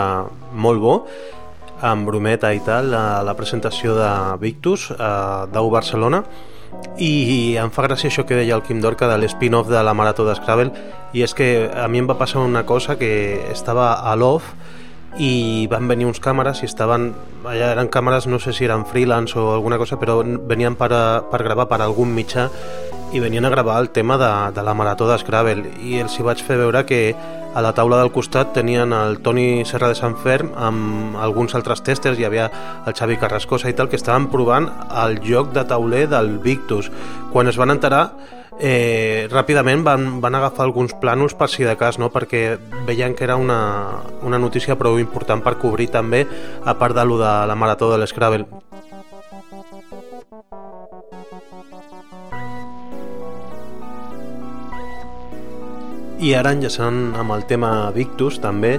molt 0.53 0.81
bo, 0.83 0.91
amb 1.81 2.05
brometa 2.05 2.51
i 2.53 2.59
tal, 2.61 2.91
a 2.93 3.23
la 3.25 3.33
presentació 3.33 3.95
de 3.97 4.09
Victus, 4.43 4.91
a 4.93 5.47
Dau 5.49 5.71
Barcelona, 5.73 6.19
i 7.01 7.55
em 7.57 7.71
fa 7.73 7.87
gràcia 7.87 8.11
això 8.11 8.27
que 8.29 8.37
deia 8.37 8.53
el 8.53 8.61
Quim 8.67 8.77
Dorca 8.83 9.09
de 9.09 9.15
l'spin-off 9.17 9.71
de 9.73 9.81
la 9.81 9.95
Marató 9.97 10.27
d'Scrabble, 10.27 10.69
i 11.17 11.25
és 11.25 11.33
que 11.33 11.47
a 11.73 11.87
mi 11.89 12.03
em 12.03 12.11
va 12.11 12.19
passar 12.19 12.43
una 12.45 12.61
cosa 12.69 12.99
que 12.99 13.09
estava 13.49 13.95
a 14.05 14.13
l'off 14.13 14.53
i 15.17 15.65
van 15.71 15.89
venir 15.89 16.05
uns 16.05 16.21
càmeres 16.21 16.61
i 16.61 16.69
estaven 16.69 17.09
allà 17.49 17.71
eren 17.73 17.89
càmeres, 17.89 18.29
no 18.29 18.37
sé 18.37 18.53
si 18.53 18.69
eren 18.69 18.85
freelance 18.85 19.33
o 19.33 19.49
alguna 19.55 19.81
cosa, 19.81 19.97
però 19.97 20.21
venien 20.21 20.77
per, 20.77 20.93
a, 20.93 21.03
per 21.25 21.41
gravar 21.41 21.65
per 21.73 21.81
algun 21.81 22.13
mitjà 22.13 22.51
i 23.17 23.19
venien 23.19 23.49
a 23.49 23.49
gravar 23.49 23.81
el 23.81 23.89
tema 23.89 24.21
de, 24.21 24.31
de 24.53 24.61
la 24.61 24.77
marató 24.77 25.09
d'Scrabble 25.09 25.73
i 25.81 25.97
els 26.05 26.19
hi 26.19 26.29
vaig 26.29 26.45
fer 26.45 26.61
veure 26.61 26.85
que 26.85 27.01
a 27.55 27.61
la 27.61 27.73
taula 27.73 27.97
del 27.99 28.11
costat 28.13 28.53
tenien 28.53 28.93
el 28.93 29.19
Toni 29.25 29.65
Serra 29.65 29.89
de 29.89 29.97
Sant 29.97 30.15
Ferm 30.21 30.51
amb 30.57 31.17
alguns 31.17 31.55
altres 31.57 31.81
testers, 31.85 32.19
hi 32.19 32.27
havia 32.27 32.49
el 32.85 32.95
Xavi 32.95 33.17
Carrascosa 33.17 33.71
i 33.71 33.77
tal, 33.77 33.89
que 33.89 33.97
estaven 33.97 34.29
provant 34.29 34.69
el 35.03 35.19
joc 35.25 35.53
de 35.55 35.65
tauler 35.65 36.05
del 36.11 36.37
Victus. 36.43 36.91
Quan 37.33 37.49
es 37.49 37.57
van 37.57 37.73
enterar, 37.73 38.03
eh, 38.59 39.27
ràpidament 39.31 39.83
van, 39.83 40.07
van 40.21 40.37
agafar 40.37 40.67
alguns 40.67 40.93
plànols 41.01 41.35
per 41.39 41.49
si 41.49 41.65
de 41.65 41.75
cas, 41.79 41.97
no? 41.97 42.11
perquè 42.13 42.59
veien 42.85 43.15
que 43.15 43.25
era 43.25 43.39
una, 43.39 43.59
una 44.21 44.39
notícia 44.39 44.77
prou 44.77 44.99
important 44.99 45.41
per 45.41 45.57
cobrir 45.57 45.89
també, 45.89 46.25
a 46.63 46.77
part 46.77 46.95
de 46.95 47.05
lo 47.05 47.17
de 47.17 47.37
la 47.49 47.55
marató 47.55 47.91
de 47.91 48.03
l'Scrabble. 48.03 48.68
I 56.19 56.33
ara 56.35 56.51
enllaçant 56.51 57.13
amb 57.15 57.31
el 57.31 57.45
tema 57.47 57.91
Victus 57.95 58.39
també 58.43 58.73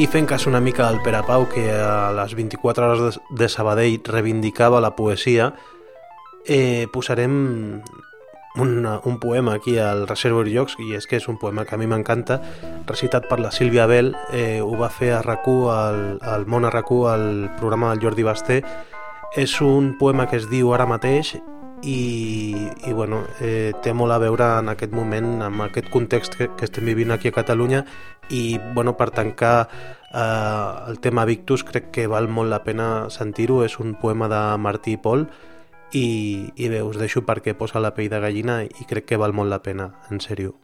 i 0.00 0.06
fent 0.06 0.26
cas 0.30 0.46
una 0.46 0.60
mica 0.62 0.86
al 0.88 1.00
Pere 1.04 1.20
Pau 1.26 1.48
que 1.50 1.66
a 1.74 2.12
les 2.16 2.34
24 2.38 2.86
hores 2.86 3.16
de- 3.16 3.36
de 3.42 3.48
Sabadell 3.48 4.00
reivindicava 4.06 4.80
la 4.80 4.94
poesia 4.96 5.52
eh, 6.46 6.86
posarem 6.92 7.82
un, 8.56 8.86
un 9.04 9.18
poema 9.20 9.54
aquí 9.54 9.76
al 9.78 10.06
Reservoir 10.08 10.48
Jocs 10.50 10.76
i 10.80 10.94
és 10.96 11.06
que 11.06 11.16
és 11.20 11.28
un 11.28 11.36
poema 11.38 11.64
que 11.64 11.74
a 11.74 11.78
mi 11.78 11.86
m'encanta 11.86 12.40
recitat 12.86 13.28
per 13.28 13.38
la 13.40 13.50
Sílvia 13.52 13.86
Bell 13.86 14.14
eh, 14.32 14.60
ho 14.62 14.72
va 14.80 14.88
fer 14.88 15.12
a 15.14 15.22
rac 15.22 15.46
al, 15.46 16.18
al 16.22 16.46
món 16.46 16.64
a 16.64 16.70
rac 16.70 16.90
al 16.90 17.50
programa 17.58 17.90
del 17.92 18.00
Jordi 18.02 18.22
Basté. 18.26 18.62
És 19.36 19.60
un 19.60 19.92
poema 19.98 20.26
que 20.26 20.36
es 20.40 20.48
diu 20.50 20.72
ara 20.74 20.86
mateix 20.90 21.36
i, 21.82 22.68
i 22.86 22.92
bueno, 22.92 23.24
eh, 23.40 23.72
té 23.82 23.92
molt 23.96 24.12
a 24.12 24.20
veure 24.20 24.46
en 24.60 24.68
aquest 24.72 24.92
moment 24.92 25.40
amb 25.46 25.64
aquest 25.66 25.90
context 25.92 26.36
que, 26.36 26.50
que 26.56 26.68
estem 26.68 26.86
vivint 26.90 27.12
aquí 27.14 27.28
a 27.28 27.36
Catalunya 27.36 27.84
i 28.30 28.58
bueno, 28.74 28.96
per 28.96 29.10
tancar 29.10 29.54
eh, 30.12 30.90
el 30.90 31.00
tema 31.00 31.24
Victus 31.24 31.64
crec 31.64 31.90
que 31.90 32.06
val 32.06 32.28
molt 32.28 32.50
la 32.52 32.62
pena 32.64 33.08
sentir-ho 33.10 33.62
és 33.64 33.78
un 33.80 33.94
poema 34.00 34.28
de 34.28 34.42
Martí 34.58 34.96
i 34.98 35.00
Pol 35.00 35.26
i, 35.92 36.06
i 36.54 36.68
bé, 36.70 36.82
us 36.82 36.98
deixo 37.00 37.24
perquè 37.26 37.56
posa 37.58 37.82
la 37.82 37.94
pell 37.96 38.10
de 38.10 38.20
gallina 38.22 38.62
i 38.64 38.86
crec 38.86 39.08
que 39.10 39.18
val 39.18 39.34
molt 39.34 39.50
la 39.50 39.58
pena, 39.62 39.90
en 40.10 40.20
sèrio. 40.22 40.54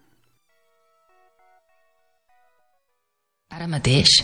Ara 3.56 3.66
mateix 3.70 4.20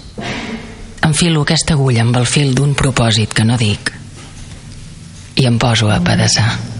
enfilo 1.02 1.42
aquesta 1.42 1.74
agulla 1.74 2.04
amb 2.06 2.16
el 2.20 2.28
fil 2.30 2.54
d'un 2.54 2.76
propòsit 2.78 3.34
que 3.34 3.46
no 3.48 3.58
dic 3.58 3.90
i 5.42 5.48
em 5.48 5.58
poso 5.58 5.90
a 5.90 5.98
pedaçar. 6.04 6.71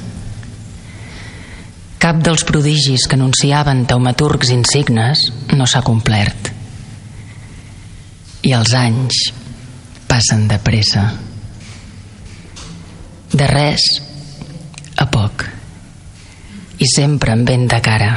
Cap 2.03 2.19
dels 2.19 2.43
prodigis 2.43 3.05
que 3.07 3.15
anunciaven 3.15 3.85
taumaturgs 3.87 4.49
insignes 4.51 5.21
no 5.55 5.69
s'ha 5.71 5.85
complert. 5.87 6.49
I 8.43 8.57
els 8.59 8.73
anys 8.75 9.21
passen 10.11 10.49
de 10.51 10.59
pressa. 10.59 11.05
De 13.31 13.47
res 13.47 13.87
a 14.99 15.07
poc. 15.15 15.47
I 16.83 16.91
sempre 16.91 17.37
amb 17.37 17.47
vent 17.47 17.69
de 17.71 17.79
cara. 17.87 18.11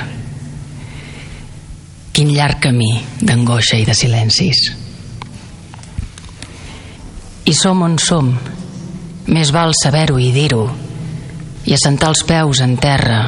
Quin 2.09 2.33
llarg 2.33 2.63
camí 2.65 2.89
d'angoixa 3.21 3.77
i 3.77 3.85
de 3.85 3.93
silencis. 3.93 4.65
I 7.45 7.53
som 7.53 7.85
on 7.85 8.01
som. 8.01 8.33
Més 9.29 9.53
val 9.53 9.77
saber-ho 9.77 10.17
i 10.17 10.33
dir-ho. 10.33 10.71
I 11.69 11.77
assentar 11.77 12.09
els 12.15 12.25
peus 12.25 12.65
en 12.65 12.81
terra 12.81 13.27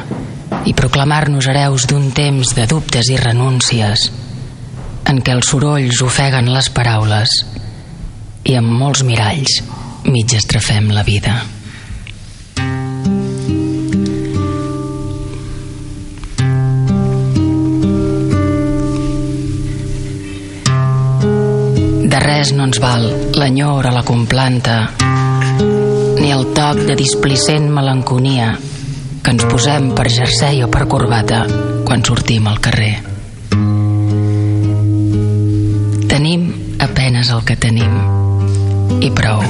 i 0.68 0.74
proclamar-nos 0.76 1.46
hereus 1.48 1.86
d'un 1.88 2.10
temps 2.16 2.54
de 2.56 2.66
dubtes 2.70 3.08
i 3.12 3.16
renúncies 3.20 4.08
en 5.08 5.22
què 5.24 5.32
els 5.36 5.48
sorolls 5.48 6.02
ofeguen 6.04 6.50
les 6.52 6.68
paraules 6.74 7.32
i 8.48 8.56
amb 8.58 8.72
molts 8.80 9.04
miralls 9.04 9.60
mig 10.08 10.34
estrafem 10.36 10.90
la 10.92 11.04
vida. 11.04 11.34
De 22.08 22.20
res 22.24 22.54
no 22.56 22.68
ens 22.68 22.80
val 22.80 23.04
l'enyor 23.36 23.88
a 23.90 23.92
la 23.98 24.04
complanta 24.04 24.80
ni 26.18 26.32
el 26.32 26.48
toc 26.56 26.80
de 26.88 26.96
displicent 26.98 27.68
melanconia 27.72 28.54
que 29.28 29.34
ens 29.36 29.44
posem 29.44 29.90
per 29.92 30.06
jersei 30.08 30.62
o 30.64 30.70
per 30.72 30.86
corbata 30.88 31.42
quan 31.84 32.00
sortim 32.00 32.46
al 32.48 32.62
carrer. 32.64 32.94
Tenim 36.08 36.46
apenes 36.80 37.28
el 37.36 37.42
que 37.44 37.58
tenim 37.60 37.92
i 39.04 39.10
prou. 39.12 39.44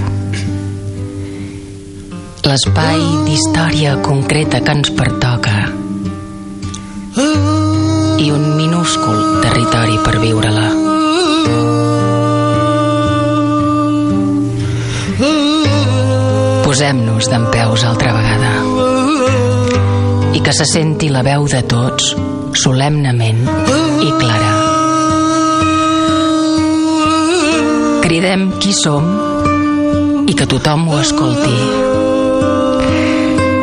L'espai 2.49 3.07
d'història 3.29 3.95
concreta 4.03 4.65
que 4.67 4.75
ens 4.81 4.91
pertoca 4.99 5.55
i 8.19 8.31
un 8.35 8.51
minúscul 8.59 9.23
territori 9.47 10.01
per 10.03 10.17
viure-la. 10.19 10.69
Posem-nos 16.67 17.31
d'en 17.31 17.53
peus 17.55 17.87
altra 17.87 18.19
vegada 18.19 18.58
i 20.39 20.41
que 20.41 20.53
se 20.55 20.65
senti 20.71 21.09
la 21.11 21.25
veu 21.27 21.49
de 21.51 21.65
tots 21.67 22.13
solemnement 22.55 23.41
i 24.07 24.11
clara. 24.21 24.53
Cridem 28.05 28.45
qui 28.63 28.71
som 28.77 29.09
i 30.31 30.37
que 30.39 30.47
tothom 30.47 30.87
ho 30.93 31.01
escolti. 31.01 31.59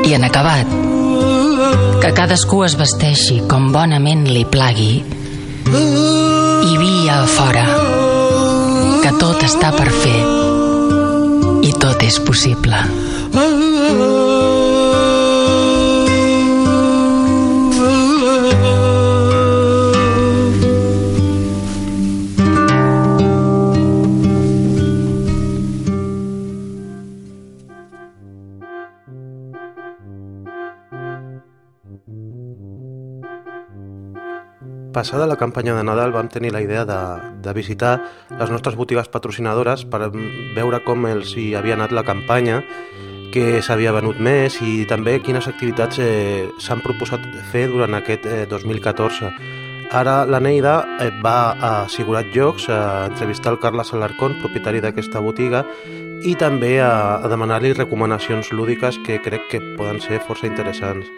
I 0.09 0.17
en 0.19 0.27
acabat, 0.27 0.75
que 2.03 2.11
cadascú 2.19 2.65
es 2.67 2.75
vesteixi 2.75 3.39
com 3.47 3.71
bonament 3.71 4.27
li 4.27 4.43
plagui 4.43 4.99
i 4.99 6.77
via 6.83 7.21
a 7.21 7.25
fora, 7.39 7.65
que 8.99 9.15
tot 9.15 9.47
està 9.47 9.71
per 9.79 9.87
fer 10.03 10.19
i 11.63 11.75
tot 11.79 12.03
és 12.03 12.19
possible. 12.27 12.83
Passada 34.95 35.27
la 35.27 35.35
campanya 35.35 35.73
de 35.75 35.83
Nadal 35.83 36.13
vam 36.15 36.29
tenir 36.31 36.53
la 36.53 36.61
idea 36.63 36.85
de, 36.87 36.97
de 37.43 37.51
visitar 37.51 37.97
les 38.39 38.49
nostres 38.49 38.77
botigues 38.79 39.09
patrocinadores 39.11 39.83
per 39.83 40.07
veure 40.55 40.79
com 40.85 41.03
els 41.09 41.33
hi 41.35 41.49
havia 41.59 41.75
anat 41.75 41.91
la 41.91 42.05
campanya, 42.07 42.61
què 43.33 43.59
s'havia 43.59 43.91
venut 43.91 44.21
més 44.23 44.55
i 44.63 44.85
també 44.87 45.17
quines 45.19 45.49
activitats 45.51 45.99
eh, 45.99 46.47
s'han 46.63 46.79
proposat 46.85 47.27
fer 47.51 47.65
durant 47.73 47.99
aquest 47.99 48.23
eh, 48.23 48.45
2014. 48.47 49.33
Ara 49.91 50.15
la 50.31 50.39
Neida 50.39 50.77
eh, 51.03 51.11
va 51.19 51.35
a 51.59 51.73
Sigurat 51.91 52.31
Jocs 52.31 52.69
a 52.71 52.79
entrevistar 53.09 53.51
el 53.51 53.59
Carles 53.59 53.91
Alarcón, 53.91 54.39
propietari 54.39 54.79
d'aquesta 54.79 55.19
botiga, 55.19 55.65
i 56.23 56.39
també 56.39 56.77
a, 56.79 57.19
a 57.19 57.27
demanar-li 57.27 57.75
recomanacions 57.75 58.55
lúdiques 58.55 59.03
que 59.03 59.19
crec 59.19 59.51
que 59.51 59.63
poden 59.75 59.99
ser 59.99 60.23
força 60.23 60.47
interessants. 60.47 61.11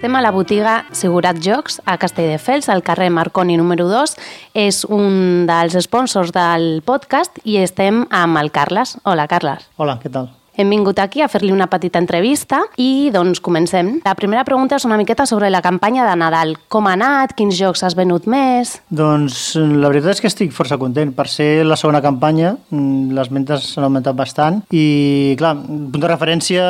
Estem 0.00 0.14
a 0.16 0.22
la 0.24 0.30
botiga 0.32 0.86
Segurat 0.96 1.42
Jocs 1.44 1.74
a 1.84 1.98
Castelldefels, 2.00 2.70
al 2.72 2.80
carrer 2.80 3.10
Marconi 3.12 3.58
número 3.60 3.84
2. 3.84 4.14
És 4.56 4.80
un 4.88 5.44
dels 5.44 5.76
sponsors 5.84 6.32
del 6.32 6.80
podcast 6.88 7.36
i 7.44 7.60
estem 7.60 8.06
amb 8.08 8.40
el 8.40 8.48
Carles. 8.48 8.96
Hola, 9.04 9.28
Carles. 9.28 9.68
Hola, 9.76 10.00
què 10.00 10.08
tal? 10.08 10.32
Hem 10.60 10.68
vingut 10.68 10.98
aquí 11.00 11.22
a 11.24 11.28
fer-li 11.32 11.54
una 11.54 11.70
petita 11.72 11.96
entrevista 12.02 12.58
i 12.76 13.08
doncs 13.14 13.38
comencem. 13.40 13.94
La 14.04 14.12
primera 14.12 14.42
pregunta 14.44 14.76
és 14.76 14.84
una 14.84 14.98
miqueta 15.00 15.24
sobre 15.24 15.48
la 15.48 15.62
campanya 15.64 16.04
de 16.04 16.16
Nadal. 16.20 16.50
Com 16.68 16.84
ha 16.84 16.92
anat? 16.98 17.32
Quins 17.38 17.56
jocs 17.56 17.80
has 17.86 17.94
venut 17.96 18.26
més? 18.28 18.74
Doncs 18.92 19.54
la 19.56 19.88
veritat 19.88 20.18
és 20.18 20.20
que 20.20 20.28
estic 20.28 20.52
força 20.52 20.76
content. 20.76 21.14
Per 21.16 21.24
ser 21.32 21.64
la 21.64 21.78
segona 21.80 22.02
campanya, 22.04 22.58
mm, 22.68 23.14
les 23.16 23.30
ventes 23.32 23.70
s'han 23.70 23.86
augmentat 23.86 24.18
bastant 24.18 24.58
i, 24.68 25.34
clar, 25.40 25.54
punt 25.64 26.04
de 26.04 26.10
referència, 26.10 26.66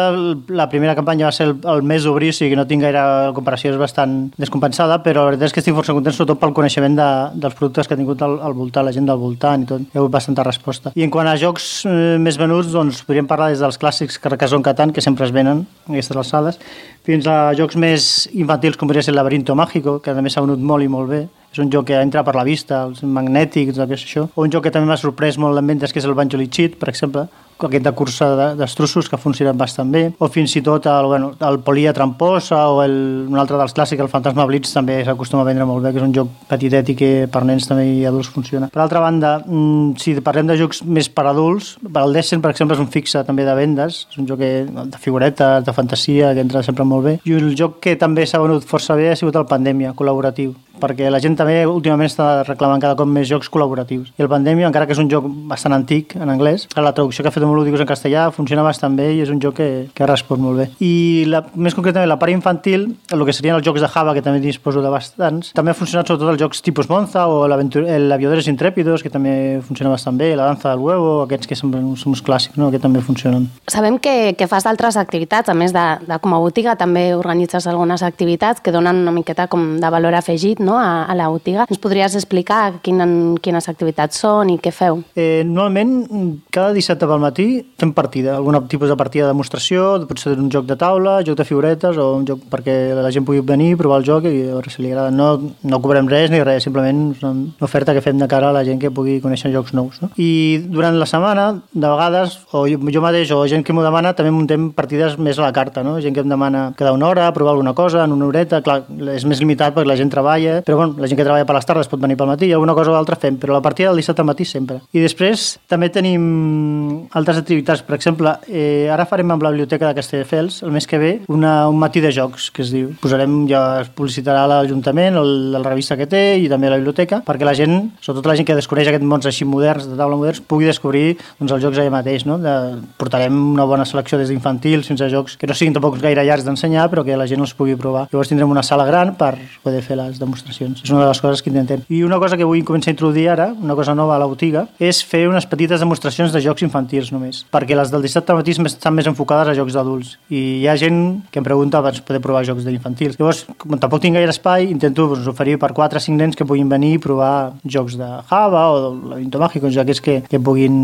la 0.47 0.69
primera 0.71 0.95
campanya 0.95 1.27
va 1.27 1.35
ser 1.35 1.49
el, 1.49 1.57
el 1.75 1.83
mes 1.83 2.07
d'obrir, 2.07 2.31
o 2.31 2.39
sigui 2.39 2.53
que 2.55 2.61
no 2.61 2.69
tinc 2.71 2.87
gaire 2.87 3.03
comparació, 3.35 3.75
és 3.75 3.81
bastant 3.81 4.31
descompensada, 4.39 5.01
però 5.03 5.27
la 5.27 5.33
veritat 5.33 5.51
és 5.51 5.57
que 5.57 5.65
estic 5.65 5.75
força 5.75 5.99
content, 5.99 6.15
sobretot 6.15 6.39
pel 6.39 6.55
coneixement 6.55 6.95
de, 6.95 7.11
dels 7.43 7.59
productes 7.59 7.91
que 7.91 7.99
ha 7.99 7.99
tingut 7.99 8.23
al, 8.23 8.39
al 8.39 8.55
voltant, 8.55 8.87
la 8.87 8.95
gent 8.95 9.11
del 9.11 9.19
voltant 9.19 9.67
i 9.67 9.71
tot. 9.75 9.83
Hi 9.83 9.99
ha 9.99 10.05
hagut 10.05 10.15
bastanta 10.15 10.47
resposta. 10.47 10.95
I 10.95 11.09
en 11.09 11.11
quant 11.11 11.27
a 11.27 11.35
jocs 11.35 11.71
eh, 11.91 12.17
més 12.23 12.39
venuts, 12.39 12.71
doncs 12.71 13.03
podríem 13.03 13.27
parlar 13.27 13.51
des 13.51 13.59
dels 13.59 13.80
clàssics 13.81 14.21
Carcassonne 14.23 14.67
Catan, 14.67 14.93
que 14.95 15.03
sempre 15.05 15.27
es 15.27 15.35
venen 15.35 15.65
a 15.87 15.95
aquestes 15.95 16.21
alçades, 16.21 16.61
fins 17.07 17.27
a 17.27 17.53
jocs 17.59 17.77
més 17.81 18.29
infantils 18.35 18.77
com 18.77 18.89
podria 18.89 19.03
ser 19.03 19.13
el 19.15 19.17
Laberinto 19.21 19.55
Mágico, 19.57 19.99
que 20.01 20.15
també 20.15 20.31
s'ha 20.31 20.43
venut 20.45 20.59
molt 20.61 20.85
i 20.85 20.89
molt 20.89 21.09
bé. 21.11 21.27
És 21.51 21.59
un 21.59 21.71
joc 21.73 21.89
que 21.89 21.97
entra 21.99 22.23
per 22.23 22.37
la 22.37 22.45
vista, 22.47 22.85
els 22.87 23.03
magnètics, 23.03 23.75
tot 23.75 23.91
això. 23.91 24.29
O 24.37 24.45
un 24.47 24.51
joc 24.53 24.63
que 24.69 24.71
també 24.71 24.87
m'ha 24.87 24.97
sorprès 25.01 25.39
molt 25.39 25.59
en 25.59 25.67
ventes, 25.67 25.93
que 25.93 25.99
és 25.99 26.05
el 26.07 26.15
Banjo 26.15 26.39
Lichit, 26.39 26.77
per 26.79 26.89
exemple, 26.93 27.27
aquest 27.61 27.85
de 27.85 27.91
cursa 27.93 28.27
de- 28.37 28.55
d'estrussos 28.57 29.07
que 29.11 29.17
ha 29.17 29.19
funcionat 29.19 29.55
bastant 29.59 29.91
bé, 29.93 30.15
o 30.19 30.29
fins 30.29 30.55
i 30.57 30.63
tot 30.63 30.87
el, 30.87 31.05
bueno, 31.11 31.33
el 31.45 31.59
Polia 31.59 31.93
Tramposa 31.93 32.71
o 32.71 32.83
el, 32.83 33.27
un 33.29 33.37
altre 33.37 33.59
dels 33.59 33.75
clàssics, 33.77 34.01
el 34.01 34.09
Fantasma 34.09 34.47
Blitz, 34.47 34.73
també 34.73 35.05
s'acostuma 35.05 35.43
a 35.43 35.45
vendre 35.45 35.67
molt 35.67 35.83
bé, 35.85 35.91
que 35.93 35.99
és 35.99 36.07
un 36.07 36.15
joc 36.15 36.29
petitet 36.49 36.89
i 36.89 36.95
que 36.97 37.11
per 37.31 37.43
nens 37.45 37.67
també 37.69 37.85
i 37.99 38.07
adults 38.09 38.31
funciona. 38.33 38.71
Per 38.73 38.81
altra 38.81 39.01
banda, 39.05 39.43
mm, 39.45 39.99
si 40.01 40.15
parlem 40.25 40.47
de 40.47 40.57
jocs 40.57 40.83
més 40.85 41.11
per 41.11 41.27
adults, 41.27 41.77
el 41.85 42.13
Descent, 42.15 42.41
per 42.41 42.53
exemple, 42.53 42.77
és 42.77 42.81
un 42.81 42.89
fixe 42.89 43.23
també 43.27 43.45
de 43.45 43.55
vendes, 43.55 44.07
és 44.11 44.17
un 44.19 44.27
joc 44.27 44.39
de 44.39 44.99
figuretes, 44.99 45.63
de 45.67 45.73
fantasia, 45.73 46.33
que 46.33 46.41
entra 46.41 46.63
sempre 46.63 46.85
molt 46.91 47.07
bé. 47.07 47.15
I 47.29 47.37
el 47.39 47.55
joc 47.59 47.79
que 47.85 47.97
també 48.01 48.27
s'ha 48.27 48.43
venut 48.43 48.67
força 48.67 48.99
bé 48.99 49.11
ha 49.11 49.17
sigut 49.19 49.39
el 49.39 49.49
Pandèmia, 49.51 49.95
col·laboratiu, 49.99 50.55
perquè 50.81 51.11
la 51.13 51.21
gent 51.23 51.37
també 51.39 51.63
últimament 51.69 52.11
està 52.11 52.43
reclamant 52.47 52.81
cada 52.83 52.97
cop 52.99 53.09
més 53.09 53.29
jocs 53.31 53.51
col·laboratius. 53.53 54.13
I 54.19 54.25
el 54.25 54.31
Pandèmia, 54.33 54.69
encara 54.69 54.87
que 54.89 54.97
és 54.97 55.03
un 55.03 55.11
joc 55.11 55.27
bastant 55.51 55.75
antic 55.77 56.17
en 56.17 56.31
anglès, 56.33 56.67
la 56.77 56.95
traducció 56.97 57.23
que 57.23 57.31
ha 57.31 57.35
fet 57.35 57.45
Homolúdicos 57.45 57.83
en 57.83 57.89
castellà 57.89 58.29
funciona 58.35 58.65
bastant 58.67 58.97
bé 58.97 59.11
i 59.17 59.23
és 59.25 59.31
un 59.33 59.41
joc 59.43 59.59
que, 59.61 59.69
que 59.95 60.05
ha 60.05 60.09
respost 60.09 60.41
molt 60.43 60.61
bé. 60.61 60.69
I 60.85 61.25
la, 61.29 61.43
més 61.55 61.77
concretament 61.77 62.09
la 62.09 62.19
part 62.21 62.33
infantil, 62.33 62.89
el 63.13 63.25
que 63.27 63.35
serien 63.37 63.57
els 63.59 63.67
jocs 63.67 63.83
de 63.83 63.91
Java, 63.91 64.15
que 64.17 64.25
també 64.25 64.41
disposo 64.45 64.83
de 64.85 64.93
bastants, 64.93 65.53
també 65.57 65.75
ha 65.75 65.79
funcionat 65.79 66.09
sobretot 66.09 66.33
els 66.35 66.41
jocs 66.41 66.63
tipus 66.65 66.89
Monza 66.91 67.27
o 67.29 67.47
l'aventur- 67.51 67.87
el 67.89 68.11
Aviadores 68.13 68.49
Intrépidos, 68.49 69.03
que 69.03 69.11
també 69.11 69.61
funciona 69.67 69.91
bastant 69.93 70.19
bé, 70.19 70.35
la 70.37 70.47
danza 70.49 70.71
del 70.71 70.81
huevo, 70.81 71.23
aquests 71.25 71.51
que 71.51 71.59
són, 71.59 71.73
són 71.97 72.15
uns 72.15 72.25
clàssics, 72.25 72.59
no? 72.61 72.71
que 72.71 72.81
també 72.83 73.03
funcionen. 73.05 73.49
Sabem 73.71 73.99
que, 73.99 74.35
que 74.39 74.49
fas 74.51 74.65
d'altres 74.67 74.97
activitats, 75.01 75.51
a 75.51 75.55
més 75.55 75.75
de, 75.77 75.87
de 76.07 76.21
com 76.23 76.35
a 76.35 76.41
botiga, 76.43 76.77
també 76.81 77.11
organitzes 77.15 77.67
algunes 77.71 78.05
activitats 78.07 78.61
que 78.61 78.73
donen 78.73 79.03
una 79.03 79.15
miqueta 79.15 79.49
com 79.51 79.77
de 79.81 79.91
valor 79.93 80.15
afegit 80.15 80.61
no? 80.61 80.70
A, 80.79 81.05
a 81.05 81.15
la 81.19 81.29
botiga. 81.33 81.67
Ens 81.71 81.81
podries 81.83 82.15
explicar 82.19 82.81
quin, 82.85 83.01
quines 83.43 83.69
activitats 83.71 84.21
són 84.23 84.53
i 84.53 84.59
què 84.63 84.73
feu? 84.75 85.03
Eh, 85.15 85.43
normalment, 85.47 86.41
cada 86.55 86.75
dissabte 86.77 87.09
pel 87.09 87.23
matí 87.23 87.49
fem 87.81 87.95
partida, 87.97 88.37
algun 88.37 88.59
tipus 88.71 88.91
de 88.91 88.99
partida 88.99 89.27
de 89.27 89.33
demostració, 89.35 89.87
pot 90.09 90.21
ser 90.23 90.37
un 90.39 90.51
joc 90.53 90.67
de 90.69 90.77
taula, 90.81 91.21
joc 91.27 91.39
de 91.41 91.47
figuretes 91.49 91.99
o 92.01 92.11
un 92.19 92.27
joc 92.29 92.45
perquè 92.51 92.77
la 92.97 93.11
gent 93.15 93.27
pugui 93.27 93.43
venir, 93.47 93.77
provar 93.81 94.01
el 94.01 94.07
joc 94.09 94.29
i 94.29 94.35
a 94.49 94.57
veure 94.57 94.73
si 94.73 94.83
li 94.83 94.93
agrada. 94.93 95.15
No, 95.15 95.31
no 95.63 95.81
cobrem 95.83 96.09
res 96.11 96.31
ni 96.33 96.43
res, 96.45 96.65
simplement 96.67 97.11
és 97.15 97.25
una 97.25 97.67
oferta 97.67 97.95
que 97.97 98.05
fem 98.05 98.19
de 98.21 98.29
cara 98.31 98.51
a 98.51 98.57
la 98.57 98.65
gent 98.67 98.81
que 98.83 98.93
pugui 98.95 99.21
conèixer 99.25 99.53
jocs 99.55 99.75
nous. 99.77 100.01
No? 100.03 100.11
I 100.21 100.61
durant 100.71 100.99
la 101.01 101.09
setmana, 101.09 101.49
de 101.73 101.87
vegades, 101.87 102.39
o 102.53 102.67
jo, 102.71 102.81
jo 102.93 103.05
mateix 103.05 103.33
o 103.35 103.43
gent 103.51 103.65
que 103.67 103.77
m'ho 103.77 103.85
demana, 103.87 104.15
també 104.17 104.33
muntem 104.35 104.71
partides 104.77 105.17
més 105.19 105.39
a 105.39 105.47
la 105.47 105.53
carta, 105.57 105.85
no? 105.87 105.99
gent 106.01 106.17
que 106.17 106.25
em 106.25 106.31
demana 106.31 106.71
cada 106.77 106.93
una 106.97 107.09
hora, 107.09 107.31
provar 107.37 107.55
alguna 107.55 107.75
cosa, 107.75 108.05
en 108.05 108.13
una 108.17 108.29
horeta, 108.29 108.63
clar, 108.65 108.83
és 109.15 109.27
més 109.29 109.41
limitat 109.43 109.75
perquè 109.75 109.89
la 109.89 109.99
gent 109.99 110.13
treballa, 110.13 110.60
però 110.67 110.81
bueno, 110.81 110.97
la 110.99 111.09
gent 111.11 111.19
que 111.21 111.27
treballa 111.27 111.47
per 111.49 111.57
les 111.57 111.69
tardes 111.69 111.91
pot 111.91 112.01
venir 112.03 112.19
pel 112.21 112.31
matí 112.31 112.51
i 112.51 112.55
alguna 112.57 112.75
cosa 112.77 112.95
o 112.95 112.99
altra 112.99 113.19
fem, 113.21 113.39
però 113.41 113.57
la 113.57 113.63
partida 113.65 113.91
del 113.91 114.01
dissabte 114.03 114.25
al 114.25 114.29
matí 114.31 114.47
sempre. 114.49 114.81
I 114.93 115.05
després 115.05 115.59
també 115.71 115.91
tenim 115.93 117.09
altres 117.17 117.41
activitats, 117.41 117.83
per 117.87 117.97
exemple, 117.99 118.37
eh, 118.49 118.89
ara 118.93 119.07
farem 119.09 119.31
amb 119.35 119.43
la 119.43 119.53
Biblioteca 119.55 119.89
de 119.89 119.99
Castelldefels, 119.99 120.63
el 120.67 120.75
mes 120.75 120.87
que 120.87 120.99
ve, 120.99 121.13
una, 121.29 121.69
un 121.69 121.79
matí 121.81 122.01
de 122.01 122.13
jocs, 122.15 122.51
que 122.51 122.63
es 122.63 122.73
diu. 122.75 122.93
Posarem, 123.03 123.45
ja 123.51 123.81
es 123.83 123.91
publicitarà 123.95 124.47
l'Ajuntament, 124.51 125.19
la 125.55 125.63
revista 125.65 125.97
que 125.99 126.09
té 126.11 126.23
i 126.41 126.49
també 126.51 126.71
la 126.71 126.79
biblioteca, 126.81 127.21
perquè 127.27 127.47
la 127.47 127.55
gent, 127.57 127.77
sobretot 128.01 128.29
la 128.31 128.37
gent 128.39 128.49
que 128.49 128.57
descobreix 128.59 128.91
aquests 128.91 129.07
mons 129.07 129.29
així 129.31 129.47
moderns, 129.49 129.89
de 129.91 129.99
taula 129.99 130.19
moderns, 130.19 130.43
pugui 130.43 130.69
descobrir 130.69 131.17
doncs, 131.39 131.55
els 131.57 131.65
jocs 131.65 131.81
allà 131.81 131.95
mateix. 131.95 132.27
No? 132.29 132.39
De, 132.43 132.55
portarem 133.01 133.37
una 133.55 133.67
bona 133.69 133.87
selecció 133.89 134.19
des 134.21 134.33
d'infantils 134.33 134.91
fins 134.91 135.05
a 135.05 135.11
jocs 135.13 135.37
que 135.41 135.51
no 135.51 135.57
siguin 135.57 135.77
tampoc 135.77 136.01
gaire 136.03 136.25
llargs 136.27 136.47
d'ensenyar, 136.47 136.89
però 136.93 137.05
que 137.07 137.19
la 137.19 137.29
gent 137.31 137.45
els 137.45 137.55
pugui 137.57 137.79
provar. 137.81 138.09
Llavors 138.13 138.33
tindrem 138.33 138.51
una 138.51 138.67
sala 138.67 138.89
gran 138.89 139.15
per 139.21 139.37
poder 139.65 139.83
fer 139.87 139.99
les 140.01 140.21
demostracions. 140.21 140.50
És 140.85 140.93
una 140.93 141.05
de 141.05 141.09
les 141.11 141.21
coses 141.23 141.43
que 141.43 141.51
intentem. 141.53 141.83
I 141.89 142.03
una 142.07 142.19
cosa 142.23 142.39
que 142.39 142.47
vull 142.49 142.65
començar 142.67 142.91
a 142.93 142.97
introduir 142.97 143.29
ara, 143.33 143.51
una 143.53 143.77
cosa 143.79 143.95
nova 143.95 144.17
a 144.17 144.21
la 144.23 144.29
botiga, 144.31 144.67
és 144.79 145.03
fer 145.07 145.27
unes 145.29 145.47
petites 145.51 145.83
demostracions 145.83 146.35
de 146.35 146.43
jocs 146.45 146.65
infantils 146.67 147.13
només, 147.15 147.45
perquè 147.53 147.79
les 147.79 147.93
del 147.93 148.05
dissabte 148.07 148.37
matí 148.37 148.55
estan 148.57 148.97
més 148.97 149.09
enfocades 149.11 149.51
a 149.51 149.57
jocs 149.59 149.77
d'adults. 149.77 150.17
I 150.31 150.43
hi 150.63 150.67
ha 150.69 150.77
gent 150.81 151.01
que 151.31 151.41
em 151.43 151.47
pregunta 151.47 151.83
per 151.85 151.95
poder 152.07 152.23
provar 152.25 152.45
jocs 152.49 152.67
d'infantils. 152.67 153.19
Llavors, 153.21 153.45
com 153.59 153.79
tampoc 153.79 154.03
tinc 154.03 154.19
gaire 154.19 154.35
espai, 154.35 154.69
intento 154.71 155.09
doncs, 155.11 155.29
oferir 155.31 155.59
per 155.61 155.73
4 155.77 156.01
o 156.01 156.05
5 156.09 156.19
nens 156.19 156.39
que 156.39 156.47
puguin 156.49 156.69
venir 156.71 156.95
i 156.97 157.03
provar 157.03 157.53
jocs 157.65 157.99
de 158.01 158.11
Java 158.31 158.67
o 158.75 158.83
del 158.85 159.01
Laberinto 159.11 159.43
Mágico, 159.43 159.71
ja 159.71 159.85
aquests 159.87 160.05
que, 160.05 160.21
que 160.29 160.43
puguin 160.43 160.77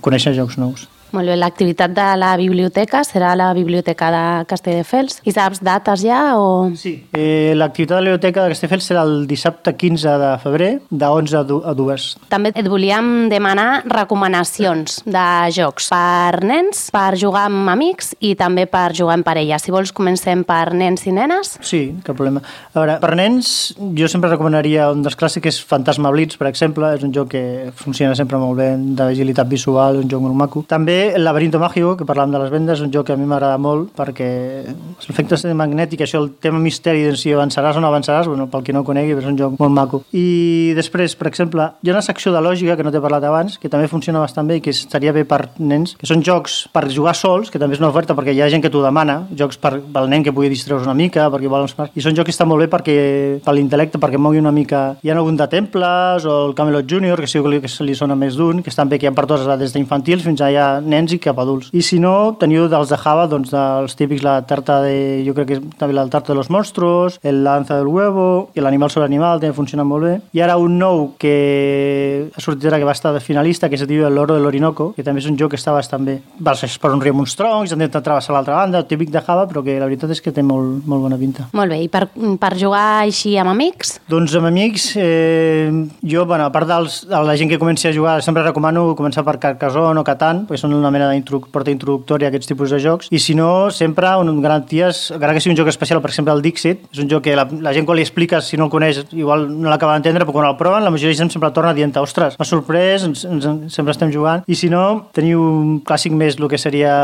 conèixer 0.00 0.34
jocs 0.36 0.58
nous. 0.58 0.88
Molt 1.14 1.30
bé, 1.30 1.36
l'activitat 1.38 1.92
de 1.94 2.04
la 2.18 2.32
biblioteca 2.36 3.04
serà 3.06 3.36
la 3.38 3.52
biblioteca 3.54 4.08
de 4.10 4.22
Castelldefels. 4.50 5.20
I 5.24 5.32
saps 5.36 5.60
dates 5.62 6.02
ja 6.02 6.34
o...? 6.40 6.72
Sí. 6.74 6.96
Eh, 7.14 7.52
L'activitat 7.54 8.00
de 8.00 8.02
la 8.02 8.08
biblioteca 8.10 8.42
de 8.42 8.50
Castelldefels 8.54 8.88
serà 8.90 9.04
el 9.06 9.26
dissabte 9.30 9.76
15 9.78 10.16
de 10.18 10.30
febrer, 10.42 10.70
de 10.90 11.06
11 11.06 11.36
a 11.38 11.42
du- 11.46 11.60
a 11.64 11.74
2. 11.78 12.08
També 12.32 12.50
et 12.54 12.66
volíem 12.68 13.28
demanar 13.30 13.84
recomanacions 13.86 15.02
de 15.06 15.24
jocs 15.54 15.86
per 15.92 16.40
nens, 16.44 16.88
per 16.94 17.14
jugar 17.20 17.44
amb 17.50 17.68
amics 17.70 18.14
i 18.24 18.34
també 18.38 18.66
per 18.70 18.88
jugar 18.96 19.14
en 19.18 19.22
parella. 19.26 19.58
Si 19.62 19.70
vols, 19.70 19.92
comencem 19.94 20.42
per 20.48 20.72
nens 20.74 21.06
i 21.06 21.12
nenes. 21.14 21.54
Sí, 21.62 21.82
cap 22.04 22.16
problema. 22.18 22.42
A 22.72 22.78
veure, 22.80 22.98
per 23.02 23.14
nens, 23.18 23.74
jo 23.94 24.08
sempre 24.10 24.30
recomanaria 24.32 24.90
un 24.90 25.02
dels 25.04 25.14
clàssics, 25.16 25.42
que 25.44 25.52
és 25.52 25.60
Fantasma 25.62 26.10
Blitz, 26.10 26.38
per 26.40 26.48
exemple, 26.50 26.90
és 26.96 27.02
un 27.06 27.12
joc 27.14 27.30
que 27.34 27.44
funciona 27.76 28.16
sempre 28.18 28.38
molt 28.40 28.58
bé, 28.58 28.72
d'agilitat 28.98 29.46
visual, 29.50 30.00
un 30.02 30.10
joc 30.10 30.22
molt 30.24 30.34
maco. 30.40 30.64
També 30.68 31.03
el 31.14 31.24
Laberinto 31.24 31.58
Mágico, 31.58 31.96
que 31.96 32.06
parlàvem 32.08 32.32
de 32.34 32.40
les 32.42 32.52
vendes, 32.52 32.80
un 32.80 32.92
joc 32.92 33.08
que 33.08 33.14
a 33.14 33.18
mi 33.20 33.26
m'agrada 33.28 33.58
molt 33.58 33.92
perquè 33.96 34.28
els 34.68 35.08
efectes 35.10 35.44
magnètics, 35.44 36.06
això, 36.06 36.22
el 36.22 36.30
tema 36.40 36.60
misteri 36.62 37.04
de 37.06 37.16
si 37.20 37.32
avançaràs 37.34 37.76
o 37.76 37.82
no 37.82 37.90
avançaràs, 37.90 38.28
bueno, 38.30 38.48
pel 38.52 38.64
qui 38.64 38.74
no 38.74 38.82
ho 38.82 38.88
conegui, 38.88 39.16
és 39.18 39.28
un 39.28 39.38
joc 39.38 39.58
molt 39.60 39.74
maco. 39.74 40.02
I 40.16 40.72
després, 40.76 41.16
per 41.18 41.28
exemple, 41.30 41.68
hi 41.82 41.90
ha 41.90 41.96
una 41.96 42.04
secció 42.04 42.32
de 42.34 42.42
lògica 42.44 42.76
que 42.78 42.86
no 42.86 42.92
t'he 42.94 43.02
parlat 43.04 43.26
abans, 43.28 43.58
que 43.58 43.70
també 43.72 43.88
funciona 43.90 44.22
bastant 44.22 44.48
bé 44.48 44.60
i 44.60 44.64
que 44.64 44.72
estaria 44.74 45.12
bé 45.12 45.24
per 45.28 45.42
nens, 45.58 45.96
que 46.00 46.08
són 46.08 46.24
jocs 46.24 46.64
per 46.72 46.86
jugar 46.92 47.16
sols, 47.18 47.50
que 47.50 47.60
també 47.60 47.76
és 47.76 47.82
una 47.82 47.92
oferta 47.92 48.16
perquè 48.16 48.34
hi 48.34 48.42
ha 48.44 48.50
gent 48.52 48.64
que 48.64 48.72
t'ho 48.72 48.82
demana, 48.84 49.22
jocs 49.36 49.60
per, 49.60 49.76
pel 49.80 50.10
nen 50.10 50.24
que 50.24 50.32
pugui 50.34 50.52
distreure 50.52 50.84
una 50.84 50.96
mica, 50.96 51.28
perquè 51.32 51.50
vol 51.50 51.64
i 51.94 52.02
són 52.02 52.14
jocs 52.16 52.28
que 52.28 52.34
estan 52.34 52.48
molt 52.48 52.64
bé 52.64 52.68
perquè 52.70 52.96
per 53.44 53.54
l'intel·lecte, 53.56 53.98
perquè 54.02 54.18
mogui 54.20 54.40
una 54.40 54.52
mica... 54.54 54.96
Hi 55.02 55.10
ha 55.10 55.16
algun 55.16 55.36
de 55.38 55.46
Temples 55.50 56.26
o 56.28 56.34
el 56.48 56.54
Camelot 56.56 56.88
Junior, 56.90 57.20
que 57.20 57.28
sí 57.30 57.40
que 57.40 57.50
li, 57.50 57.60
que 57.62 57.70
sona 57.70 58.16
més 58.18 58.36
d'un, 58.38 58.62
que 58.62 58.72
estan 58.72 58.90
bé, 58.90 58.98
que 59.00 59.08
hi 59.08 59.10
ha 59.10 59.14
per 59.16 59.26
totes 59.26 59.46
edats, 59.46 59.62
des 59.64 59.74
d'infantils 59.74 60.24
fins 60.26 60.42
a 60.44 60.50
ja 60.52 60.66
nens 60.94 61.14
i 61.14 61.20
cap 61.22 61.38
adults. 61.42 61.70
I 61.74 61.82
si 61.84 62.00
no, 62.02 62.34
teniu 62.40 62.68
dels 62.72 62.92
de 62.92 62.98
Java, 63.00 63.26
doncs 63.30 63.52
dels 63.52 63.98
típics, 63.98 64.24
la 64.24 64.40
tarta 64.48 64.80
de... 64.84 65.22
jo 65.26 65.34
crec 65.36 65.50
que 65.50 65.58
és 65.58 65.62
també 65.78 65.96
la 65.96 66.06
tarta 66.10 66.32
de 66.32 66.38
los 66.38 66.50
monstruos, 66.50 67.18
el 67.22 67.42
lanza 67.44 67.76
del 67.78 67.90
huevo 67.90 68.50
i 68.54 68.62
l'animal 68.62 68.92
sobre 68.92 69.08
animal, 69.10 69.40
també 69.42 69.54
funciona 69.56 69.84
molt 69.84 70.06
bé. 70.06 70.14
I 70.36 70.44
ara 70.44 70.56
un 70.60 70.78
nou 70.78 71.10
que 71.20 72.30
ha 72.30 72.42
sortit 72.42 72.70
ara 72.70 72.80
que 72.80 72.88
va 72.88 72.94
estar 72.96 73.12
de 73.14 73.22
finalista, 73.24 73.68
que 73.68 73.78
es 73.78 73.86
diu 73.88 74.06
El 74.06 74.18
Oro 74.18 74.36
de 74.36 74.42
l'Orinoco, 74.42 74.92
que 74.96 75.04
també 75.06 75.22
és 75.22 75.28
un 75.30 75.38
joc 75.40 75.54
que 75.54 75.60
està 75.60 75.74
bastant 75.74 76.04
bé. 76.06 76.18
Vas 76.44 76.64
per 76.80 76.92
un 76.94 77.02
riu 77.02 77.14
amb 77.14 77.24
uns 77.24 77.36
troncs, 77.38 77.72
han 77.72 77.82
d'intentar 77.82 78.04
travessar 78.04 78.34
l'altra 78.36 78.58
banda, 78.60 78.84
típic 78.88 79.10
de 79.14 79.22
Java, 79.24 79.46
però 79.50 79.64
que 79.64 79.78
la 79.80 79.88
veritat 79.88 80.12
és 80.14 80.22
que 80.24 80.32
té 80.34 80.44
molt, 80.46 80.84
molt 80.88 81.06
bona 81.06 81.18
pinta. 81.20 81.48
Molt 81.56 81.72
bé, 81.72 81.80
i 81.84 81.90
per, 81.92 82.06
per 82.40 82.52
jugar 82.60 82.84
així 83.04 83.34
amb 83.40 83.52
amics? 83.54 83.98
Doncs 84.10 84.34
amb 84.38 84.50
amics, 84.50 84.90
eh, 85.00 85.70
jo, 86.02 86.26
bueno, 86.28 86.48
a 86.48 86.54
part 86.54 86.68
dels, 86.70 87.02
de 87.10 87.22
la 87.28 87.36
gent 87.40 87.50
que 87.50 87.60
comenci 87.60 87.88
a 87.88 87.94
jugar, 87.94 88.20
sempre 88.24 88.44
recomano 88.44 88.94
començar 88.98 89.24
per 89.26 89.38
Carcassonne 89.42 90.00
o 90.00 90.06
Catan, 90.06 90.44
perquè 90.48 90.60
són 90.60 90.73
una 90.78 90.90
mena 90.94 91.08
de 91.10 91.22
porta 91.52 91.72
introductòria 91.72 92.28
a 92.28 92.32
aquests 92.32 92.50
tipus 92.50 92.70
de 92.70 92.80
jocs, 92.82 93.08
i 93.10 93.18
si 93.18 93.34
no, 93.34 93.70
sempre 93.70 94.10
un 94.20 94.40
garanties, 94.42 95.10
encara 95.14 95.34
que 95.34 95.40
sigui 95.40 95.54
un 95.54 95.60
joc 95.62 95.70
especial, 95.72 96.00
per 96.02 96.10
exemple 96.10 96.34
el 96.34 96.42
Dixit, 96.44 96.84
és 96.92 97.02
un 97.02 97.10
joc 97.10 97.24
que 97.24 97.36
la, 97.36 97.46
la 97.64 97.72
gent 97.76 97.86
quan 97.86 97.98
li 97.98 98.04
expliques, 98.04 98.50
si 98.50 98.58
no 98.60 98.68
el 98.68 98.72
coneix, 98.72 99.04
igual 99.12 99.46
no 99.48 99.70
l'acaba 99.70 99.94
d'entendre, 99.96 100.26
però 100.26 100.38
quan 100.38 100.48
el 100.50 100.58
proven, 100.60 100.84
la 100.84 100.92
majoria 100.94 101.14
de 101.14 101.20
gent 101.22 101.32
sempre 101.32 101.50
torna 101.54 101.74
dient, 101.76 101.94
ostres, 102.00 102.38
m'ha 102.38 102.48
sorprès, 102.48 103.06
ens, 103.06 103.24
ens, 103.28 103.48
sempre 103.74 103.94
estem 103.94 104.12
jugant, 104.12 104.44
i 104.46 104.58
si 104.58 104.70
no, 104.72 105.10
teniu 105.16 105.42
un 105.42 105.78
clàssic 105.86 106.14
més, 106.16 106.38
el 106.40 106.48
que 106.50 106.60
seria 106.60 106.94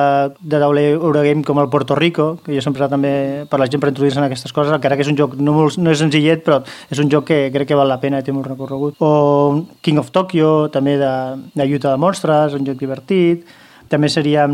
de 0.41 0.61
tauler 0.61 0.91
Eurogame 0.97 1.45
com 1.47 1.61
el 1.63 1.71
Puerto 1.73 1.97
Rico, 1.99 2.33
que 2.45 2.55
jo 2.57 2.65
sempre 2.65 2.89
també 2.91 3.47
per 3.51 3.61
la 3.61 3.69
gent 3.71 3.83
per 3.83 3.93
introduir-se 3.93 4.21
en 4.21 4.27
aquestes 4.27 4.55
coses, 4.57 4.75
encara 4.75 4.99
que 4.99 5.07
és 5.07 5.13
un 5.13 5.19
joc 5.19 5.37
no, 5.39 5.55
molt, 5.57 5.79
no 5.81 5.95
és 5.95 6.03
senzillet, 6.03 6.45
però 6.47 6.61
és 6.91 7.01
un 7.03 7.11
joc 7.13 7.31
que 7.31 7.41
crec 7.55 7.71
que 7.71 7.79
val 7.79 7.91
la 7.91 8.01
pena 8.03 8.21
i 8.21 8.27
té 8.27 8.35
molt 8.35 8.51
recorregut. 8.51 8.99
O 9.01 9.65
King 9.85 10.03
of 10.03 10.13
Tokyo, 10.15 10.69
també 10.75 10.97
de, 11.01 11.15
de 11.55 11.67
lluita 11.67 11.93
de 11.93 12.01
monstres, 12.01 12.57
un 12.59 12.67
joc 12.67 12.81
divertit, 12.81 13.47
també 13.91 14.09
seríem 14.09 14.53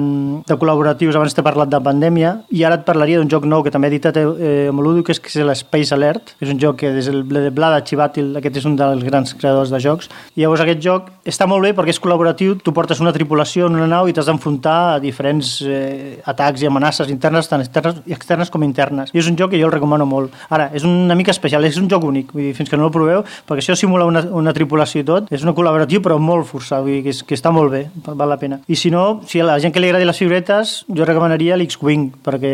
de 0.49 0.57
col·laboratius, 0.57 1.17
abans 1.19 1.35
t'he 1.37 1.45
parlat 1.45 1.71
de 1.71 1.81
pandèmia, 1.85 2.33
i 2.51 2.65
ara 2.65 2.79
et 2.81 2.87
parlaria 2.87 3.21
d'un 3.21 3.31
joc 3.31 3.45
nou 3.49 3.63
que 3.65 3.73
també 3.73 3.91
he 3.91 3.93
editat 3.93 4.17
eh, 4.17 4.69
amb 4.71 4.81
l'Udo, 4.81 5.05
que 5.05 5.13
és, 5.13 5.21
que 5.21 5.29
és 5.29 5.45
l'Space 5.45 5.93
Alert, 5.95 6.33
és 6.41 6.53
un 6.53 6.61
joc 6.63 6.81
que 6.81 6.93
des 6.95 7.11
del 7.11 7.23
de 7.29 7.53
Blada 7.55 7.83
Chivatil, 7.85 8.33
aquest 8.41 8.63
és 8.63 8.69
un 8.69 8.79
dels 8.81 9.05
grans 9.05 9.35
creadors 9.37 9.73
de 9.73 9.81
jocs, 9.83 10.09
i 10.35 10.43
llavors 10.43 10.65
aquest 10.65 10.81
joc 10.85 11.11
està 11.29 11.49
molt 11.51 11.67
bé 11.67 11.75
perquè 11.77 11.93
és 11.93 12.01
col·laboratiu, 12.01 12.57
tu 12.65 12.73
portes 12.77 13.01
una 13.05 13.13
tripulació 13.13 13.69
en 13.69 13.77
una 13.77 13.89
nau 13.91 14.09
i 14.09 14.17
t'has 14.17 14.31
d'enfrontar 14.31 14.77
a 14.95 14.99
diferents 15.03 15.59
eh, 15.67 16.17
atacs 16.25 16.65
i 16.65 16.71
amenaces 16.71 17.13
internes, 17.13 17.51
tant 17.51 17.65
externes, 17.65 18.01
externes 18.07 18.53
com 18.53 18.65
internes. 18.65 19.13
I 19.13 19.21
és 19.21 19.29
un 19.29 19.37
joc 19.37 19.53
que 19.53 19.61
jo 19.61 19.69
el 19.69 19.75
recomano 19.75 20.09
molt. 20.09 20.33
Ara, 20.49 20.71
és 20.77 20.87
una 20.89 21.17
mica 21.19 21.35
especial, 21.35 21.65
és 21.69 21.77
un 21.81 21.91
joc 21.93 22.09
únic, 22.09 22.33
vull 22.33 22.49
dir, 22.49 22.55
fins 22.57 22.73
que 22.73 22.81
no 22.81 22.89
el 22.89 22.95
proveu, 22.95 23.25
perquè 23.47 23.65
això 23.65 23.77
simula 23.77 24.09
una, 24.09 24.25
una 24.33 24.55
tripulació 24.57 25.05
i 25.05 25.09
tot, 25.09 25.29
és 25.35 25.45
una 25.45 25.55
col·laboratiu 25.57 26.01
però 26.05 26.17
molt 26.23 26.49
forçat, 26.49 26.85
vull 26.87 26.99
dir, 26.99 27.05
que, 27.05 27.15
és, 27.15 27.23
que 27.27 27.37
està 27.37 27.53
molt 27.53 27.75
bé, 27.75 27.87
val 28.07 28.31
la 28.31 28.41
pena. 28.41 28.63
I 28.71 28.79
si 28.79 28.93
no, 28.95 29.07
si 29.29 29.41
a 29.41 29.47
la 29.47 29.59
gent 29.63 29.75
que 29.75 29.83
li 29.83 29.91
agradi 29.91 30.07
les 30.09 30.19
figuretes, 30.19 30.77
jo 30.89 31.07
recomanaria 31.09 31.57
l'X-Wing, 31.59 32.09
perquè 32.27 32.53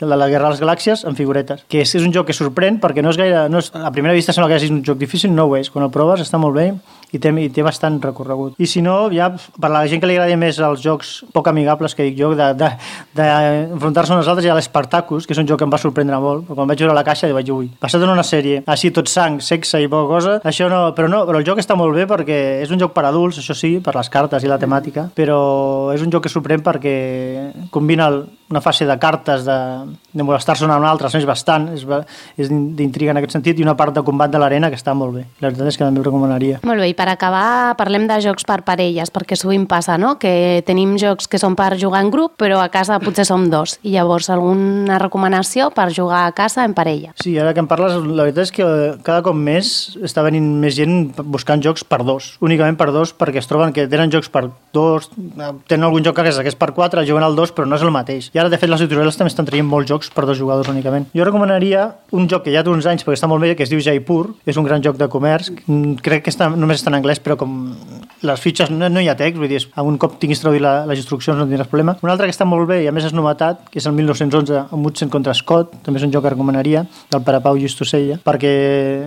la, 0.00 0.16
la 0.16 0.28
Guerra 0.30 0.50
de 0.50 0.56
les 0.56 0.62
Galàxies 0.62 1.04
amb 1.08 1.18
figuretes, 1.18 1.64
que 1.70 1.82
és, 1.84 1.94
és 1.98 2.04
un 2.04 2.14
joc 2.14 2.28
que 2.30 2.36
sorprèn 2.36 2.80
perquè 2.82 3.04
no 3.04 3.12
és 3.14 3.20
gaire... 3.20 3.46
No 3.52 3.62
és, 3.62 3.72
a 3.74 3.92
primera 3.94 4.14
vista 4.16 4.34
sembla 4.36 4.50
que 4.52 4.60
és 4.60 4.70
un 4.70 4.82
joc 4.86 5.00
difícil, 5.00 5.32
no 5.34 5.48
ho 5.48 5.56
és. 5.58 5.70
Quan 5.72 5.86
el 5.86 5.92
proves 5.94 6.22
està 6.24 6.40
molt 6.42 6.56
bé 6.58 6.70
i 7.12 7.20
té, 7.22 7.30
i 7.30 7.48
té 7.52 7.64
bastant 7.66 7.98
recorregut. 8.02 8.56
I 8.58 8.66
si 8.70 8.82
no, 8.84 8.96
ja 9.14 9.30
per 9.60 9.70
la 9.72 9.84
gent 9.90 10.02
que 10.02 10.08
li 10.10 10.16
agradi 10.16 10.36
més 10.40 10.58
els 10.62 10.82
jocs 10.84 11.12
poc 11.34 11.50
amigables 11.50 11.94
que 11.94 12.06
dic 12.08 12.18
jo, 12.18 12.32
d'enfrontar-se 12.36 14.16
uns 14.16 14.30
altres, 14.30 14.46
hi 14.46 14.52
ha 14.52 14.56
l'Espartacus, 14.58 15.26
que 15.26 15.36
és 15.36 15.42
un 15.42 15.48
joc 15.48 15.60
que 15.60 15.68
em 15.68 15.72
va 15.72 15.80
sorprendre 15.80 16.18
molt. 16.22 16.46
Quan 16.50 16.68
vaig 16.68 16.82
veure 16.84 16.96
la 16.96 17.04
caixa 17.06 17.30
vaig 17.32 17.46
dir, 17.46 17.54
ui, 17.54 17.70
passat 17.80 18.02
en 18.02 18.12
una 18.12 18.24
sèrie, 18.26 18.62
així 18.66 18.92
tot 18.94 19.10
sang, 19.12 19.40
sexe 19.44 19.80
i 19.82 19.90
poca 19.92 20.08
cosa, 20.10 20.38
això 20.46 20.70
no, 20.72 20.82
però 20.96 21.10
no, 21.12 21.24
però 21.28 21.40
el 21.42 21.46
joc 21.48 21.60
està 21.62 21.76
molt 21.78 21.96
bé 21.96 22.06
perquè 22.10 22.40
és 22.64 22.72
un 22.72 22.80
joc 22.82 22.94
per 22.96 23.06
adults, 23.08 23.40
això 23.42 23.56
sí, 23.56 23.76
per 23.84 23.96
les 23.96 24.10
cartes 24.12 24.44
i 24.44 24.50
la 24.50 24.60
temàtica, 24.62 25.08
però 25.16 25.38
és 25.94 26.02
un 26.04 26.12
joc 26.12 26.26
que 26.26 26.32
sorprèn 26.32 26.64
perquè 26.66 26.96
combina 27.74 28.10
una 28.50 28.62
fase 28.62 28.86
de 28.86 28.98
cartes 29.02 29.44
de, 29.46 29.58
de 30.16 30.24
molestar-se 30.26 30.64
una 30.64 30.76
a 30.76 30.80
una 30.80 30.90
altra, 30.90 31.10
és 31.12 31.26
bastant, 31.28 31.68
és, 31.74 31.84
és 32.40 32.50
d'intriga 32.50 33.12
en 33.12 33.20
aquest 33.20 33.36
sentit, 33.36 33.58
i 33.58 33.64
una 33.64 33.76
part 33.78 33.94
de 33.94 34.02
combat 34.04 34.32
de 34.32 34.40
l'arena 34.40 34.70
que 34.72 34.78
està 34.78 34.94
molt 34.96 35.14
bé. 35.16 35.24
La 35.40 35.50
veritat 35.50 35.70
és 35.70 35.78
que 35.78 35.84
també 35.84 36.02
ho 36.02 36.06
recomanaria. 36.06 36.60
Molt 36.66 36.82
bé, 36.82 36.90
i 36.92 36.96
per 36.96 37.08
acabar 37.12 37.76
parlem 37.78 38.06
de 38.08 38.18
jocs 38.24 38.46
per 38.48 38.60
parelles, 38.66 39.12
perquè 39.12 39.38
sovint 39.38 39.66
passa, 39.70 39.98
no?, 40.00 40.16
que 40.20 40.62
tenim 40.66 40.96
jocs 41.00 41.28
que 41.30 41.40
són 41.40 41.56
per 41.58 41.74
jugar 41.80 42.02
en 42.04 42.12
grup, 42.12 42.36
però 42.40 42.60
a 42.62 42.68
casa 42.72 42.98
potser 43.02 43.26
som 43.28 43.48
dos, 43.52 43.78
i 43.82 43.94
llavors 43.94 44.30
alguna 44.32 45.00
recomanació 45.02 45.70
per 45.74 45.88
jugar 45.94 46.26
a 46.26 46.34
casa 46.36 46.64
en 46.66 46.76
parella? 46.76 47.12
Sí, 47.22 47.36
ara 47.38 47.54
que 47.54 47.62
em 47.64 47.70
parles, 47.70 47.96
la 47.96 48.26
veritat 48.26 48.46
és 48.46 48.54
que 48.54 48.66
cada 49.06 49.22
cop 49.26 49.36
més 49.36 49.96
està 50.04 50.24
venint 50.26 50.48
més 50.60 50.76
gent 50.76 51.12
buscant 51.24 51.62
jocs 51.64 51.84
per 51.86 52.02
dos, 52.06 52.34
únicament 52.44 52.78
per 52.78 52.90
dos, 52.94 53.12
perquè 53.16 53.40
es 53.42 53.50
troben 53.50 53.74
que 53.76 53.88
tenen 53.90 54.12
jocs 54.12 54.30
per 54.32 54.46
dos, 54.76 55.10
tenen 55.68 55.88
algun 55.88 56.04
joc 56.06 56.20
a 56.20 56.26
casa 56.28 56.44
que 56.44 56.52
és 56.52 56.58
per 56.58 56.72
quatre, 56.76 57.04
juguen 57.08 57.24
al 57.26 57.36
dos, 57.38 57.52
però 57.54 57.68
no 57.68 57.78
és 57.78 57.84
el 57.84 57.92
mateix 57.94 58.30
i 58.32 58.40
ara, 58.40 58.50
de 58.52 58.58
fet, 58.60 58.70
les 58.70 58.82
editorials 58.84 59.16
també 59.18 59.32
estan 59.32 59.46
traient 59.48 59.66
molts 59.66 59.88
jocs 59.90 60.05
per 60.12 60.26
dos 60.28 60.38
jugadors 60.38 60.70
únicament. 60.72 61.08
Jo 61.16 61.26
recomanaria 61.26 61.88
un 62.12 62.28
joc 62.30 62.46
que 62.46 62.54
ja 62.54 62.64
té 62.64 62.72
uns 62.72 62.86
anys 62.86 63.04
perquè 63.06 63.18
està 63.18 63.30
molt 63.30 63.42
bé, 63.44 63.54
que 63.56 63.64
es 63.66 63.72
diu 63.72 63.82
Jaipur, 63.82 64.34
és 64.46 64.56
un 64.56 64.66
gran 64.66 64.84
joc 64.84 64.98
de 65.00 65.08
comerç. 65.12 65.52
Mm, 65.66 65.98
crec 66.04 66.26
que 66.26 66.34
està, 66.34 66.50
només 66.54 66.80
està 66.80 66.92
en 66.92 67.00
anglès, 67.00 67.22
però 67.22 67.38
com 67.40 67.56
les 68.26 68.42
fitxes 68.42 68.70
no, 68.72 68.88
no 68.92 69.02
hi 69.02 69.08
ha 69.10 69.16
text, 69.18 69.38
vull 69.40 69.50
dir, 69.50 69.62
un 69.82 69.98
cop 70.02 70.18
tinguis 70.20 70.42
traduït 70.42 70.64
la, 70.64 70.74
les 70.90 71.00
instruccions 71.02 71.38
no 71.38 71.46
tindràs 71.48 71.70
problema. 71.70 71.96
Un 72.04 72.12
altre 72.12 72.28
que 72.28 72.34
està 72.34 72.46
molt 72.48 72.68
bé 72.70 72.82
i 72.84 72.90
a 72.90 72.94
més 72.94 73.06
és 73.08 73.14
novetat, 73.16 73.66
que 73.70 73.80
és 73.80 73.86
el 73.88 73.94
1911 73.96 74.66
amb 74.74 74.90
Hudson 74.90 75.12
contra 75.12 75.34
Scott, 75.36 75.76
també 75.86 76.00
és 76.00 76.06
un 76.06 76.12
joc 76.14 76.26
que 76.26 76.34
recomanaria, 76.34 76.84
del 77.12 77.24
Pere 77.26 77.40
Pau 77.44 77.58
Justosella, 77.60 78.18
perquè 78.26 78.52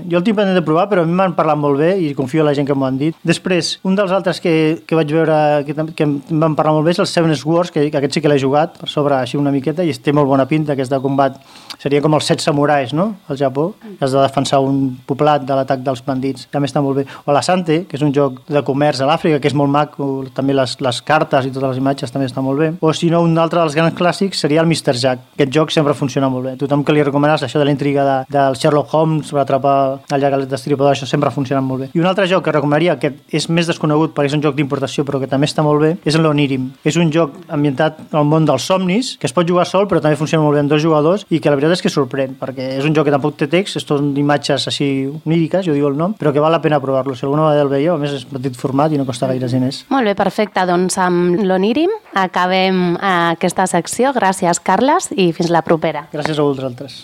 jo 0.09 0.19
el 0.19 0.25
tinc 0.25 0.39
pendent 0.39 0.57
de 0.57 0.65
provar, 0.65 0.87
però 0.91 1.03
a 1.03 1.09
mi 1.09 1.15
m'han 1.17 1.35
parlat 1.37 1.59
molt 1.59 1.79
bé 1.81 1.93
i 2.01 2.13
confio 2.17 2.43
en 2.43 2.49
la 2.49 2.55
gent 2.57 2.67
que 2.67 2.77
m'ho 2.77 2.87
han 2.87 2.99
dit. 2.99 3.17
Després, 3.27 3.75
un 3.87 3.97
dels 3.99 4.13
altres 4.15 4.41
que, 4.43 4.53
que 4.87 4.97
vaig 4.97 5.11
veure 5.13 5.39
que, 5.67 5.75
que 5.95 6.07
em 6.07 6.43
van 6.43 6.57
parlar 6.57 6.77
molt 6.77 6.87
bé 6.87 6.95
és 6.95 7.01
el 7.03 7.09
Seven 7.09 7.35
Wars, 7.45 7.73
que, 7.75 7.87
que 7.91 7.99
aquest 7.99 8.17
sí 8.17 8.23
que 8.23 8.31
l'he 8.31 8.39
jugat 8.41 8.77
per 8.79 8.89
sobre 8.91 9.17
així 9.19 9.39
una 9.39 9.53
miqueta 9.53 9.85
i 9.85 9.93
té 9.93 10.13
molt 10.15 10.29
bona 10.29 10.47
pinta, 10.49 10.75
que 10.77 10.85
és 10.85 10.91
de 10.91 10.99
combat. 11.03 11.37
Seria 11.79 12.01
com 12.03 12.15
els 12.17 12.27
set 12.29 12.43
samurais, 12.43 12.93
no?, 12.95 13.11
al 13.29 13.39
Japó. 13.39 13.69
Has 13.99 14.13
de 14.13 14.21
defensar 14.21 14.61
un 14.63 14.97
poblat 15.07 15.45
de 15.47 15.57
l'atac 15.57 15.83
dels 15.85 16.03
bandits. 16.05 16.47
També 16.51 16.69
està 16.69 16.83
molt 16.83 17.01
bé. 17.01 17.05
O 17.25 17.35
la 17.35 17.43
Sante, 17.45 17.83
que 17.89 17.97
és 17.99 18.05
un 18.05 18.13
joc 18.15 18.41
de 18.47 18.63
comerç 18.67 19.03
a 19.03 19.08
l'Àfrica, 19.09 19.41
que 19.41 19.49
és 19.49 19.57
molt 19.57 19.71
maco, 19.73 20.09
també 20.35 20.55
les, 20.55 20.75
les 20.85 21.01
cartes 21.05 21.47
i 21.47 21.53
totes 21.53 21.73
les 21.73 21.81
imatges 21.81 22.13
també 22.13 22.29
està 22.29 22.43
molt 22.45 22.61
bé. 22.61 22.71
O 22.85 22.93
si 22.93 23.09
no, 23.11 23.23
un 23.25 23.37
altre 23.41 23.61
dels 23.63 23.75
grans 23.77 23.97
clàssics 23.97 24.45
seria 24.45 24.63
el 24.63 24.69
Mr. 24.69 24.95
Jack. 24.95 25.25
Aquest 25.35 25.53
joc 25.55 25.73
sempre 25.73 25.95
funciona 25.97 26.29
molt 26.31 26.47
bé. 26.47 26.55
Tothom 26.61 26.85
que 26.85 26.95
li 26.95 27.03
recomanes 27.05 27.43
això 27.45 27.59
de 27.61 27.67
la 27.67 27.73
intriga 27.73 28.05
de, 28.07 28.17
del 28.33 28.57
Sherlock 28.59 28.93
Holmes 28.93 29.33
per 29.33 29.43
atrapar 29.43 29.75
el 30.13 30.23
llac 30.23 30.37
destripador, 30.49 30.93
això 30.93 31.07
sempre 31.09 31.31
funciona 31.33 31.61
molt 31.65 31.85
bé. 31.85 31.89
I 31.93 32.03
un 32.03 32.09
altre 32.09 32.27
joc 32.29 32.45
que 32.45 32.53
recomanaria, 32.55 32.97
que 33.01 33.13
és 33.35 33.49
més 33.49 33.69
desconegut 33.69 34.13
perquè 34.15 34.31
és 34.31 34.37
un 34.37 34.43
joc 34.45 34.57
d'importació 34.57 35.05
però 35.07 35.21
que 35.21 35.29
també 35.31 35.49
està 35.49 35.65
molt 35.65 35.81
bé, 35.83 35.91
és 36.05 36.17
l'Onirim. 36.19 36.69
És 36.87 36.99
un 36.99 37.11
joc 37.13 37.35
ambientat 37.49 38.01
al 38.13 38.27
món 38.29 38.47
dels 38.47 38.67
somnis, 38.69 39.15
que 39.19 39.27
es 39.29 39.35
pot 39.35 39.47
jugar 39.47 39.67
sol 39.69 39.87
però 39.89 40.01
també 40.03 40.19
funciona 40.19 40.43
molt 40.45 40.57
bé 40.57 40.63
amb 40.63 40.71
dos 40.71 40.83
jugadors 40.83 41.25
i 41.29 41.39
que 41.39 41.51
la 41.51 41.57
veritat 41.59 41.77
és 41.77 41.85
que 41.85 41.93
sorprèn, 41.93 42.35
perquè 42.39 42.73
és 42.77 42.87
un 42.87 42.95
joc 42.95 43.07
que 43.09 43.15
tampoc 43.15 43.37
té 43.39 43.49
text, 43.51 43.79
és 43.79 43.87
tot 43.87 44.03
imatges 44.19 44.67
així 44.69 44.89
oníriques, 45.25 45.65
jo 45.65 45.75
diu 45.77 45.89
el 45.89 45.97
nom, 45.97 46.15
però 46.19 46.33
que 46.35 46.43
val 46.43 46.53
la 46.55 46.61
pena 46.63 46.81
provar-lo. 46.83 47.15
Si 47.15 47.25
alguna 47.25 47.47
vegada 47.47 47.65
el 47.65 47.73
veieu, 47.73 47.95
a 47.95 48.01
més 48.01 48.15
és 48.19 48.25
petit 48.29 48.57
format 48.59 48.88
i 48.93 48.99
no 49.01 49.05
costa 49.07 49.29
gaire 49.31 49.47
diners. 49.51 49.83
Molt 49.93 50.09
bé, 50.09 50.15
perfecte. 50.17 50.65
Doncs 50.69 50.97
amb 51.01 51.39
l'Onirim 51.43 51.93
acabem 52.17 52.97
aquesta 53.01 53.67
secció. 53.67 54.13
Gràcies, 54.15 54.61
Carles, 54.63 55.11
i 55.15 55.31
fins 55.35 55.51
la 55.53 55.63
propera. 55.65 56.07
Gràcies 56.13 56.39
a 56.39 56.45
vosaltres. 56.45 57.01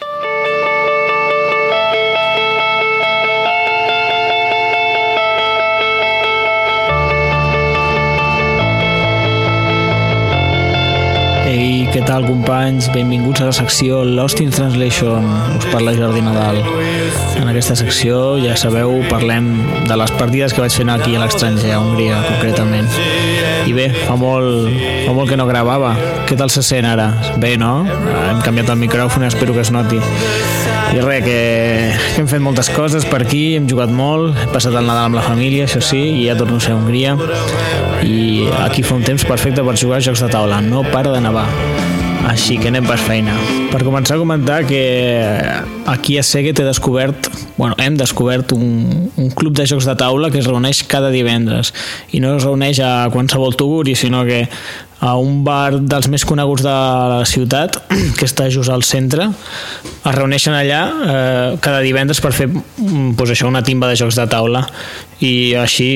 Ei, 11.56 11.86
què 11.88 12.02
tal, 12.04 12.26
companys? 12.28 12.90
Benvinguts 12.92 13.40
a 13.40 13.46
la 13.48 13.54
secció 13.56 14.02
Lost 14.04 14.42
in 14.44 14.50
Translation. 14.52 15.24
Us 15.56 15.68
parla 15.72 15.94
Jordi 15.96 16.20
Nadal. 16.26 16.58
En 17.40 17.48
aquesta 17.48 17.78
secció, 17.80 18.36
ja 18.44 18.58
sabeu, 18.60 18.98
parlem 19.08 19.48
de 19.88 19.96
les 19.96 20.12
partides 20.20 20.52
que 20.52 20.60
vaig 20.66 20.76
fer 20.76 20.90
aquí 20.92 21.16
a 21.16 21.22
l'estranger, 21.24 21.72
a 21.72 21.80
Hongria, 21.80 22.20
concretament. 22.28 22.92
I 23.70 23.76
bé, 23.78 23.88
fa 24.04 24.18
molt, 24.20 24.68
fa 25.06 25.16
molt 25.16 25.32
que 25.32 25.40
no 25.40 25.48
gravava. 25.48 25.94
Què 26.28 26.36
tal 26.36 26.52
se 26.52 26.66
sent 26.66 26.90
ara? 26.92 27.14
Bé, 27.40 27.56
no? 27.62 27.86
Hem 27.88 28.44
canviat 28.44 28.76
el 28.76 28.82
micròfon 28.84 29.24
espero 29.30 29.56
que 29.56 29.64
es 29.64 29.72
noti. 29.72 30.04
I 30.96 31.02
res, 31.04 31.26
que, 31.26 31.40
que 32.16 32.22
hem 32.22 32.28
fet 32.32 32.40
moltes 32.40 32.70
coses 32.72 33.04
per 33.10 33.18
aquí, 33.26 33.58
hem 33.58 33.66
jugat 33.68 33.92
molt, 33.92 34.38
he 34.40 34.46
passat 34.54 34.78
el 34.80 34.86
Nadal 34.88 35.10
amb 35.10 35.18
la 35.20 35.26
família, 35.26 35.66
això 35.68 35.82
sí, 35.84 36.00
i 36.22 36.30
ja 36.30 36.38
torno 36.40 36.56
a 36.56 36.64
ser 36.64 36.72
a 36.72 36.78
Hongria. 36.78 37.18
I 38.08 38.46
aquí 38.62 38.86
fa 38.86 38.96
un 38.96 39.04
temps 39.04 39.26
perfecte 39.28 39.66
per 39.68 39.76
jugar 39.76 40.00
a 40.00 40.06
jocs 40.06 40.24
de 40.24 40.30
taula, 40.32 40.62
no 40.64 40.86
para 40.94 41.12
de 41.12 41.20
nevar. 41.26 41.44
Així 42.30 42.56
que 42.58 42.72
anem 42.72 42.88
per 42.88 42.96
feina. 42.98 43.36
Per 43.74 43.84
començar 43.84 44.16
a 44.16 44.22
comentar 44.22 44.62
que 44.70 44.80
aquí 45.92 46.16
a 46.18 46.24
Seguet 46.24 46.64
he 46.64 46.66
descobert, 46.66 47.28
bueno, 47.58 47.76
hem 47.78 48.00
descobert 48.00 48.56
un, 48.56 49.12
un 49.20 49.30
club 49.36 49.60
de 49.60 49.68
jocs 49.68 49.86
de 49.86 49.98
taula 50.00 50.32
que 50.32 50.40
es 50.40 50.48
reuneix 50.48 50.86
cada 50.88 51.12
divendres 51.12 51.74
i 52.16 52.24
no 52.24 52.38
es 52.38 52.48
reuneix 52.48 52.80
a 52.80 53.10
qualsevol 53.12 53.60
tuguri, 53.60 54.00
sinó 54.00 54.24
que 54.24 54.46
a 55.04 55.16
un 55.20 55.44
bar 55.44 55.76
dels 55.84 56.08
més 56.12 56.24
coneguts 56.26 56.64
de 56.64 56.72
la 56.72 57.24
ciutat, 57.28 57.78
que 58.18 58.28
està 58.28 58.48
just 58.54 58.72
al 58.72 58.86
centre. 58.88 59.28
Es 60.06 60.16
reuneixen 60.16 60.56
allà 60.56 60.82
eh, 60.88 61.58
cada 61.64 61.82
divendres 61.84 62.22
per 62.24 62.32
fer 62.36 62.48
pues 63.18 63.34
això, 63.34 63.50
una 63.50 63.64
timba 63.66 63.90
de 63.92 64.00
jocs 64.00 64.18
de 64.20 64.28
taula 64.32 64.66
i 65.24 65.56
així 65.60 65.90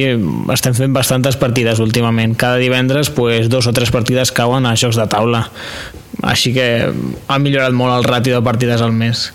estem 0.54 0.76
fent 0.76 0.94
bastantes 0.96 1.40
partides 1.40 1.82
últimament. 1.84 2.36
Cada 2.40 2.60
divendres 2.62 3.12
pues, 3.14 3.50
dos 3.50 3.68
o 3.68 3.76
tres 3.76 3.92
partides 3.92 4.34
cauen 4.36 4.68
a 4.68 4.76
jocs 4.80 5.00
de 5.00 5.08
taula. 5.12 5.46
Així 6.28 6.52
que 6.56 6.70
ha 6.90 7.40
millorat 7.40 7.76
molt 7.76 7.96
el 7.96 8.08
ràtio 8.08 8.36
de 8.36 8.44
partides 8.44 8.84
al 8.84 8.96
mes. 8.96 9.30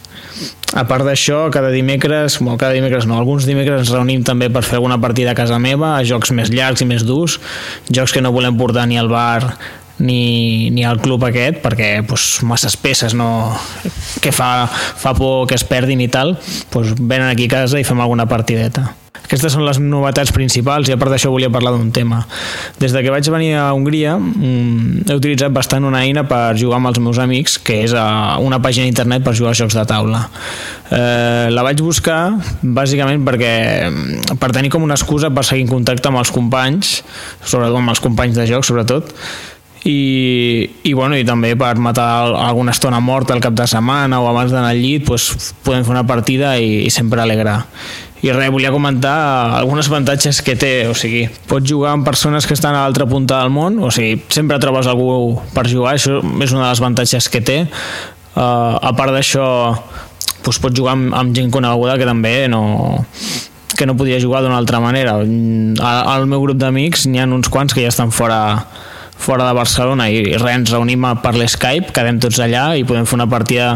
A 0.74 0.82
part 0.88 1.06
d'això, 1.06 1.44
cada 1.54 1.70
dimecres, 1.70 2.40
bueno, 2.40 2.58
cada 2.58 2.74
dimecres 2.74 3.06
no, 3.06 3.18
alguns 3.20 3.46
dimecres 3.46 3.84
ens 3.84 3.92
reunim 3.94 4.24
també 4.26 4.48
per 4.50 4.64
fer 4.66 4.80
alguna 4.80 4.98
partida 4.98 5.30
a 5.30 5.38
casa 5.38 5.60
meva, 5.62 5.94
a 5.94 6.02
jocs 6.06 6.34
més 6.34 6.50
llargs 6.50 6.82
i 6.82 6.88
més 6.90 7.06
durs, 7.06 7.38
jocs 7.90 8.14
que 8.14 8.22
no 8.24 8.34
volem 8.34 8.58
portar 8.58 8.88
ni 8.90 8.98
al 8.98 9.12
bar 9.12 9.54
ni, 9.98 10.70
ni 10.74 10.84
al 10.84 11.00
club 11.02 11.24
aquest 11.28 11.60
perquè 11.64 12.02
pues, 12.08 12.42
masses 12.46 12.76
peces 12.76 13.14
no, 13.14 13.28
que 14.20 14.32
fa, 14.32 14.66
fa 14.66 15.14
por 15.14 15.46
que 15.48 15.58
es 15.58 15.64
perdin 15.64 16.02
i 16.04 16.10
tal 16.10 16.36
pues, 16.70 16.94
venen 16.98 17.28
aquí 17.28 17.48
a 17.50 17.56
casa 17.60 17.80
i 17.80 17.86
fem 17.86 18.02
alguna 18.02 18.28
partideta 18.30 18.92
aquestes 19.24 19.54
són 19.56 19.64
les 19.64 19.78
novetats 19.80 20.32
principals 20.36 20.88
i 20.90 20.94
a 20.94 20.98
part 21.00 21.12
d'això 21.14 21.30
volia 21.32 21.48
parlar 21.52 21.72
d'un 21.74 21.88
tema. 21.96 22.20
Des 22.80 22.92
de 22.92 23.00
que 23.02 23.12
vaig 23.12 23.28
venir 23.32 23.54
a 23.56 23.70
Hongria 23.72 24.18
mm, 24.18 25.06
he 25.08 25.16
utilitzat 25.16 25.54
bastant 25.54 25.86
una 25.88 26.02
eina 26.04 26.26
per 26.28 26.58
jugar 26.60 26.76
amb 26.80 26.90
els 26.90 27.00
meus 27.00 27.20
amics, 27.22 27.56
que 27.56 27.80
és 27.86 27.94
eh, 27.96 28.04
una 28.44 28.60
pàgina 28.62 28.84
d'internet 28.84 29.24
per 29.24 29.34
jugar 29.38 29.54
a 29.54 29.58
jocs 29.58 29.78
de 29.78 29.86
taula. 29.88 30.26
Eh, 30.92 31.48
la 31.54 31.64
vaig 31.64 31.80
buscar 31.80 32.34
bàsicament 32.60 33.24
perquè 33.24 33.54
mm, 33.88 34.38
per 34.42 34.52
tenir 34.52 34.72
com 34.74 34.84
una 34.84 34.98
excusa 34.98 35.32
per 35.32 35.46
seguir 35.48 35.64
en 35.64 35.72
contacte 35.72 36.12
amb 36.12 36.20
els 36.20 36.34
companys, 36.34 36.98
sobretot 37.40 37.80
amb 37.80 37.94
els 37.96 38.04
companys 38.04 38.36
de 38.36 38.48
joc, 38.50 38.68
sobretot, 38.68 39.16
i, 39.84 40.70
i, 40.82 40.92
bueno, 40.96 41.16
i 41.16 41.26
també 41.28 41.52
per 41.60 41.76
matar 41.76 42.32
alguna 42.46 42.72
estona 42.72 43.02
morta 43.04 43.34
al 43.34 43.42
cap 43.44 43.56
de 43.56 43.66
setmana 43.68 44.22
o 44.22 44.28
abans 44.30 44.52
d'anar 44.54 44.72
al 44.72 44.80
llit 44.80 45.04
pues, 45.04 45.52
podem 45.64 45.84
fer 45.84 45.92
una 45.92 46.06
partida 46.08 46.56
i, 46.56 46.86
i 46.86 46.90
sempre 46.92 47.20
alegrar 47.20 47.60
i 48.24 48.32
res, 48.32 48.48
volia 48.48 48.70
comentar 48.72 49.52
alguns 49.58 49.90
avantatges 49.90 50.40
que 50.40 50.54
té, 50.56 50.86
o 50.88 50.94
sigui, 50.96 51.26
pots 51.48 51.68
jugar 51.68 51.92
amb 51.92 52.06
persones 52.08 52.46
que 52.48 52.56
estan 52.56 52.72
a 52.72 52.86
l'altra 52.86 53.04
punta 53.04 53.42
del 53.42 53.52
món, 53.52 53.76
o 53.84 53.90
sigui, 53.92 54.16
sempre 54.32 54.56
trobes 54.62 54.88
algú 54.88 55.42
per 55.52 55.66
jugar, 55.68 55.92
això 55.98 56.22
és 56.22 56.54
una 56.54 56.62
de 56.62 56.70
les 56.70 56.80
avantatges 56.80 57.28
que 57.28 57.42
té. 57.44 57.58
Uh, 58.34 58.80
a 58.80 58.94
part 58.96 59.12
d'això, 59.12 59.44
doncs 60.40 60.60
pots 60.62 60.78
jugar 60.78 60.96
amb, 60.96 61.12
amb 61.12 61.36
gent 61.36 61.52
coneguda 61.52 61.98
que 62.00 62.08
també 62.08 62.32
no, 62.48 62.64
que 63.76 63.84
no 63.84 63.98
podia 63.98 64.22
jugar 64.22 64.40
d'una 64.40 64.56
altra 64.56 64.80
manera. 64.80 65.18
Al, 65.20 66.00
al 66.16 66.24
meu 66.30 66.40
grup 66.46 66.56
d'amics 66.62 67.04
n'hi 67.10 67.20
ha 67.20 67.28
uns 67.28 67.52
quants 67.52 67.76
que 67.76 67.84
ja 67.84 67.92
estan 67.92 68.14
fora 68.14 68.40
fora 69.16 69.46
de 69.48 69.54
Barcelona 69.56 70.08
i 70.12 70.22
res, 70.34 70.44
ens 70.52 70.72
reunim 70.72 71.06
per 71.22 71.34
l'Skype, 71.36 71.92
quedem 71.96 72.18
tots 72.22 72.40
allà 72.44 72.66
i 72.76 72.84
podem 72.88 73.06
fer 73.08 73.16
una 73.18 73.28
partida 73.30 73.70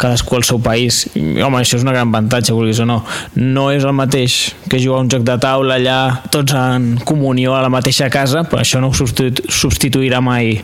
cadascú 0.00 0.36
al 0.36 0.46
seu 0.48 0.60
país. 0.62 1.04
I, 1.14 1.40
home, 1.44 1.60
això 1.60 1.78
és 1.78 1.86
una 1.86 1.94
gran 1.96 2.10
avantatge, 2.10 2.54
vulguis 2.56 2.82
o 2.82 2.88
no. 2.88 3.00
No 3.38 3.70
és 3.72 3.86
el 3.86 3.96
mateix 3.96 4.40
que 4.68 4.82
jugar 4.82 5.04
un 5.04 5.10
joc 5.12 5.24
de 5.26 5.38
taula 5.40 5.78
allà 5.80 6.00
tots 6.32 6.56
en 6.56 6.92
comunió 7.06 7.56
a 7.56 7.64
la 7.64 7.72
mateixa 7.72 8.10
casa, 8.12 8.44
però 8.48 8.64
això 8.64 8.82
no 8.82 8.90
ho 8.90 8.96
substituirà 8.96 10.20
mai 10.24 10.58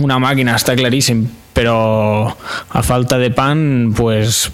una 0.00 0.20
màquina, 0.22 0.54
està 0.54 0.76
claríssim, 0.78 1.24
però 1.56 2.30
a 2.30 2.82
falta 2.86 3.18
de 3.18 3.30
pan, 3.34 3.92
pues, 3.96 4.46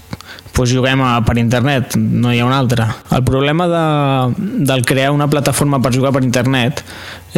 pues 0.57 0.73
juguem 0.73 1.03
a, 1.05 1.19
per 1.27 1.37
internet, 1.39 1.99
no 1.99 2.33
hi 2.33 2.41
ha 2.41 2.47
una 2.49 2.59
altra. 2.59 2.89
El 3.13 3.23
problema 3.29 3.69
de, 3.69 3.85
del 4.65 4.85
crear 4.89 5.13
una 5.13 5.29
plataforma 5.29 5.83
per 5.85 5.93
jugar 5.95 6.15
per 6.17 6.25
internet 6.25 6.83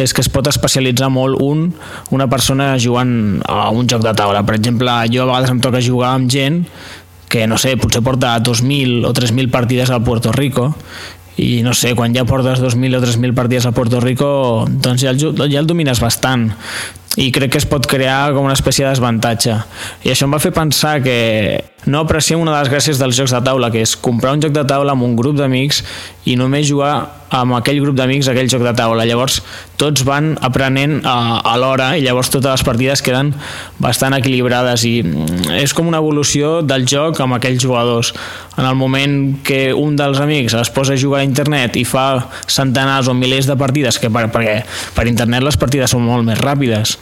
és 0.03 0.13
que 0.15 0.23
es 0.23 0.31
pot 0.31 0.47
especialitzar 0.49 1.09
molt 1.13 1.41
un, 1.43 1.69
una 2.15 2.29
persona 2.31 2.71
jugant 2.79 3.11
a 3.47 3.69
un 3.75 3.89
joc 3.89 4.03
de 4.05 4.15
taula. 4.17 4.45
Per 4.47 4.57
exemple, 4.57 4.95
jo 5.11 5.23
a 5.23 5.29
vegades 5.29 5.53
em 5.53 5.61
toca 5.63 5.83
jugar 5.83 6.15
amb 6.15 6.31
gent 6.31 6.63
que, 7.29 7.45
no 7.47 7.59
sé, 7.61 7.75
potser 7.77 8.01
porta 8.01 8.33
2.000 8.41 9.05
o 9.05 9.13
3.000 9.13 9.51
partides 9.53 9.91
al 9.93 10.03
Puerto 10.03 10.33
Rico 10.33 10.71
i 11.39 11.61
no 11.63 11.73
sé, 11.77 11.93
quan 11.95 12.11
ja 12.15 12.25
portes 12.27 12.59
2.000 12.59 12.97
o 12.97 13.01
3.000 13.03 13.35
partides 13.37 13.67
a 13.69 13.71
Puerto 13.71 14.01
Rico 14.03 14.65
doncs 14.67 15.05
ja 15.05 15.13
el, 15.13 15.21
ja 15.21 15.61
el 15.61 15.69
domines 15.69 16.01
bastant 16.03 16.49
i 17.19 17.29
crec 17.35 17.53
que 17.53 17.61
es 17.61 17.67
pot 17.69 17.87
crear 17.89 18.33
com 18.35 18.45
una 18.47 18.55
espècie 18.55 18.85
d'avantatge. 18.85 19.55
I 20.05 20.11
això 20.13 20.27
em 20.27 20.35
va 20.35 20.41
fer 20.43 20.51
pensar 20.55 20.99
que 21.03 21.15
no 21.85 22.01
apreciem 22.03 22.41
una 22.41 22.51
de 22.51 22.63
les 22.63 22.71
gràcies 22.71 22.99
dels 22.99 23.15
jocs 23.15 23.31
de 23.31 23.39
taula, 23.45 23.69
que 23.71 23.83
és 23.85 23.95
comprar 23.95 24.33
un 24.35 24.41
joc 24.43 24.51
de 24.55 24.65
taula 24.67 24.95
amb 24.95 25.05
un 25.05 25.15
grup 25.15 25.37
d'amics 25.37 25.83
i 26.27 26.35
només 26.39 26.67
jugar 26.67 26.93
amb 27.33 27.53
aquell 27.55 27.79
grup 27.79 27.95
d'amics 27.95 28.27
aquell 28.27 28.49
joc 28.51 28.65
de 28.65 28.73
taula. 28.75 29.05
Llavors 29.07 29.39
tots 29.79 30.03
van 30.07 30.33
aprenent 30.43 30.99
a, 31.07 31.39
a 31.45 31.55
l'hora 31.61 31.91
i 31.97 32.03
llavors 32.03 32.31
totes 32.33 32.51
les 32.57 32.65
partides 32.65 33.03
queden 33.05 33.31
bastant 33.79 34.17
equilibrades 34.17 34.83
i 34.89 34.95
mm, 35.05 35.53
és 35.61 35.75
com 35.77 35.87
una 35.87 36.01
evolució 36.03 36.59
del 36.65 36.87
joc 36.89 37.21
amb 37.23 37.37
aquells 37.37 37.61
jugadors. 37.63 38.11
En 38.57 38.65
el 38.67 38.75
moment 38.75 39.37
que 39.45 39.69
un 39.73 39.95
dels 39.99 40.19
amics 40.19 40.57
es 40.59 40.73
posa 40.73 40.97
a 40.97 40.99
jugar 40.99 41.21
a 41.21 41.27
internet 41.27 41.79
i 41.79 41.85
fa 41.87 42.09
centenars 42.47 43.07
o 43.07 43.15
milers 43.15 43.47
de 43.47 43.55
partides, 43.59 44.01
que 44.01 44.11
per, 44.11 44.27
perquè 44.33 44.59
per 44.97 45.07
internet 45.07 45.45
les 45.45 45.59
partides 45.59 45.95
són 45.95 46.03
molt 46.09 46.27
més 46.27 46.41
ràpides, 46.41 46.97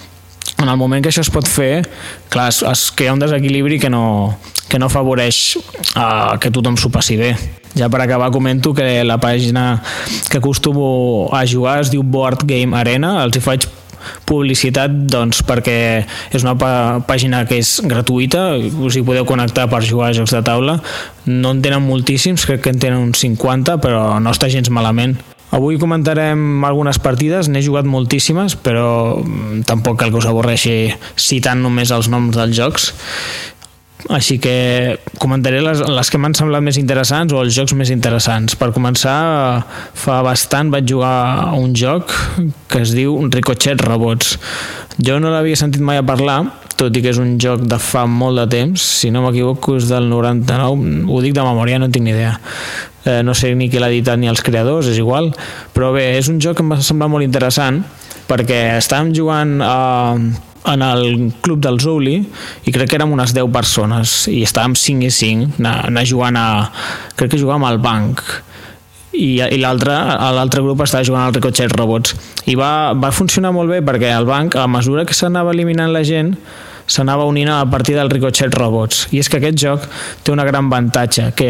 en 0.57 0.69
el 0.69 0.77
moment 0.77 1.03
que 1.03 1.11
això 1.11 1.23
es 1.25 1.31
pot 1.33 1.47
fer, 1.47 1.85
clar, 2.33 2.49
es, 2.51 2.63
es 2.65 2.89
crea 2.91 3.13
un 3.13 3.21
desequilibri 3.21 3.79
que 3.79 3.89
no, 3.93 4.37
que 4.67 4.79
no 4.79 4.89
afavoreix 4.89 5.57
uh, 5.95 6.37
que 6.41 6.51
tothom 6.53 6.77
s'ho 6.79 6.91
passi 6.93 7.17
bé. 7.19 7.33
Ja 7.77 7.91
per 7.93 8.01
acabar 8.01 8.31
comento 8.33 8.73
que 8.73 9.03
la 9.05 9.19
pàgina 9.21 9.83
que 10.31 10.39
acostumo 10.39 11.29
a 11.31 11.45
jugar 11.45 11.81
es 11.83 11.91
diu 11.93 12.01
Board 12.01 12.47
Game 12.49 12.75
Arena, 12.77 13.19
els 13.23 13.37
hi 13.37 13.43
faig 13.43 13.67
publicitat 14.27 14.93
doncs, 15.11 15.41
perquè 15.45 15.77
és 16.33 16.45
una 16.45 16.55
pàgina 17.07 17.43
que 17.47 17.59
és 17.61 17.77
gratuïta, 17.85 18.49
us 18.57 18.97
hi 18.97 19.05
podeu 19.05 19.27
connectar 19.27 19.67
per 19.69 19.83
jugar 19.85 20.11
a 20.11 20.17
jocs 20.17 20.33
de 20.33 20.43
taula. 20.47 20.79
No 21.27 21.53
en 21.53 21.61
tenen 21.61 21.85
moltíssims, 21.85 22.47
crec 22.47 22.63
que 22.65 22.73
en 22.73 22.81
tenen 22.81 23.09
uns 23.09 23.21
50, 23.25 23.81
però 23.83 24.21
no 24.23 24.33
està 24.33 24.49
gens 24.53 24.71
malament. 24.73 25.17
Avui 25.55 25.77
comentarem 25.79 26.63
algunes 26.67 26.99
partides, 26.99 27.47
n'he 27.47 27.61
jugat 27.63 27.87
moltíssimes, 27.87 28.57
però 28.59 29.21
mm, 29.21 29.63
tampoc 29.69 30.01
cal 30.01 30.11
que 30.11 30.19
us 30.19 30.27
avorreixi 30.27 30.91
citant 31.15 31.61
només 31.63 31.93
els 31.95 32.09
noms 32.11 32.35
dels 32.35 32.57
jocs. 32.57 32.89
Així 34.13 34.37
que 34.39 34.99
comentaré 35.19 35.61
les, 35.63 35.79
les 35.81 36.11
que 36.11 36.19
m'han 36.21 36.35
semblat 36.37 36.61
més 36.63 36.77
interessants 36.77 37.33
o 37.33 37.39
els 37.41 37.55
jocs 37.55 37.73
més 37.79 37.89
interessants. 37.91 38.57
Per 38.59 38.69
començar, 38.75 39.15
fa 39.97 40.19
bastant 40.27 40.69
vaig 40.71 40.85
jugar 40.87 41.15
a 41.47 41.55
un 41.57 41.73
joc 41.75 42.11
que 42.71 42.83
es 42.83 42.93
diu 42.95 43.15
Ricochet 43.31 43.81
Robots. 43.87 44.35
Jo 44.99 45.17
no 45.23 45.31
l'havia 45.31 45.57
sentit 45.59 45.81
mai 45.81 46.01
a 46.01 46.05
parlar, 46.05 46.41
tot 46.77 46.93
i 46.93 47.01
que 47.01 47.09
és 47.15 47.19
un 47.21 47.37
joc 47.41 47.63
de 47.65 47.79
fa 47.81 48.03
molt 48.05 48.43
de 48.43 48.45
temps, 48.51 48.83
si 48.99 49.09
no 49.13 49.23
m'equivoco 49.25 49.79
és 49.79 49.89
del 49.89 50.11
99, 50.11 51.09
ho 51.09 51.23
dic 51.23 51.33
de 51.33 51.47
memòria, 51.47 51.79
no 51.81 51.89
tinc 51.89 52.05
ni 52.05 52.13
idea 52.13 52.35
eh, 53.07 53.21
no 53.23 53.35
sé 53.37 53.53
ni 53.55 53.69
qui 53.71 53.79
l'ha 53.81 53.89
editat 53.91 54.19
ni 54.19 54.29
els 54.29 54.43
creadors, 54.45 54.89
és 54.91 54.99
igual, 54.99 55.31
però 55.73 55.93
bé, 55.95 56.11
és 56.17 56.29
un 56.31 56.41
joc 56.43 56.59
que 56.59 56.65
em 56.65 56.75
va 56.75 56.81
semblar 56.83 57.09
molt 57.11 57.25
interessant 57.25 57.81
perquè 58.27 58.77
estàvem 58.77 59.13
jugant 59.15 59.57
a, 59.63 59.77
en 60.67 60.81
el 60.83 61.33
club 61.41 61.61
del 61.63 61.79
Zouli 61.79 62.17
i 62.19 62.73
crec 62.75 62.91
que 62.91 62.99
érem 62.99 63.13
unes 63.15 63.33
10 63.35 63.51
persones 63.53 64.17
i 64.31 64.41
estàvem 64.45 64.75
5 64.75 65.07
i 65.07 65.13
5 65.13 65.63
anar, 65.63 66.03
jugant 66.05 66.37
a... 66.39 66.47
crec 67.15 67.33
que 67.33 67.41
jugàvem 67.41 67.67
al 67.67 67.79
banc. 67.83 68.21
I, 69.17 69.39
i 69.41 69.57
l'altre 69.57 70.61
grup 70.61 70.83
estava 70.83 71.05
jugant 71.07 71.23
al 71.23 71.33
Ricochet 71.33 71.71
Robots. 71.73 72.13
I 72.51 72.57
va, 72.59 72.93
va 72.93 73.09
funcionar 73.15 73.53
molt 73.55 73.71
bé 73.71 73.79
perquè 73.81 74.11
el 74.13 74.27
banc 74.29 74.59
a 74.59 74.67
mesura 74.69 75.07
que 75.07 75.15
s'anava 75.17 75.55
eliminant 75.55 75.93
la 75.95 76.03
gent 76.05 76.35
s'anava 76.87 77.25
unint 77.27 77.49
a 77.51 77.61
la 77.63 77.69
partida 77.71 78.03
del 78.03 78.11
Ricochet 78.13 78.53
Robots. 78.55 79.07
I 79.11 79.23
és 79.23 79.31
que 79.31 79.41
aquest 79.41 79.57
joc 79.59 79.87
té 80.23 80.31
una 80.31 80.45
gran 80.47 80.69
avantatge 80.69 81.31
que 81.35 81.49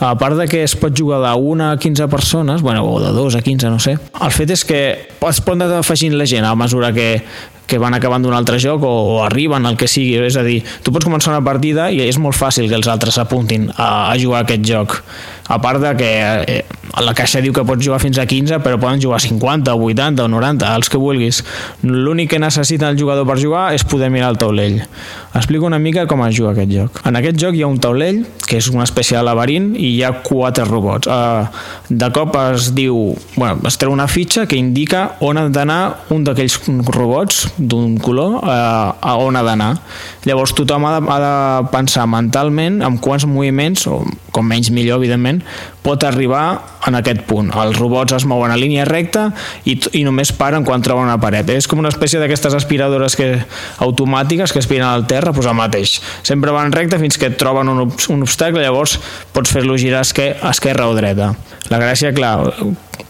a 0.00 0.14
part 0.18 0.36
de 0.36 0.48
que 0.50 0.62
es 0.64 0.74
pot 0.76 0.94
jugar 0.96 1.34
1 1.36 1.70
a 1.70 1.78
15 1.78 2.08
persones, 2.08 2.62
bueno, 2.62 2.84
o 2.84 3.00
de 3.00 3.12
2 3.12 3.36
a 3.36 3.42
15, 3.42 3.70
no 3.70 3.78
sé, 3.80 3.96
el 3.96 4.34
fet 4.34 4.50
és 4.56 4.64
que 4.66 4.80
es 5.14 5.40
pot 5.44 5.54
anar 5.54 5.78
afegint 5.78 6.16
la 6.18 6.26
gent 6.26 6.46
a 6.46 6.54
mesura 6.58 6.92
que, 6.92 7.22
que 7.66 7.78
van 7.80 7.96
acabant 7.96 8.24
d'un 8.24 8.34
altre 8.36 8.58
joc 8.62 8.84
o, 8.84 8.92
o 9.16 9.22
arriben 9.24 9.66
al 9.66 9.78
que 9.80 9.88
sigui, 9.88 10.18
és 10.26 10.36
a 10.36 10.44
dir, 10.46 10.60
tu 10.84 10.92
pots 10.92 11.06
començar 11.06 11.32
una 11.32 11.44
partida 11.44 11.90
i 11.90 12.02
és 12.04 12.18
molt 12.20 12.36
fàcil 12.36 12.68
que 12.68 12.78
els 12.78 12.90
altres 12.90 13.16
s'apuntin 13.18 13.70
a, 13.76 14.10
a 14.12 14.18
jugar 14.20 14.42
a 14.42 14.48
aquest 14.48 14.66
joc. 14.68 15.00
A 15.48 15.60
part 15.60 15.80
de 15.80 15.90
que 15.96 16.10
eh, 16.48 16.62
la 17.04 17.12
caixa 17.16 17.42
diu 17.44 17.52
que 17.52 17.64
pots 17.66 17.84
jugar 17.84 17.98
fins 18.00 18.16
a 18.20 18.24
15 18.28 18.60
però 18.64 18.78
poden 18.80 19.02
jugar 19.02 19.20
50 19.20 19.74
o 19.74 19.88
80 19.90 20.24
o 20.24 20.28
90 20.30 20.70
els 20.78 20.88
que 20.88 21.00
vulguis. 21.00 21.42
L'únic 21.82 22.30
que 22.32 22.40
necessita 22.40 22.88
el 22.88 22.98
jugador 23.00 23.26
per 23.28 23.36
jugar 23.40 23.66
és 23.76 23.84
poder 23.84 24.10
mirar 24.14 24.30
el 24.32 24.38
taulell. 24.40 24.80
Explico 25.34 25.66
una 25.66 25.80
mica 25.82 26.06
com 26.08 26.22
es 26.24 26.36
juga 26.36 26.54
aquest 26.54 26.72
joc. 26.72 27.02
En 27.08 27.18
aquest 27.20 27.40
joc 27.40 27.58
hi 27.58 27.64
ha 27.64 27.68
un 27.68 27.80
taulell 27.82 28.22
que 28.46 28.60
és 28.60 28.70
una 28.72 28.86
espècie 28.86 29.18
de 29.18 29.24
laberint 29.26 29.72
i 29.76 29.90
hi 29.96 30.02
ha 30.04 30.14
quatre 30.24 30.64
robots. 30.68 31.10
Uh, 31.10 31.48
de 31.90 32.10
cop 32.14 32.38
es 32.40 32.70
diu 32.76 33.14
bueno, 33.36 33.58
es 33.68 33.76
treu 33.80 33.92
una 33.92 34.08
fitxa 34.08 34.46
que 34.48 34.56
indica 34.56 35.18
on 35.24 35.40
ha 35.40 35.48
d'anar 35.52 35.80
un 36.14 36.24
d'aquells 36.24 36.60
robots 36.94 37.44
d'un 37.58 37.98
color 37.98 38.40
uh, 38.42 38.94
a 39.00 39.16
on 39.18 39.36
ha 39.36 39.42
d'anar 39.46 39.74
llavors 40.24 40.54
tothom 40.56 40.86
ha 40.88 40.96
de, 40.98 41.06
ha 41.10 41.18
de 41.22 41.70
pensar 41.72 42.06
mentalment 42.10 42.80
amb 42.84 43.00
quants 43.04 43.26
moviments 43.28 43.86
o 43.90 44.02
com 44.34 44.46
menys 44.48 44.70
millor 44.74 44.98
evidentment 44.98 45.42
pot 45.84 46.02
arribar 46.04 46.44
en 46.88 46.96
aquest 46.98 47.22
punt. 47.28 47.50
Els 47.54 47.78
robots 47.78 48.16
es 48.16 48.26
mouen 48.28 48.52
a 48.52 48.58
línia 48.60 48.86
recta 48.88 49.28
i, 49.68 49.76
i 49.92 50.02
només 50.06 50.32
paren 50.36 50.64
quan 50.66 50.82
troben 50.84 51.06
una 51.08 51.20
paret. 51.20 51.48
És 51.54 51.68
com 51.70 51.80
una 51.80 51.92
espècie 51.92 52.20
d'aquestes 52.20 52.56
aspiradores 52.56 53.16
que, 53.20 53.28
automàtiques 53.84 54.52
que 54.52 54.62
aspiren 54.64 54.88
al 54.88 55.06
terra, 55.10 55.32
doncs 55.32 55.50
el 55.50 55.58
mateix. 55.58 55.98
Sempre 56.26 56.54
van 56.56 56.72
recte 56.74 56.98
fins 57.02 57.20
que 57.20 57.32
troben 57.36 57.70
un, 57.72 57.84
un 57.86 58.26
obstacle, 58.26 58.64
llavors 58.64 58.98
pots 59.36 59.52
fer-lo 59.52 59.78
girar 59.80 60.04
a 60.04 60.50
esquerra 60.50 60.88
o 60.88 60.96
dreta. 60.96 61.34
La 61.72 61.80
gràcia, 61.80 62.12
clar, 62.16 62.34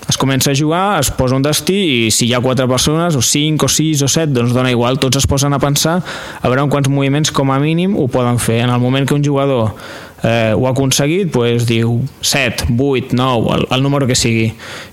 es 0.08 0.18
comença 0.20 0.50
a 0.50 0.54
jugar, 0.54 1.00
es 1.00 1.10
posa 1.10 1.36
un 1.36 1.42
destí 1.42 1.76
i 2.06 2.10
si 2.12 2.28
hi 2.28 2.34
ha 2.36 2.42
quatre 2.44 2.66
persones, 2.68 3.16
o 3.16 3.22
cinc, 3.24 3.64
o 3.64 3.70
sis, 3.72 4.02
o 4.04 4.08
set, 4.10 4.30
doncs 4.34 4.52
dona 4.54 4.72
igual, 4.72 4.98
tots 5.00 5.18
es 5.20 5.26
posen 5.26 5.56
a 5.56 5.60
pensar 5.62 5.96
a 6.00 6.50
veure 6.50 6.64
en 6.64 6.72
quants 6.72 6.90
moviments 6.92 7.03
com 7.32 7.52
a 7.52 7.59
mínim 7.61 7.96
ho 7.96 8.09
poden 8.09 8.38
fer. 8.38 8.62
En 8.64 8.70
el 8.70 8.80
moment 8.80 9.07
que 9.09 9.14
un 9.14 9.24
jugador 9.24 9.74
eh, 10.22 10.55
ho 10.57 10.66
ha 10.66 10.72
aconseguit, 10.72 11.30
doncs 11.32 11.66
diu 11.68 12.00
7, 12.20 12.70
8, 12.78 13.12
9, 13.12 13.55
el, 13.57 13.66
el 13.76 13.82
número 13.84 14.09
que 14.09 14.16
sigui. 14.16 14.48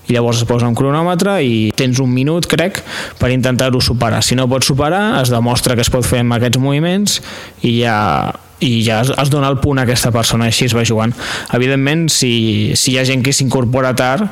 I 0.07 0.16
llavors 0.18 0.43
es 0.43 0.49
posa 0.49 0.68
un 0.68 0.76
cronòmetre 0.76 1.39
i 1.43 1.72
tens 1.78 2.01
un 2.03 2.12
minut, 2.12 2.47
crec, 2.51 2.82
per 3.20 3.32
intentar-ho 3.32 3.82
superar. 3.82 4.22
Si 4.24 4.36
no 4.36 4.49
pots 4.51 4.68
superar, 4.74 5.22
es 5.22 5.32
demostra 5.32 5.76
que 5.76 5.86
es 5.86 5.91
pot 5.93 6.05
fer 6.05 6.22
amb 6.26 6.38
aquests 6.38 6.62
moviments 6.62 7.20
i 7.64 7.80
ja 7.82 7.97
i 8.62 8.84
ja 8.86 8.99
es, 9.01 9.09
es 9.09 9.30
dona 9.34 9.49
el 9.49 9.57
punt 9.57 9.80
a 9.82 9.88
aquesta 9.88 10.12
persona, 10.14 10.45
així 10.51 10.68
es 10.68 10.76
va 10.78 10.86
jugant. 10.86 11.16
Evidentment, 11.57 12.05
si, 12.14 12.76
si 12.78 12.93
hi 12.93 12.99
ha 13.01 13.05
gent 13.09 13.24
que 13.26 13.34
s'incorpora 13.34 13.95
tard, 13.97 14.28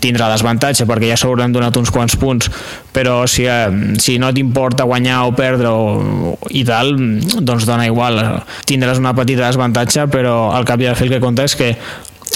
tindrà 0.00 0.30
desavantatge 0.32 0.86
perquè 0.88 1.10
ja 1.12 1.18
s'hauran 1.20 1.54
donat 1.54 1.76
uns 1.76 1.92
quants 1.94 2.16
punts 2.20 2.50
però 2.94 3.22
si, 3.30 3.46
eh, 3.46 3.96
si 4.02 4.16
no 4.22 4.32
t'importa 4.32 4.88
guanyar 4.88 5.24
o 5.26 5.34
perdre 5.36 5.70
o, 5.70 6.36
i 6.50 6.64
tal 6.64 6.94
doncs 6.96 7.66
dona 7.68 7.86
igual. 7.86 8.20
Tindràs 8.66 9.00
una 9.02 9.14
petita 9.16 9.46
desavantatge 9.46 10.08
però 10.12 10.52
al 10.56 10.66
cap 10.68 10.80
i 10.80 10.88
a 10.88 10.94
la 10.94 10.98
fi 10.98 11.06
el 11.06 11.16
que 11.16 11.22
compta 11.22 11.46
és 11.46 11.56
que 11.58 11.74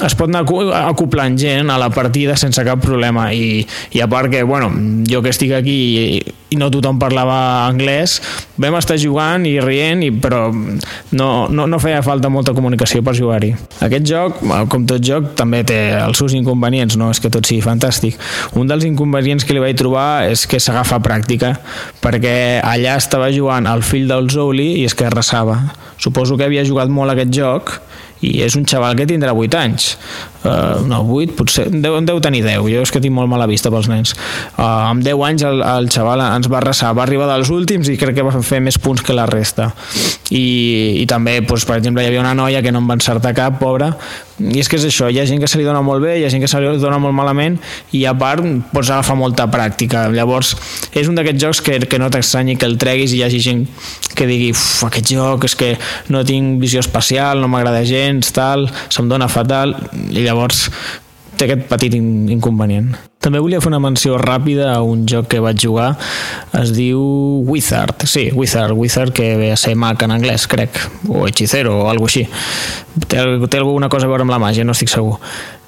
es 0.00 0.14
pot 0.16 0.30
anar 0.30 0.44
acoplant 0.86 1.36
gent 1.38 1.70
a 1.70 1.78
la 1.80 1.90
partida 1.92 2.36
sense 2.40 2.62
cap 2.64 2.80
problema 2.82 3.30
i, 3.36 3.64
i 3.92 4.00
a 4.00 4.08
part 4.08 4.30
que, 4.32 4.42
bueno, 4.46 4.70
jo 5.08 5.20
que 5.22 5.32
estic 5.32 5.52
aquí 5.56 5.76
i, 6.00 6.20
i 6.50 6.58
no 6.58 6.70
tothom 6.72 6.98
parlava 6.98 7.66
anglès 7.66 8.18
vam 8.60 8.76
estar 8.78 8.96
jugant 9.00 9.44
i 9.46 9.58
rient 9.62 10.04
i, 10.06 10.10
però 10.14 10.48
no, 10.50 11.28
no, 11.50 11.66
no 11.66 11.82
feia 11.82 12.00
falta 12.06 12.30
molta 12.32 12.54
comunicació 12.56 13.04
per 13.04 13.14
jugar-hi. 13.18 13.52
Aquest 13.84 14.08
joc, 14.08 14.40
com 14.72 14.86
tot 14.88 15.04
joc 15.04 15.34
també 15.38 15.62
té 15.68 15.80
els 15.98 16.20
seus 16.20 16.34
inconvenients, 16.38 16.96
no 17.00 17.10
és 17.12 17.20
que 17.20 17.32
tot 17.32 17.46
sigui 17.46 17.64
fantàstic. 17.64 18.16
Un 18.58 18.70
dels 18.70 18.86
inconvenients 18.88 19.44
que 19.44 19.56
li 19.56 19.62
vaig 19.62 19.78
trobar 19.78 20.30
és 20.30 20.46
que 20.48 20.62
s'agafa 20.62 21.00
pràctica 21.04 21.54
perquè 22.00 22.34
allà 22.64 22.96
estava 22.96 23.30
jugant 23.34 23.68
el 23.70 23.84
fill 23.86 24.08
del 24.10 24.30
Zoli 24.32 24.72
i 24.80 24.88
és 24.88 24.96
que 24.96 25.08
arrasava 25.08 25.60
suposo 26.00 26.36
que 26.36 26.46
havia 26.48 26.64
jugat 26.64 26.88
molt 26.88 27.12
aquest 27.12 27.32
joc 27.36 27.76
i 28.20 28.40
és 28.44 28.56
un 28.58 28.66
xaval 28.68 28.96
que 28.98 29.08
tindrà 29.08 29.32
8 29.36 29.58
anys 29.60 29.94
uh, 30.44 30.80
no, 30.86 31.02
8, 31.04 31.36
potser. 31.38 31.66
Deu, 31.70 31.98
deu 32.06 32.20
tenir 32.24 32.42
10, 32.46 32.64
jo 32.72 32.84
és 32.84 32.92
que 32.92 33.02
tinc 33.02 33.14
molt 33.16 33.30
mala 33.30 33.48
vista 33.50 33.72
pels 33.72 33.90
nens. 33.90 34.14
Uh, 34.56 34.64
amb 34.64 35.04
10 35.06 35.26
anys 35.28 35.46
el, 35.48 35.62
el 35.66 35.90
xaval 35.92 36.24
ens 36.26 36.50
va 36.50 36.60
arrasar, 36.62 36.94
va 36.96 37.04
arribar 37.06 37.28
dels 37.30 37.52
últims 37.54 37.90
i 37.90 37.98
crec 38.00 38.18
que 38.18 38.26
va 38.26 38.34
fer 38.40 38.62
més 38.64 38.78
punts 38.80 39.04
que 39.04 39.16
la 39.16 39.28
resta. 39.30 39.70
I, 40.30 41.00
i 41.02 41.06
també, 41.10 41.40
doncs, 41.42 41.66
per 41.68 41.80
exemple 41.80 42.04
hi 42.04 42.10
havia 42.10 42.24
una 42.24 42.34
noia 42.38 42.62
que 42.62 42.72
no 42.72 42.82
em 42.82 42.90
va 42.90 42.98
encertar 42.98 43.34
cap, 43.36 43.58
pobra. 43.60 43.92
I 44.40 44.62
és 44.62 44.70
que 44.72 44.78
és 44.78 44.86
això, 44.88 45.10
hi 45.12 45.18
ha 45.20 45.26
gent 45.28 45.40
que 45.42 45.48
se 45.50 45.58
li 45.60 45.66
dona 45.66 45.82
molt 45.84 46.00
bé 46.00 46.14
hi 46.16 46.24
ha 46.24 46.30
gent 46.32 46.40
que 46.40 46.48
se 46.48 46.60
li 46.62 46.68
dona 46.80 46.96
molt 47.02 47.12
malament 47.12 47.58
i 47.96 48.06
a 48.08 48.14
part 48.16 48.44
pots 48.72 48.88
agafar 48.88 49.18
molta 49.20 49.44
pràctica. 49.52 50.06
Llavors 50.14 50.54
és 50.96 51.10
un 51.10 51.18
d'aquests 51.18 51.42
jocs 51.44 51.60
que, 51.66 51.76
que 51.84 52.00
no 52.00 52.08
t'estranyi 52.12 52.56
que 52.56 52.68
el 52.68 52.78
treguis 52.80 53.12
i 53.12 53.20
hi 53.20 53.24
hagi 53.26 53.42
gent 53.44 53.66
que 54.16 54.28
digui 54.28 54.50
aquest 54.86 55.12
joc 55.12 55.44
és 55.48 55.56
que 55.60 55.70
no 56.12 56.24
tinc 56.24 56.60
visió 56.62 56.80
espacial, 56.80 57.40
no 57.40 57.50
m'agrada 57.52 57.84
gens 57.88 58.32
tal, 58.36 58.66
se'm 58.88 59.10
dona 59.12 59.28
fatal 59.28 59.76
i 60.08 60.24
llavors 60.30 60.68
té 61.40 61.46
aquest 61.46 61.68
petit 61.70 61.94
inconvenient. 61.96 62.90
També 63.20 63.40
volia 63.40 63.60
fer 63.60 63.70
una 63.70 63.80
menció 63.82 64.16
ràpida 64.20 64.70
a 64.74 64.80
un 64.84 65.04
joc 65.08 65.28
que 65.32 65.40
vaig 65.44 65.60
jugar, 65.60 65.90
es 66.56 66.72
diu 66.76 67.00
Wizard, 67.48 68.06
sí, 68.08 68.30
Wizard, 68.36 68.76
Wizard 68.76 69.12
que 69.16 69.34
ve 69.40 69.50
a 69.52 69.58
ser 69.60 69.74
mag 69.76 70.00
en 70.04 70.14
anglès, 70.16 70.46
crec, 70.48 70.80
o 71.08 71.26
hechicero 71.28 71.76
o 71.82 71.88
alguna 71.92 72.08
així. 72.08 72.26
Té, 73.06 73.20
té 73.48 73.60
alguna 73.60 73.90
cosa 73.92 74.08
a 74.08 74.12
veure 74.12 74.24
amb 74.24 74.34
la 74.34 74.40
màgia, 74.42 74.64
no 74.64 74.76
estic 74.76 74.92
segur. 74.92 75.18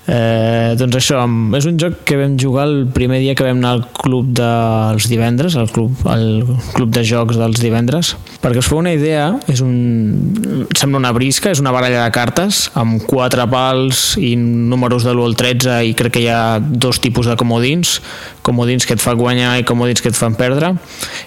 Eh, 0.02 0.74
doncs 0.74 0.96
això, 0.98 1.20
és 1.54 1.66
un 1.70 1.76
joc 1.78 2.00
que 2.08 2.16
vam 2.18 2.34
jugar 2.40 2.64
el 2.66 2.88
primer 2.90 3.20
dia 3.22 3.36
que 3.38 3.44
vam 3.46 3.60
anar 3.60 3.76
al 3.76 3.84
club 3.94 4.32
dels 4.34 5.06
divendres, 5.06 5.54
al 5.54 5.70
club, 5.70 5.94
al 6.10 6.42
club 6.74 6.90
de 6.90 7.04
jocs 7.06 7.38
dels 7.38 7.62
divendres, 7.62 8.16
perquè 8.42 8.58
us 8.58 8.66
feu 8.66 8.80
una 8.80 8.94
idea, 8.96 9.28
és 9.52 9.62
un, 9.62 10.66
sembla 10.74 10.98
una 11.04 11.12
brisca, 11.14 11.52
és 11.54 11.62
una 11.62 11.74
baralla 11.74 12.02
de 12.02 12.14
cartes 12.14 12.64
amb 12.78 13.06
quatre 13.06 13.46
pals 13.52 14.16
i 14.18 14.34
números 14.36 15.06
de 15.06 15.14
l'1 15.14 15.30
al 15.30 15.38
13 15.38 15.78
i 15.86 15.94
crec 15.98 16.16
que 16.16 16.24
hi 16.26 16.30
ha 16.34 16.58
dos 16.58 16.98
tipus 17.02 17.30
de 17.30 17.38
comodins, 17.38 18.00
comodins 18.42 18.86
que 18.86 18.96
et 18.98 19.02
fa 19.02 19.14
guanyar 19.18 19.54
i 19.60 19.66
comodins 19.66 20.02
que 20.02 20.10
et 20.12 20.18
fan 20.18 20.36
perdre. 20.38 20.74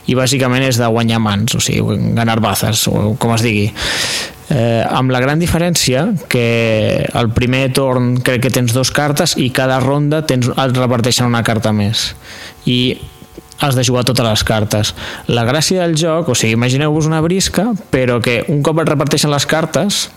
I 0.07 0.15
bàsicament 0.17 0.67
és 0.67 0.79
de 0.79 0.87
guanyar 0.91 1.21
mans, 1.23 1.55
o 1.55 1.63
sigui, 1.63 1.99
ganar 2.15 2.41
bazas, 2.43 2.85
o 2.91 3.15
com 3.19 3.35
es 3.35 3.45
digui. 3.45 3.69
Eh, 4.45 4.83
amb 4.85 5.09
la 5.09 5.19
gran 5.23 5.39
diferència 5.41 6.03
que 6.29 7.07
el 7.17 7.31
primer 7.33 7.71
torn 7.73 8.19
crec 8.21 8.43
que 8.43 8.53
tens 8.53 8.75
dos 8.77 8.91
cartes 8.93 9.33
i 9.41 9.49
cada 9.49 9.79
ronda 9.81 10.21
tens, 10.29 10.51
et 10.51 10.77
reparteixen 10.77 11.25
una 11.25 11.41
carta 11.43 11.73
més. 11.73 12.11
I 12.69 12.99
has 13.59 13.75
de 13.75 13.85
jugar 13.87 14.03
totes 14.05 14.27
les 14.27 14.43
cartes. 14.45 14.93
La 15.31 15.45
gràcia 15.47 15.81
del 15.81 15.95
joc, 15.97 16.29
o 16.29 16.35
sigui, 16.35 16.53
imagineu-vos 16.59 17.07
una 17.09 17.23
brisca, 17.25 17.71
però 17.89 18.19
que 18.21 18.43
un 18.51 18.61
cop 18.61 18.83
et 18.83 18.91
reparteixen 18.91 19.33
les 19.33 19.47
cartes 19.49 20.09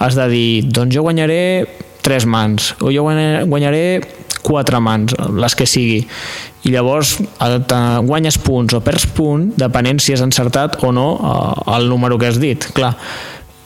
has 0.00 0.16
de 0.16 0.26
dir, 0.32 0.64
doncs 0.64 0.96
jo 0.96 1.04
guanyaré 1.04 1.68
tres 2.00 2.24
mans, 2.24 2.72
o 2.80 2.90
jo 2.90 3.04
guanyaré 3.04 3.84
quatre 4.42 4.80
mans, 4.82 5.14
les 5.36 5.56
que 5.56 5.66
sigui. 5.68 6.00
I 6.68 6.74
llavors 6.74 7.16
guanyes 8.04 8.36
punts 8.44 8.76
o 8.76 8.82
perds 8.84 9.06
punt 9.16 9.50
depenent 9.60 10.00
si 10.02 10.12
has 10.12 10.24
encertat 10.24 10.78
o 10.84 10.92
no 10.92 11.08
eh, 11.16 11.76
el 11.76 11.88
número 11.88 12.18
que 12.18 12.28
has 12.28 12.40
dit. 12.40 12.66
Clar, 12.76 12.94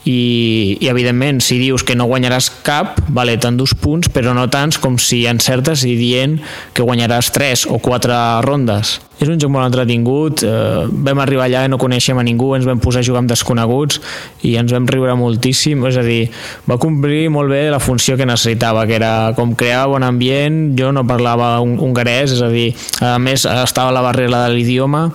i, 0.05 0.77
i 0.79 0.87
evidentment 0.87 1.41
si 1.41 1.57
dius 1.57 1.83
que 1.83 1.95
no 1.97 2.05
guanyaràs 2.09 2.51
cap 2.65 2.99
vale, 3.09 3.35
tant 3.41 3.57
dos 3.57 3.73
punts 3.73 4.11
però 4.13 4.35
no 4.37 4.45
tants 4.53 4.77
com 4.81 4.99
si 5.01 5.23
encertes 5.29 5.83
i 5.89 5.95
dient 5.97 6.37
que 6.77 6.85
guanyaràs 6.85 7.31
3 7.33 7.65
o 7.73 7.81
4 7.81 8.19
rondes. 8.45 8.99
És 9.15 9.29
un 9.31 9.39
joc 9.39 9.49
molt 9.49 9.65
entretingut 9.69 10.43
eh, 10.45 10.85
vam 11.07 11.21
arribar 11.23 11.47
allà 11.47 11.63
i 11.65 11.71
no 11.71 11.79
coneixem 11.81 12.19
a 12.19 12.25
ningú 12.27 12.51
ens 12.57 12.67
vam 12.67 12.81
posar 12.83 13.01
a 13.01 13.07
jugar 13.07 13.23
amb 13.23 13.31
desconeguts 13.31 14.01
i 14.45 14.55
ens 14.59 14.73
vam 14.75 14.85
riure 14.91 15.15
moltíssim 15.17 15.85
és 15.89 15.97
a 15.97 16.03
dir, 16.05 16.27
va 16.69 16.77
complir 16.81 17.29
molt 17.33 17.49
bé 17.53 17.63
la 17.73 17.81
funció 17.81 18.19
que 18.19 18.27
necessitava 18.27 18.85
que 18.85 18.99
era 18.99 19.31
com 19.37 19.55
crear 19.57 19.87
bon 19.89 20.03
ambient 20.05 20.75
jo 20.77 20.91
no 20.93 21.05
parlava 21.07 21.55
hongarès 21.63 22.35
és 22.35 22.43
a 22.43 22.51
dir, 22.51 22.69
a 23.01 23.15
més 23.17 23.47
estava 23.47 23.95
la 23.95 24.03
barrera 24.05 24.45
de 24.45 24.53
l'idioma 24.53 25.07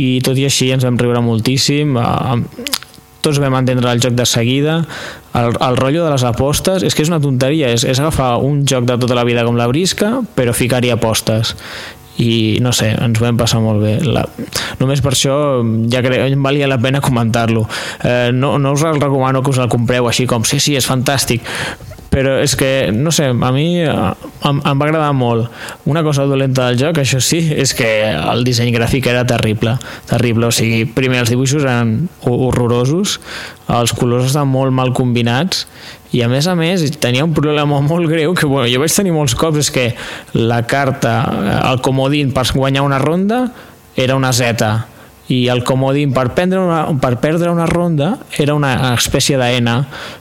i 0.00 0.18
tot 0.26 0.38
i 0.38 0.46
així 0.50 0.70
ens 0.74 0.84
vam 0.86 0.98
riure 0.98 1.22
moltíssim 1.22 1.96
tots 3.24 3.40
vam 3.42 3.56
entendre 3.58 3.92
el 3.92 4.02
joc 4.02 4.16
de 4.18 4.26
seguida. 4.26 4.80
El, 5.34 5.54
el 5.54 5.78
rotllo 5.78 6.04
de 6.04 6.10
les 6.14 6.24
apostes 6.26 6.84
és 6.86 6.96
que 6.96 7.04
és 7.04 7.12
una 7.12 7.20
tonteria, 7.22 7.70
és, 7.74 7.84
és 7.84 8.00
agafar 8.00 8.36
un 8.44 8.64
joc 8.68 8.88
de 8.88 8.98
tota 9.00 9.16
la 9.18 9.24
vida 9.28 9.44
com 9.46 9.58
la 9.58 9.68
brisca 9.70 10.18
però 10.36 10.54
ficar-hi 10.56 10.92
apostes. 10.94 11.54
I 12.20 12.58
no 12.60 12.72
sé, 12.76 12.90
ens 13.00 13.16
ho 13.16 13.24
vam 13.24 13.38
passar 13.40 13.62
molt 13.64 13.80
bé. 13.80 13.94
La... 14.04 14.26
només 14.80 15.00
per 15.00 15.14
això 15.14 15.36
ja 15.92 16.02
crec, 16.04 16.34
valia 16.42 16.68
la 16.68 16.80
pena 16.82 17.00
comentar-lo. 17.00 17.64
Eh, 18.04 18.28
no, 18.34 18.58
no 18.58 18.74
us 18.76 18.84
el 18.84 19.00
recomano 19.00 19.44
que 19.44 19.54
us 19.54 19.62
el 19.62 19.70
compreu 19.72 20.10
així 20.10 20.26
com 20.28 20.44
sí, 20.44 20.60
sí, 20.60 20.76
és 20.76 20.88
fantàstic 20.88 21.46
però 22.10 22.34
és 22.42 22.56
que, 22.58 22.90
no 22.92 23.12
sé, 23.14 23.28
a 23.30 23.50
mi 23.54 23.66
em, 23.80 24.58
em 24.58 24.80
va 24.82 24.86
agradar 24.88 25.12
molt. 25.14 25.46
Una 25.86 26.02
cosa 26.02 26.26
dolenta 26.26 26.66
del 26.68 26.80
joc, 26.80 26.98
això 26.98 27.20
sí, 27.22 27.38
és 27.54 27.72
que 27.78 27.86
el 28.10 28.42
disseny 28.44 28.72
gràfic 28.74 29.06
era 29.12 29.22
terrible, 29.28 29.76
terrible, 30.10 30.50
o 30.50 30.54
sigui, 30.54 30.82
primer 30.90 31.22
els 31.22 31.30
dibuixos 31.30 31.62
eren 31.62 32.08
horrorosos, 32.26 33.20
els 33.70 33.94
colors 33.94 34.26
estan 34.32 34.50
molt 34.50 34.74
mal 34.74 34.90
combinats 34.96 35.66
i 36.10 36.24
a 36.26 36.28
més 36.28 36.48
a 36.50 36.56
més 36.58 36.82
tenia 36.98 37.22
un 37.22 37.34
problema 37.36 37.78
molt 37.92 38.10
greu 38.10 38.34
que 38.34 38.48
bueno, 38.50 38.66
jo 38.70 38.82
vaig 38.82 38.94
tenir 38.94 39.14
molts 39.14 39.36
cops 39.38 39.62
és 39.62 39.74
que 39.74 39.90
la 40.34 40.64
carta, 40.66 41.20
el 41.70 41.78
comodín 41.84 42.34
per 42.34 42.48
guanyar 42.50 42.82
una 42.82 42.98
ronda 42.98 43.44
era 43.94 44.16
una 44.18 44.32
Z 44.34 44.66
i 45.30 45.46
el 45.48 45.62
comodín 45.62 46.10
per, 46.10 46.32
prendre 46.34 46.58
una, 46.58 46.80
per 46.98 47.14
perdre 47.22 47.52
una 47.52 47.66
ronda 47.70 48.16
era 48.36 48.56
una 48.58 48.72
espècie 48.96 49.38
d'N. 49.38 49.70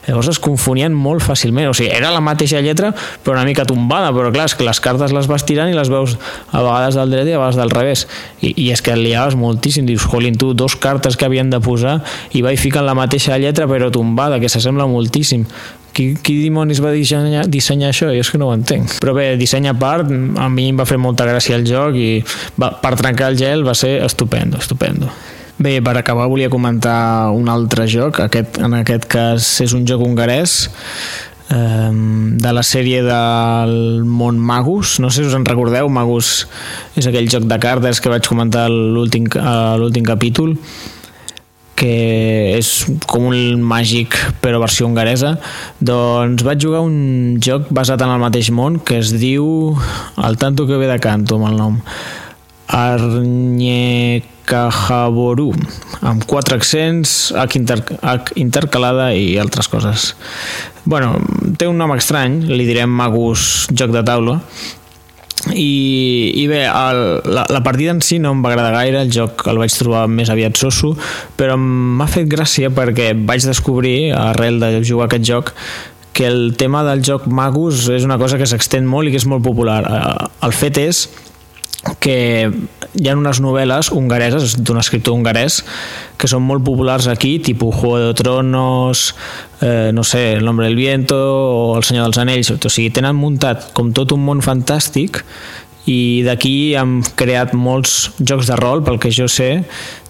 Llavors 0.06 0.30
es 0.36 0.40
confonien 0.44 0.94
molt 0.94 1.26
fàcilment. 1.26 1.72
O 1.72 1.74
sigui, 1.74 1.90
era 1.90 2.12
la 2.14 2.22
mateixa 2.22 2.62
lletra 2.62 2.92
però 2.94 3.34
una 3.40 3.48
mica 3.48 3.66
tombada. 3.66 4.14
Però 4.14 4.30
clar, 4.34 4.46
és 4.52 4.56
que 4.56 4.68
les 4.68 4.82
cartes 4.84 5.16
les 5.16 5.30
vas 5.32 5.46
tirant 5.50 5.72
i 5.72 5.78
les 5.78 5.90
veus 5.90 6.16
a 6.52 6.62
vegades 6.62 7.00
del 7.00 7.16
dret 7.16 7.32
i 7.32 7.34
a 7.34 7.42
vegades 7.42 7.58
del 7.58 7.74
revés. 7.74 8.06
I, 8.42 8.54
i 8.54 8.70
és 8.76 8.86
que 8.86 8.94
liaves 9.00 9.38
moltíssim. 9.40 9.90
Dius, 9.90 10.06
jolín, 10.06 10.38
tu, 10.38 10.54
dos 10.54 10.78
cartes 10.78 11.18
que 11.18 11.26
havien 11.26 11.50
de 11.50 11.58
posar 11.64 12.00
i 12.38 12.46
vaig 12.46 12.62
ficant 12.62 12.86
la 12.86 12.98
mateixa 12.98 13.42
lletra 13.42 13.66
però 13.70 13.90
tombada, 13.94 14.38
que 14.40 14.52
s'assembla 14.52 14.86
moltíssim 14.90 15.48
qui, 15.94 16.12
qui 16.24 16.38
dimonis 16.44 16.82
va 16.84 16.92
dissenyar, 16.96 17.46
dissenyar 17.52 17.94
això? 17.94 18.12
Jo 18.14 18.24
és 18.24 18.32
que 18.32 18.40
no 18.42 18.50
ho 18.50 18.56
entenc. 18.56 19.00
Però 19.04 19.16
bé, 19.18 19.32
disseny 19.40 19.70
a 19.72 19.76
part, 19.78 20.10
a 20.10 20.50
mi 20.52 20.70
em 20.72 20.80
va 20.80 20.88
fer 20.90 21.00
molta 21.02 21.28
gràcia 21.30 21.58
el 21.60 21.66
joc 21.70 21.98
i 22.00 22.10
va, 22.60 22.74
per 22.82 22.96
trencar 23.00 23.32
el 23.34 23.40
gel 23.40 23.66
va 23.68 23.76
ser 23.78 23.98
estupendo, 24.06 24.60
estupendo. 24.62 25.12
Bé, 25.60 25.82
per 25.84 25.98
acabar 26.00 26.30
volia 26.32 26.48
comentar 26.52 27.32
un 27.36 27.50
altre 27.52 27.88
joc, 27.92 28.22
aquest, 28.24 28.62
en 28.64 28.78
aquest 28.78 29.10
cas 29.12 29.50
és 29.66 29.74
un 29.76 29.84
joc 29.88 30.06
hongarès 30.06 30.54
eh, 31.52 31.90
de 31.92 32.54
la 32.56 32.64
sèrie 32.64 33.02
del 33.04 34.06
món 34.08 34.40
Magus. 34.40 35.00
No 35.04 35.12
sé 35.12 35.26
si 35.26 35.28
us 35.28 35.36
en 35.36 35.48
recordeu, 35.50 35.90
Magus 35.92 36.46
és 36.96 37.10
aquell 37.10 37.28
joc 37.32 37.50
de 37.50 37.60
cartes 37.60 38.00
que 38.00 38.14
vaig 38.14 38.24
comentar 38.30 38.70
a 38.70 38.72
l'últim 38.72 40.08
capítol 40.08 40.56
que 41.80 42.58
és 42.58 42.68
com 43.08 43.30
un 43.32 43.62
màgic 43.64 44.16
però 44.44 44.60
versió 44.62 44.86
hongaresa. 44.88 45.38
Doncs 45.80 46.44
vaig 46.46 46.60
jugar 46.66 46.82
un 46.86 47.38
joc 47.44 47.62
basat 47.72 48.02
en 48.04 48.10
el 48.14 48.20
mateix 48.22 48.50
món 48.52 48.80
que 48.84 48.98
es 49.00 49.10
diu 49.16 49.78
el 50.20 50.38
tanto 50.42 50.68
que 50.68 50.78
ve 50.80 50.88
de 50.92 51.00
canto 51.00 51.36
amb 51.40 51.48
el 51.52 51.58
nom. 51.60 51.76
Arnyekahaboru 52.70 55.50
amb 56.06 56.22
quatre 56.30 56.56
accents 56.60 57.34
H, 57.34 57.58
inter, 57.58 57.80
H 58.02 58.34
intercalada 58.38 59.14
i 59.18 59.38
altres 59.42 59.68
coses. 59.72 60.16
Bueno, 60.86 61.20
té 61.58 61.68
un 61.68 61.78
nom 61.80 61.92
estrany 61.96 62.42
li 62.50 62.66
direm 62.68 62.90
Magus 62.90 63.68
joc 63.72 63.92
de 63.96 64.04
taula 64.06 64.42
i, 65.54 66.34
i 66.36 66.48
bé, 66.52 66.66
el, 66.68 67.04
la, 67.32 67.46
la 67.50 67.62
partida 67.64 67.94
en 67.96 68.02
si 68.04 68.20
no 68.20 68.34
em 68.36 68.42
va 68.44 68.52
agradar 68.52 68.74
gaire, 68.76 69.04
el 69.06 69.14
joc 69.14 69.46
el 69.50 69.62
vaig 69.62 69.76
trobar 69.76 70.04
més 70.12 70.32
aviat 70.34 70.60
soso, 70.60 70.92
però 71.40 71.56
m'ha 71.60 72.10
fet 72.12 72.28
gràcia 72.32 72.74
perquè 72.76 73.14
vaig 73.16 73.48
descobrir, 73.48 74.12
arrel 74.18 74.60
de 74.60 74.74
jugar 74.84 75.08
aquest 75.08 75.26
joc, 75.30 75.54
que 76.14 76.28
el 76.28 76.58
tema 76.60 76.84
del 76.84 77.00
joc 77.06 77.30
Magus 77.32 77.86
és 77.96 78.04
una 78.04 78.18
cosa 78.20 78.38
que 78.38 78.48
s'extén 78.50 78.88
molt 78.90 79.08
i 79.08 79.14
que 79.14 79.22
és 79.22 79.28
molt 79.30 79.46
popular. 79.46 79.80
Eh, 79.88 80.30
el 80.44 80.56
fet 80.58 80.82
és 80.82 81.06
que 82.00 82.50
hi 82.50 83.08
ha 83.08 83.16
unes 83.16 83.40
novel·les 83.44 83.92
hongareses 83.96 84.58
d'un 84.60 84.80
escriptor 84.82 85.16
hongarès 85.16 85.62
que 86.20 86.28
són 86.28 86.44
molt 86.44 86.66
populars 86.66 87.08
aquí, 87.08 87.38
tipus 87.40 87.78
Juego 87.80 88.10
de 88.10 88.18
Tronos, 88.20 89.14
eh, 89.62 89.92
no 89.94 90.04
sé, 90.04 90.34
El 90.34 90.46
nombre 90.46 90.68
del 90.68 90.76
viento 90.76 91.16
o 91.16 91.78
El 91.78 91.84
senyor 91.84 92.10
dels 92.10 92.20
anells, 92.20 92.52
o 92.52 92.70
sigui, 92.70 92.90
tenen 92.92 93.16
muntat 93.16 93.72
com 93.74 93.94
tot 93.94 94.12
un 94.12 94.26
món 94.26 94.44
fantàstic 94.44 95.24
i 95.90 96.22
d'aquí 96.26 96.76
hem 96.78 97.00
creat 97.18 97.56
molts 97.58 98.12
jocs 98.20 98.50
de 98.50 98.58
rol, 98.60 98.84
pel 98.86 99.00
que 99.02 99.12
jo 99.16 99.30
sé. 99.32 99.64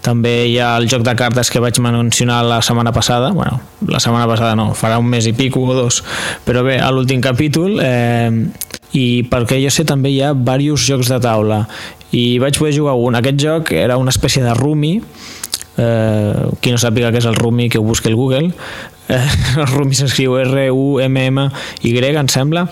També 0.03 0.47
hi 0.49 0.57
ha 0.59 0.73
el 0.79 0.89
joc 0.91 1.03
de 1.05 1.13
cartes 1.19 1.51
que 1.51 1.61
vaig 1.63 1.77
mencionar 1.83 2.41
la 2.47 2.61
setmana 2.65 2.91
passada, 2.95 3.31
bueno, 3.35 3.59
la 3.87 3.99
setmana 3.99 4.27
passada 4.27 4.55
no, 4.59 4.71
farà 4.75 4.97
un 4.99 5.07
mes 5.11 5.27
i 5.27 5.33
pico 5.37 5.61
o 5.67 5.75
dos, 5.75 6.01
però 6.47 6.63
bé, 6.65 6.79
a 6.79 6.89
l'últim 6.91 7.21
capítol 7.21 7.79
eh, 7.83 8.31
i 8.97 9.23
perquè 9.29 9.59
jo 9.61 9.71
sé 9.73 9.85
també 9.87 10.11
hi 10.13 10.21
ha 10.25 10.33
diversos 10.33 10.87
jocs 10.89 11.11
de 11.11 11.19
taula. 11.21 11.63
I 12.15 12.39
vaig 12.41 12.57
poder 12.57 12.73
jugar 12.73 12.97
un. 12.97 13.17
Aquest 13.19 13.41
joc 13.41 13.73
era 13.77 13.99
una 14.01 14.13
espècie 14.13 14.41
de 14.43 14.53
rumi 14.57 14.95
eh, 15.77 16.45
qui 16.61 16.73
no 16.73 16.81
sàpiga 16.81 17.11
què 17.13 17.21
és 17.21 17.29
el 17.29 17.37
rumi 17.37 17.69
que 17.69 17.79
ho 17.79 17.85
busqui 17.85 18.09
al 18.09 18.17
Google. 18.17 18.51
Eh, 19.09 19.25
el 19.61 19.67
rumi 19.73 19.97
s'escriu 19.97 20.37
R-U-M-M-Y 20.41 21.97
em 22.09 22.31
sembla. 22.31 22.65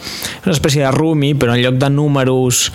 Una 0.46 0.56
espècie 0.56 0.86
de 0.86 0.94
rumi 0.96 1.36
però 1.36 1.56
en 1.56 1.64
lloc 1.64 1.78
de 1.82 1.92
números 1.94 2.72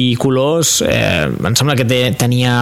i 0.00 0.14
colors 0.16 0.78
eh, 0.86 1.26
em 1.26 1.56
sembla 1.58 1.74
que 1.76 1.84
té, 1.84 1.98
tenia 2.18 2.54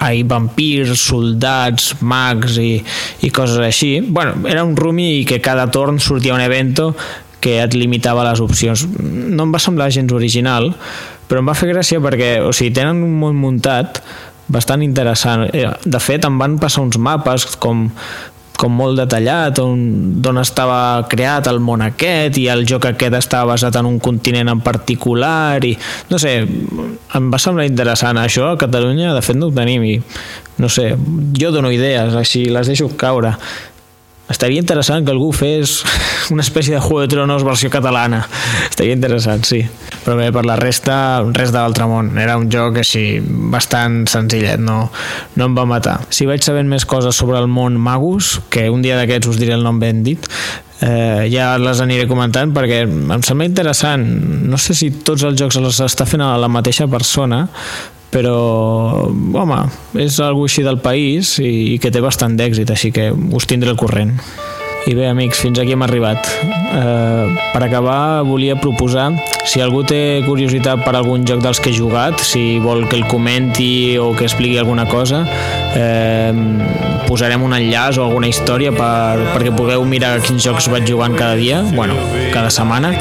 ai, 0.00 0.22
vampirs, 0.26 0.96
soldats 0.96 1.92
mags 2.00 2.56
i, 2.62 2.78
i 3.22 3.30
coses 3.30 3.60
així. 3.62 3.98
Bueno, 4.00 4.40
era 4.48 4.64
un 4.64 4.76
rumi 4.76 5.24
que 5.28 5.42
cada 5.44 5.68
torn 5.70 6.00
sortia 6.00 6.34
un 6.34 6.44
evento 6.44 6.94
que 7.40 7.58
et 7.62 7.76
limitava 7.76 8.26
les 8.30 8.40
opcions. 8.44 8.86
No 8.98 9.46
em 9.46 9.52
va 9.54 9.60
semblar 9.62 9.90
gens 9.94 10.14
original, 10.14 10.72
però 11.28 11.42
em 11.42 11.50
va 11.50 11.56
fer 11.58 11.70
gràcia 11.72 12.02
perquè 12.02 12.38
o 12.44 12.54
sigui, 12.56 12.72
tenen 12.74 13.04
un 13.04 13.14
món 13.20 13.38
muntat 13.38 14.02
bastant 14.48 14.82
interessant. 14.82 15.46
Eh, 15.52 15.68
de 15.84 16.00
fet, 16.00 16.24
em 16.24 16.40
van 16.40 16.58
passar 16.58 16.82
uns 16.86 16.98
mapes 16.98 17.46
com 17.60 17.88
com 18.58 18.74
molt 18.74 18.98
detallat 18.98 19.60
on, 19.62 19.82
on 20.26 20.40
estava 20.42 21.06
creat 21.10 21.46
el 21.46 21.60
món 21.62 21.84
aquest 21.84 22.40
i 22.42 22.48
el 22.50 22.64
joc 22.66 22.88
aquest 22.88 23.14
estava 23.14 23.52
basat 23.52 23.78
en 23.78 23.86
un 23.86 24.00
continent 24.02 24.50
en 24.50 24.62
particular 24.66 25.62
i 25.62 25.76
no 26.10 26.18
sé, 26.18 26.40
em 26.42 27.28
va 27.30 27.38
semblar 27.38 27.68
interessant 27.68 28.18
això 28.18 28.50
a 28.50 28.58
Catalunya, 28.58 29.12
de 29.14 29.22
fet 29.22 29.38
no 29.38 29.52
ho 29.52 29.54
tenim 29.54 29.86
i 29.86 29.94
no 30.58 30.70
sé, 30.74 30.90
jo 31.38 31.52
dono 31.54 31.70
idees 31.70 32.18
així 32.18 32.48
les 32.50 32.72
deixo 32.72 32.90
caure 32.98 33.36
estaria 34.28 34.60
interessant 34.60 35.06
que 35.06 35.14
algú 35.14 35.30
fes 35.32 35.82
una 36.32 36.44
espècie 36.44 36.74
de 36.74 36.80
Juego 36.80 37.00
de 37.00 37.08
Tronos 37.08 37.44
versió 37.44 37.70
catalana. 37.70 38.22
Estaria 38.68 38.96
interessant, 38.96 39.44
sí. 39.48 39.62
Però 40.04 40.16
bé, 40.18 40.28
per 40.32 40.44
la 40.46 40.56
resta, 40.60 41.24
res 41.36 41.52
de 41.52 41.58
l'altre 41.58 41.88
món. 41.88 42.12
Era 42.20 42.36
un 42.40 42.48
joc 42.52 42.80
així 42.82 43.18
bastant 43.24 44.04
senzillet, 44.10 44.60
no, 44.60 44.86
no 45.36 45.48
em 45.48 45.56
va 45.56 45.66
matar. 45.68 45.98
Si 46.14 46.28
vaig 46.28 46.44
sabent 46.44 46.70
més 46.70 46.86
coses 46.88 47.16
sobre 47.16 47.40
el 47.40 47.48
món 47.50 47.76
Magus, 47.80 48.38
que 48.52 48.68
un 48.72 48.84
dia 48.84 48.98
d'aquests 49.00 49.34
us 49.34 49.40
diré 49.40 49.56
el 49.56 49.66
nom 49.66 49.80
ben 49.80 50.04
dit, 50.06 50.28
eh, 50.80 51.28
ja 51.32 51.52
les 51.60 51.82
aniré 51.82 52.06
comentant 52.10 52.52
perquè 52.54 52.82
em 52.86 53.22
sembla 53.26 53.48
interessant. 53.48 54.04
No 54.48 54.60
sé 54.60 54.76
si 54.78 54.90
tots 55.04 55.24
els 55.26 55.38
jocs 55.40 55.58
els 55.60 55.80
està 55.84 56.06
fent 56.08 56.24
a 56.24 56.36
la 56.40 56.50
mateixa 56.52 56.88
persona, 56.90 57.46
però 58.12 59.08
home, 59.08 59.58
és 60.00 60.18
algo 60.24 60.46
així 60.48 60.64
del 60.64 60.80
país 60.84 61.36
i, 61.42 61.74
i 61.74 61.80
que 61.82 61.92
té 61.92 62.00
bastant 62.04 62.38
d'èxit, 62.38 62.70
així 62.72 62.92
que 62.94 63.10
us 63.12 63.48
tindré 63.48 63.74
el 63.74 63.80
corrent. 63.80 64.16
I 64.88 64.94
bé, 64.96 65.08
amics, 65.10 65.42
fins 65.42 65.58
aquí 65.60 65.74
hem 65.74 65.82
arribat. 65.84 66.24
Eh, 66.72 67.24
per 67.52 67.60
acabar, 67.66 68.22
volia 68.24 68.54
proposar, 68.56 69.10
si 69.44 69.60
algú 69.60 69.82
té 69.84 70.22
curiositat 70.24 70.80
per 70.86 70.94
algun 70.96 71.26
joc 71.28 71.42
dels 71.44 71.60
que 71.60 71.72
he 71.72 71.76
jugat, 71.76 72.22
si 72.24 72.56
vol 72.62 72.86
que 72.88 72.96
el 72.96 73.04
comenti 73.10 73.98
o 74.00 74.14
que 74.16 74.24
expliqui 74.24 74.56
alguna 74.56 74.86
cosa, 74.88 75.24
eh, 75.76 76.32
posarem 77.08 77.44
un 77.44 77.52
enllaç 77.58 77.98
o 77.98 78.06
alguna 78.06 78.32
història 78.32 78.72
per, 78.72 79.28
perquè 79.34 79.52
pugueu 79.52 79.84
mirar 79.84 80.18
quins 80.24 80.44
jocs 80.46 80.70
vaig 80.72 80.88
jugant 80.88 81.16
cada 81.18 81.36
dia, 81.36 81.60
bueno, 81.74 81.98
cada 82.32 82.48
setmana, 82.54 82.94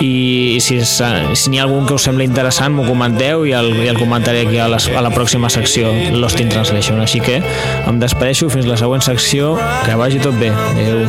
i 0.00 0.58
si, 0.60 0.78
si 0.84 1.50
n'hi 1.50 1.58
ha 1.60 1.64
algun 1.64 1.86
que 1.86 1.94
us 1.96 2.04
sembla 2.08 2.24
interessant 2.26 2.74
m'ho 2.76 2.84
comenteu 2.88 3.46
i 3.48 3.54
el, 3.56 3.70
i 3.84 3.88
el 3.88 3.98
comentaré 4.00 4.42
aquí 4.46 4.58
a, 4.60 4.68
les, 4.68 4.88
a 4.92 5.02
la 5.04 5.12
pròxima 5.14 5.48
secció 5.52 5.92
Lost 6.16 6.40
in 6.42 6.50
Translation. 6.52 7.00
Així 7.00 7.22
que 7.24 7.40
em 7.86 8.00
despedeixo 8.02 8.50
fins 8.52 8.68
la 8.68 8.76
següent 8.80 9.04
secció. 9.04 9.54
Que 9.86 9.96
vagi 9.96 10.20
tot 10.22 10.36
bé. 10.40 10.52
Adeu 10.52 11.04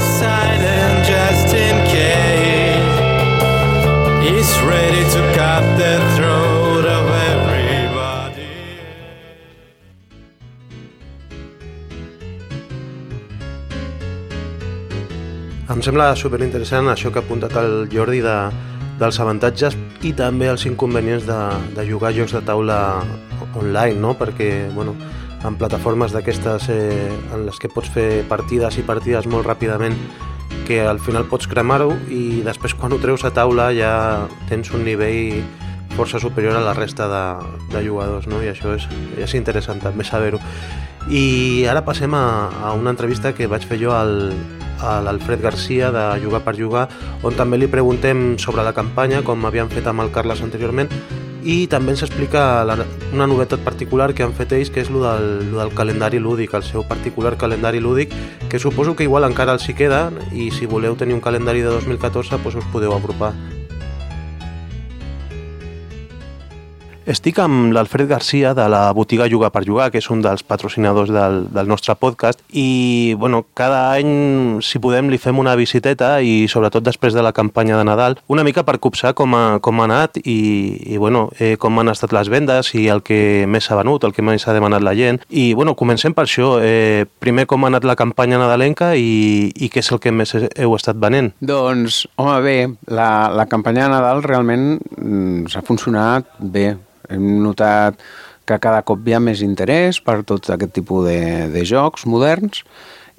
He's 4.27 4.51
ready 4.61 5.03
to 5.15 5.21
cut 5.35 5.63
the 5.79 5.93
throat 6.15 6.85
of 6.85 7.05
everybody. 7.31 8.47
Em 15.71 15.83
sembla 15.83 16.11
superinteressant 16.19 16.91
això 16.91 17.11
que 17.11 17.21
ha 17.21 17.25
apuntat 17.25 17.55
el 17.59 17.87
Jordi 17.91 18.19
de, 18.23 18.37
dels 18.97 19.19
avantatges 19.21 19.77
i 20.05 20.13
també 20.17 20.49
els 20.51 20.65
inconvenients 20.69 21.27
de, 21.27 21.39
de 21.77 21.85
jugar 21.89 22.13
jocs 22.15 22.33
de 22.33 22.41
taula 22.45 22.79
online, 23.55 23.99
no? 24.01 24.15
perquè 24.17 24.69
bueno, 24.73 24.95
en 25.45 25.57
plataformes 25.57 26.13
d'aquestes 26.13 26.69
eh, 26.73 27.11
en 27.33 27.45
les 27.45 27.59
que 27.61 27.69
pots 27.69 27.91
fer 27.93 28.25
partides 28.29 28.79
i 28.79 28.85
partides 28.87 29.29
molt 29.29 29.45
ràpidament 29.47 29.95
que 30.67 30.81
al 30.83 30.99
final 30.99 31.27
pots 31.29 31.47
cremar-ho 31.47 31.93
i 32.11 32.41
després 32.43 32.73
quan 32.75 32.93
ho 32.93 32.99
treus 32.99 33.23
a 33.23 33.31
taula 33.35 33.69
ja 33.75 34.27
tens 34.49 34.73
un 34.75 34.83
nivell 34.87 35.43
força 35.95 36.19
superior 36.19 36.57
a 36.57 36.65
la 36.65 36.75
resta 36.77 37.07
de, 37.09 37.23
de 37.71 37.85
jugadors 37.85 38.27
no? 38.27 38.41
i 38.43 38.51
això 38.51 38.75
és, 38.75 38.89
és 39.17 39.37
interessant 39.37 39.79
també 39.83 40.05
saber-ho 40.07 40.41
i 41.09 41.65
ara 41.69 41.85
passem 41.87 42.13
a, 42.13 42.49
a 42.67 42.73
una 42.75 42.91
entrevista 42.91 43.33
que 43.33 43.47
vaig 43.47 43.63
fer 43.67 43.79
jo 43.79 43.93
al, 43.95 44.33
a 44.81 44.99
l'Alfred 45.01 45.41
Garcia 45.41 45.91
de 45.91 46.03
Jugar 46.23 46.43
per 46.43 46.57
Jugar, 46.57 46.87
on 47.23 47.35
també 47.37 47.57
li 47.57 47.69
preguntem 47.71 48.35
sobre 48.41 48.65
la 48.65 48.75
campanya, 48.75 49.23
com 49.23 49.45
havíem 49.47 49.71
fet 49.71 49.87
amb 49.87 50.03
el 50.03 50.11
Carles 50.11 50.43
anteriorment, 50.43 50.91
i 51.47 51.67
també 51.71 51.93
ens 51.93 52.03
explica 52.03 52.65
la, 52.67 52.75
una 53.13 53.27
novetat 53.29 53.61
particular 53.63 54.11
que 54.13 54.25
han 54.25 54.35
fet 54.35 54.51
ells, 54.57 54.71
que 54.73 54.83
és 54.83 54.91
el 54.91 54.99
del, 55.03 55.27
lo 55.53 55.61
del 55.61 55.75
calendari 55.75 56.19
lúdic, 56.19 56.55
el 56.57 56.65
seu 56.67 56.83
particular 56.87 57.37
calendari 57.37 57.79
lúdic, 57.79 58.11
que 58.49 58.59
suposo 58.59 58.95
que 58.95 59.07
igual 59.07 59.27
encara 59.29 59.55
els 59.55 59.67
hi 59.69 59.77
queda, 59.77 60.09
i 60.33 60.51
si 60.51 60.67
voleu 60.67 60.99
tenir 60.99 61.15
un 61.15 61.23
calendari 61.23 61.63
de 61.63 61.71
2014, 61.71 62.41
doncs 62.43 62.59
us 62.59 62.73
podeu 62.73 62.95
apropar. 62.97 63.31
Estic 67.07 67.37
amb 67.39 67.71
l'Alfred 67.71 68.09
Garcia 68.09 68.49
de 68.51 68.65
la 68.67 68.91
botiga 68.91 69.29
Jugar 69.31 69.47
per 69.55 69.61
Jugar, 69.63 69.85
que 69.93 70.01
és 70.01 70.09
un 70.11 70.19
dels 70.19 70.41
patrocinadors 70.43 71.07
del, 71.07 71.37
del 71.55 71.69
nostre 71.71 71.93
podcast, 71.95 72.41
i 72.51 73.13
bueno, 73.15 73.45
cada 73.55 73.93
any, 73.95 74.57
si 74.59 74.81
podem, 74.83 75.07
li 75.07 75.15
fem 75.15 75.37
una 75.39 75.53
visiteta 75.55 76.17
i 76.19 76.49
sobretot 76.51 76.83
després 76.83 77.15
de 77.15 77.23
la 77.23 77.31
campanya 77.31 77.77
de 77.79 77.85
Nadal, 77.87 78.17
una 78.27 78.43
mica 78.43 78.65
per 78.67 78.81
copsar 78.83 79.13
com 79.15 79.37
ha, 79.39 79.43
com 79.63 79.79
ha 79.79 79.85
anat 79.87 80.19
i, 80.19 80.35
i 80.83 80.99
bueno, 80.99 81.29
eh, 81.39 81.53
com 81.55 81.79
han 81.79 81.93
estat 81.93 82.11
les 82.11 82.27
vendes 82.27 82.73
i 82.75 82.89
el 82.91 82.99
que 83.07 83.45
més 83.47 83.69
s'ha 83.69 83.77
venut, 83.79 84.03
el 84.03 84.11
que 84.11 84.25
més 84.27 84.43
ha 84.43 84.57
demanat 84.57 84.83
la 84.83 84.95
gent. 84.99 85.21
I 85.31 85.53
bueno, 85.55 85.77
comencem 85.79 86.11
per 86.11 86.25
això. 86.27 86.57
Eh, 86.59 87.05
primer, 87.23 87.47
com 87.47 87.63
ha 87.63 87.69
anat 87.71 87.87
la 87.87 87.95
campanya 87.95 88.41
nadalenca 88.41 88.91
i, 88.99 89.47
i 89.55 89.71
què 89.71 89.79
és 89.79 89.93
el 89.95 90.03
que 90.03 90.11
més 90.11 90.35
heu 90.35 90.75
estat 90.75 90.99
venent? 90.99 91.31
Doncs, 91.39 92.03
home, 92.19 92.35
bé, 92.43 92.57
la, 92.91 93.31
la 93.31 93.47
campanya 93.47 93.87
de 93.87 93.95
Nadal 93.95 94.25
realment 94.27 94.67
mm, 94.75 95.47
s'ha 95.55 95.63
funcionat 95.63 96.35
bé 96.43 96.67
hem 97.13 97.27
notat 97.43 97.99
que 98.47 98.59
cada 98.63 98.83
cop 98.87 99.03
hi 99.03 99.17
ha 99.17 99.23
més 99.23 99.43
interès 99.43 99.99
per 100.03 100.21
tot 100.27 100.47
aquest 100.53 100.73
tipus 100.77 101.07
de, 101.09 101.19
de 101.51 101.63
jocs 101.67 102.05
moderns 102.07 102.63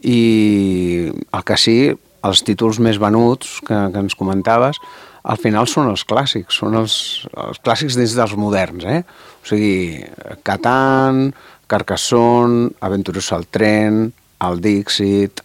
i 0.00 1.10
el 1.12 1.44
que 1.44 1.58
sí, 1.60 1.78
els 2.24 2.42
títols 2.46 2.78
més 2.82 2.98
venuts 3.02 3.58
que, 3.66 3.76
que 3.92 4.02
ens 4.02 4.16
comentaves, 4.18 4.80
al 5.28 5.38
final 5.40 5.68
són 5.68 5.90
els 5.90 6.04
clàssics, 6.08 6.56
són 6.62 6.78
els, 6.78 6.94
els 7.36 7.60
clàssics 7.64 7.98
dins 7.98 8.14
dels 8.16 8.34
moderns, 8.38 8.86
eh? 8.88 9.02
O 9.42 9.48
sigui, 9.48 10.00
Catan, 10.46 11.28
Carcassonne, 11.68 12.70
Aventureros 12.80 13.32
al 13.36 13.44
tren, 13.52 14.06
el 14.46 14.62
Dixit, 14.64 15.42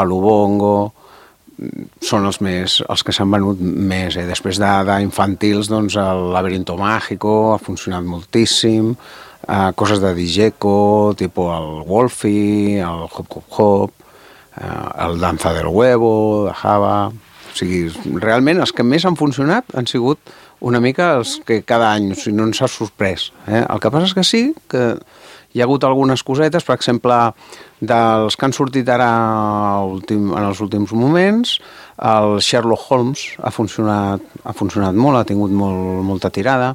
el 0.00 0.12
Ubongo, 0.12 0.92
són 2.04 2.26
els 2.28 2.40
més 2.44 2.80
els 2.84 3.02
que 3.04 3.14
s'han 3.16 3.30
venut 3.32 3.60
més. 3.60 4.16
Eh? 4.20 4.26
Després 4.28 4.60
d'infantils, 4.60 5.70
doncs, 5.72 5.96
el 6.00 6.30
Laberinto 6.34 6.76
Mágico 6.80 7.54
ha 7.54 7.60
funcionat 7.62 8.04
moltíssim, 8.04 8.92
eh, 9.48 9.70
coses 9.74 10.00
de 10.00 10.14
Digeco, 10.14 11.14
tipus 11.16 11.52
el 11.56 11.70
Wolfie, 11.88 12.80
el 12.80 13.06
Hop 13.08 13.38
Hop 13.38 13.60
Hop, 13.60 13.92
eh, 14.56 15.06
el 15.06 15.20
Danza 15.20 15.52
del 15.52 15.66
Huevo, 15.68 16.46
de 16.48 16.54
Java... 16.54 16.98
O 17.46 17.58
sigui, 17.58 17.86
realment 18.20 18.58
els 18.60 18.68
que 18.76 18.84
més 18.84 19.06
han 19.08 19.14
funcionat 19.16 19.70
han 19.80 19.86
sigut 19.88 20.18
una 20.60 20.76
mica 20.76 21.14
els 21.16 21.38
que 21.40 21.62
cada 21.64 21.88
any, 21.94 22.10
o 22.12 22.16
sigui, 22.18 22.34
no 22.36 22.44
ens 22.50 22.60
ha 22.60 22.68
sorprès. 22.68 23.30
Eh? 23.48 23.62
El 23.62 23.80
que 23.80 23.90
passa 23.94 24.10
és 24.10 24.12
que 24.12 24.24
sí, 24.28 24.42
que 24.68 24.82
hi 25.56 25.62
ha 25.62 25.64
hagut 25.64 25.86
algunes 25.88 26.20
cosetes, 26.20 26.66
per 26.68 26.76
exemple, 26.76 27.16
dels 27.80 28.36
que 28.36 28.46
han 28.46 28.54
sortit 28.56 28.88
ara 28.88 29.10
últim, 29.84 30.30
en 30.32 30.44
els 30.44 30.60
últims 30.64 30.92
moments, 30.96 31.58
el 31.96 32.38
Sherlock 32.40 32.90
Holmes 32.90 33.26
ha 33.42 33.52
funcionat, 33.52 34.22
ha 34.44 34.54
funcionat 34.56 34.96
molt, 34.96 35.20
ha 35.20 35.28
tingut 35.28 35.52
molt, 35.52 36.02
molta 36.06 36.30
tirada. 36.32 36.74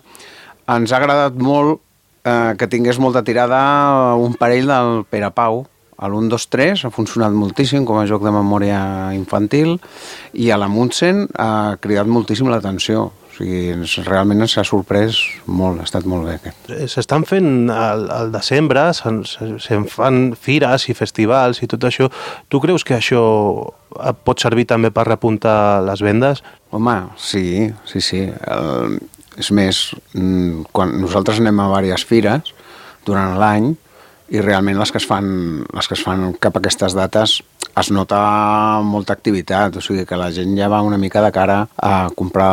Ens 0.70 0.92
ha 0.94 1.00
agradat 1.02 1.38
molt 1.42 1.82
eh, 2.26 2.54
que 2.58 2.70
tingués 2.70 3.02
molta 3.02 3.24
tirada 3.26 4.16
un 4.22 4.38
parell 4.38 4.70
del 4.70 5.04
Pere 5.10 5.32
Pau, 5.34 5.66
l'1, 6.02 6.30
2, 6.34 6.46
3 6.50 6.86
ha 6.88 6.90
funcionat 6.90 7.34
moltíssim 7.34 7.86
com 7.86 8.00
a 8.02 8.08
joc 8.10 8.24
de 8.26 8.34
memòria 8.34 8.82
infantil 9.14 9.76
i 10.34 10.50
a 10.50 10.58
la 10.58 10.70
Munsen 10.72 11.28
ha 11.38 11.78
cridat 11.82 12.10
moltíssim 12.10 12.50
l'atenció. 12.50 13.12
O 13.32 13.36
sigui, 13.38 13.70
ens, 13.72 13.96
realment 14.04 14.44
ens 14.44 14.58
ha 14.60 14.64
sorprès 14.68 15.18
molt, 15.48 15.80
ha 15.80 15.88
estat 15.88 16.08
molt 16.10 16.28
bé 16.28 16.36
aquest. 16.36 16.72
Eh, 16.76 16.88
s'estan 16.92 17.24
fent 17.28 17.72
al, 17.72 18.10
al 18.12 18.34
desembre, 18.34 18.90
se'n 18.98 19.22
se 19.24 19.80
fan 19.92 20.34
fires 20.36 20.90
i 20.92 20.96
festivals 20.98 21.62
i 21.64 21.70
tot 21.72 21.88
això. 21.88 22.10
Tu 22.52 22.60
creus 22.64 22.84
que 22.84 22.98
això 22.98 23.24
pot 24.28 24.44
servir 24.44 24.68
també 24.68 24.92
per 24.92 25.08
repuntar 25.08 25.82
les 25.88 26.04
vendes? 26.04 26.44
Home, 26.76 26.98
sí, 27.20 27.72
sí, 27.88 28.04
sí. 28.04 28.26
El, 28.28 29.00
és 29.40 29.52
més, 29.56 29.80
mm, 30.14 30.68
quan 30.76 30.92
nosaltres 31.00 31.40
anem 31.40 31.64
a 31.64 31.72
diverses 31.80 32.08
fires 32.08 32.52
durant 33.08 33.40
l'any, 33.40 33.72
i 34.32 34.40
realment 34.40 34.80
les 34.80 34.92
que 34.92 35.00
es 35.02 35.08
fan, 35.08 35.64
les 35.76 35.88
que 35.88 35.98
es 35.98 36.04
fan 36.04 36.30
cap 36.40 36.56
a 36.56 36.62
aquestes 36.62 36.96
dates 36.96 37.42
es 37.78 37.92
nota 37.92 38.82
molta 38.84 39.14
activitat, 39.14 39.78
o 39.78 39.84
sigui 39.84 40.06
que 40.08 40.20
la 40.20 40.32
gent 40.34 40.56
ja 40.58 40.70
va 40.72 40.82
una 40.84 41.00
mica 41.00 41.22
de 41.24 41.32
cara 41.32 41.62
a 41.78 42.10
comprar 42.16 42.52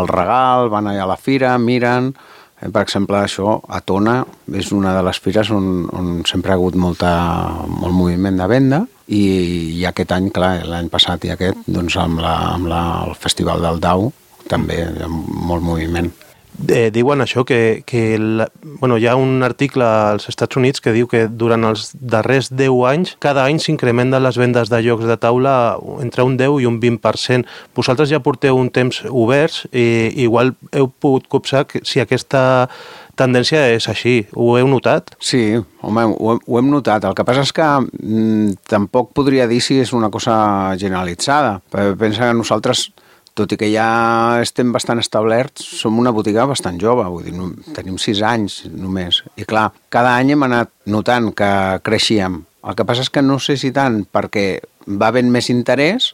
el 0.00 0.08
regal, 0.10 0.70
van 0.70 0.90
allà 0.90 1.06
a 1.06 1.10
la 1.10 1.18
fira, 1.18 1.56
miren, 1.58 2.12
eh, 2.60 2.68
per 2.68 2.84
exemple, 2.84 3.18
això, 3.18 3.58
a 3.68 3.80
Tona 3.80 4.20
és 4.54 4.70
una 4.72 4.94
de 4.96 5.02
les 5.06 5.20
fires 5.20 5.50
on, 5.50 5.88
on 5.92 6.22
sempre 6.28 6.52
ha 6.54 6.58
hagut 6.58 6.78
molta, 6.78 7.12
molt 7.66 7.94
moviment 7.96 8.38
de 8.38 8.48
venda 8.50 8.84
i, 9.08 9.22
i 9.80 9.84
aquest 9.88 10.14
any, 10.16 10.30
clar, 10.34 10.60
l'any 10.68 10.90
passat 10.92 11.26
i 11.26 11.34
aquest, 11.34 11.66
doncs 11.66 11.98
amb, 12.00 12.22
la, 12.22 12.36
amb 12.54 12.70
la, 12.70 12.82
el 13.08 13.16
Festival 13.18 13.62
del 13.66 13.82
Dau 13.82 14.10
també 14.50 14.82
molt 15.06 15.62
moviment 15.62 16.10
eh, 16.68 16.90
diuen 16.92 17.20
això, 17.22 17.44
que, 17.44 17.82
que 17.86 18.18
la, 18.18 18.48
bueno, 18.80 18.98
hi 18.98 19.06
ha 19.06 19.16
un 19.16 19.42
article 19.42 19.84
als 19.84 20.28
Estats 20.30 20.56
Units 20.56 20.80
que 20.80 20.94
diu 20.96 21.08
que 21.10 21.26
durant 21.28 21.64
els 21.68 21.90
darrers 21.94 22.50
10 22.52 22.78
anys, 22.90 23.14
cada 23.22 23.44
any 23.48 23.60
s'incrementen 23.62 24.22
les 24.22 24.38
vendes 24.40 24.72
de 24.72 24.82
llocs 24.84 25.06
de 25.08 25.16
taula 25.20 25.54
entre 26.04 26.26
un 26.26 26.36
10 26.40 26.60
i 26.62 26.68
un 26.70 26.80
20%. 26.82 27.46
Vosaltres 27.76 28.10
ja 28.12 28.22
porteu 28.24 28.58
un 28.58 28.70
temps 28.70 29.02
oberts 29.10 29.64
i 29.72 30.10
igual 30.24 30.54
heu 30.72 30.90
pogut 30.90 31.28
copsar 31.30 31.66
que, 31.68 31.84
si 31.84 32.02
aquesta 32.02 32.68
tendència 33.20 33.66
és 33.74 33.88
així. 33.90 34.14
Ho 34.32 34.54
heu 34.58 34.68
notat? 34.70 35.14
Sí, 35.20 35.42
home, 35.84 36.06
ho, 36.08 36.38
ho 36.40 36.58
hem 36.60 36.70
notat. 36.72 37.04
El 37.04 37.16
que 37.16 37.26
passa 37.28 37.44
és 37.44 37.52
que 37.56 37.66
mm, 37.66 38.60
tampoc 38.70 39.12
podria 39.16 39.48
dir 39.50 39.60
si 39.64 39.80
és 39.82 39.92
una 39.96 40.10
cosa 40.12 40.36
generalitzada. 40.80 41.58
Pensa 41.70 42.28
que 42.30 42.36
nosaltres 42.38 42.88
tot 43.40 43.54
i 43.54 43.58
que 43.60 43.70
ja 43.72 43.88
estem 44.42 44.72
bastant 44.74 45.00
establerts, 45.02 45.64
som 45.80 45.98
una 45.98 46.12
botiga 46.14 46.46
bastant 46.48 46.78
jove, 46.80 47.06
vull 47.08 47.26
dir, 47.26 47.34
no, 47.36 47.50
tenim 47.76 47.98
sis 48.00 48.20
anys 48.26 48.62
només. 48.70 49.22
I 49.40 49.48
clar, 49.48 49.70
cada 49.92 50.14
any 50.20 50.34
hem 50.34 50.46
anat 50.46 50.72
notant 50.90 51.32
que 51.36 51.50
creixíem. 51.86 52.42
El 52.60 52.76
que 52.76 52.84
passa 52.84 53.06
és 53.06 53.12
que 53.12 53.24
no 53.24 53.38
sé 53.40 53.56
si 53.56 53.72
tant 53.72 54.02
perquè 54.04 54.60
va 55.00 55.08
havent 55.08 55.30
més 55.32 55.48
interès 55.52 56.12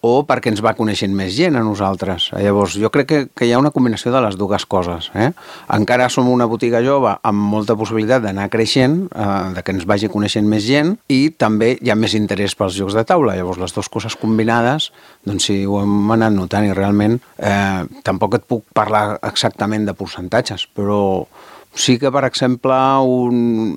o 0.00 0.22
perquè 0.26 0.52
ens 0.52 0.60
va 0.62 0.76
coneixent 0.78 1.14
més 1.14 1.32
gent 1.34 1.56
a 1.58 1.64
nosaltres. 1.66 2.28
Llavors, 2.38 2.76
jo 2.78 2.90
crec 2.94 3.08
que, 3.08 3.18
que 3.34 3.48
hi 3.48 3.52
ha 3.52 3.58
una 3.58 3.72
combinació 3.74 4.12
de 4.14 4.20
les 4.22 4.36
dues 4.38 4.64
coses. 4.70 5.10
Eh? 5.18 5.30
Encara 5.74 6.06
som 6.12 6.28
una 6.30 6.46
botiga 6.46 6.82
jove 6.84 7.16
amb 7.26 7.48
molta 7.54 7.74
possibilitat 7.78 8.22
d'anar 8.22 8.46
creixent, 8.52 9.00
eh, 9.10 9.28
de 9.56 9.64
que 9.66 9.74
ens 9.74 9.88
vagi 9.90 10.10
coneixent 10.12 10.46
més 10.46 10.62
gent, 10.68 10.94
i 11.10 11.32
també 11.34 11.72
hi 11.82 11.90
ha 11.90 11.98
més 11.98 12.14
interès 12.18 12.54
pels 12.58 12.78
jocs 12.78 12.94
de 12.94 13.04
taula. 13.08 13.34
Llavors, 13.38 13.58
les 13.62 13.74
dues 13.74 13.90
coses 13.90 14.14
combinades, 14.18 14.92
doncs 15.26 15.50
sí, 15.50 15.60
ho 15.66 15.82
hem 15.82 16.14
anat 16.14 16.36
notant 16.36 16.68
i 16.68 16.74
realment 16.76 17.18
eh, 17.38 17.82
tampoc 18.06 18.38
et 18.38 18.46
puc 18.46 18.66
parlar 18.78 19.18
exactament 19.26 19.88
de 19.88 19.98
percentatges, 19.98 20.68
però 20.78 21.00
sí 21.74 21.98
que, 21.98 22.12
per 22.14 22.22
exemple, 22.28 22.78
un 23.02 23.76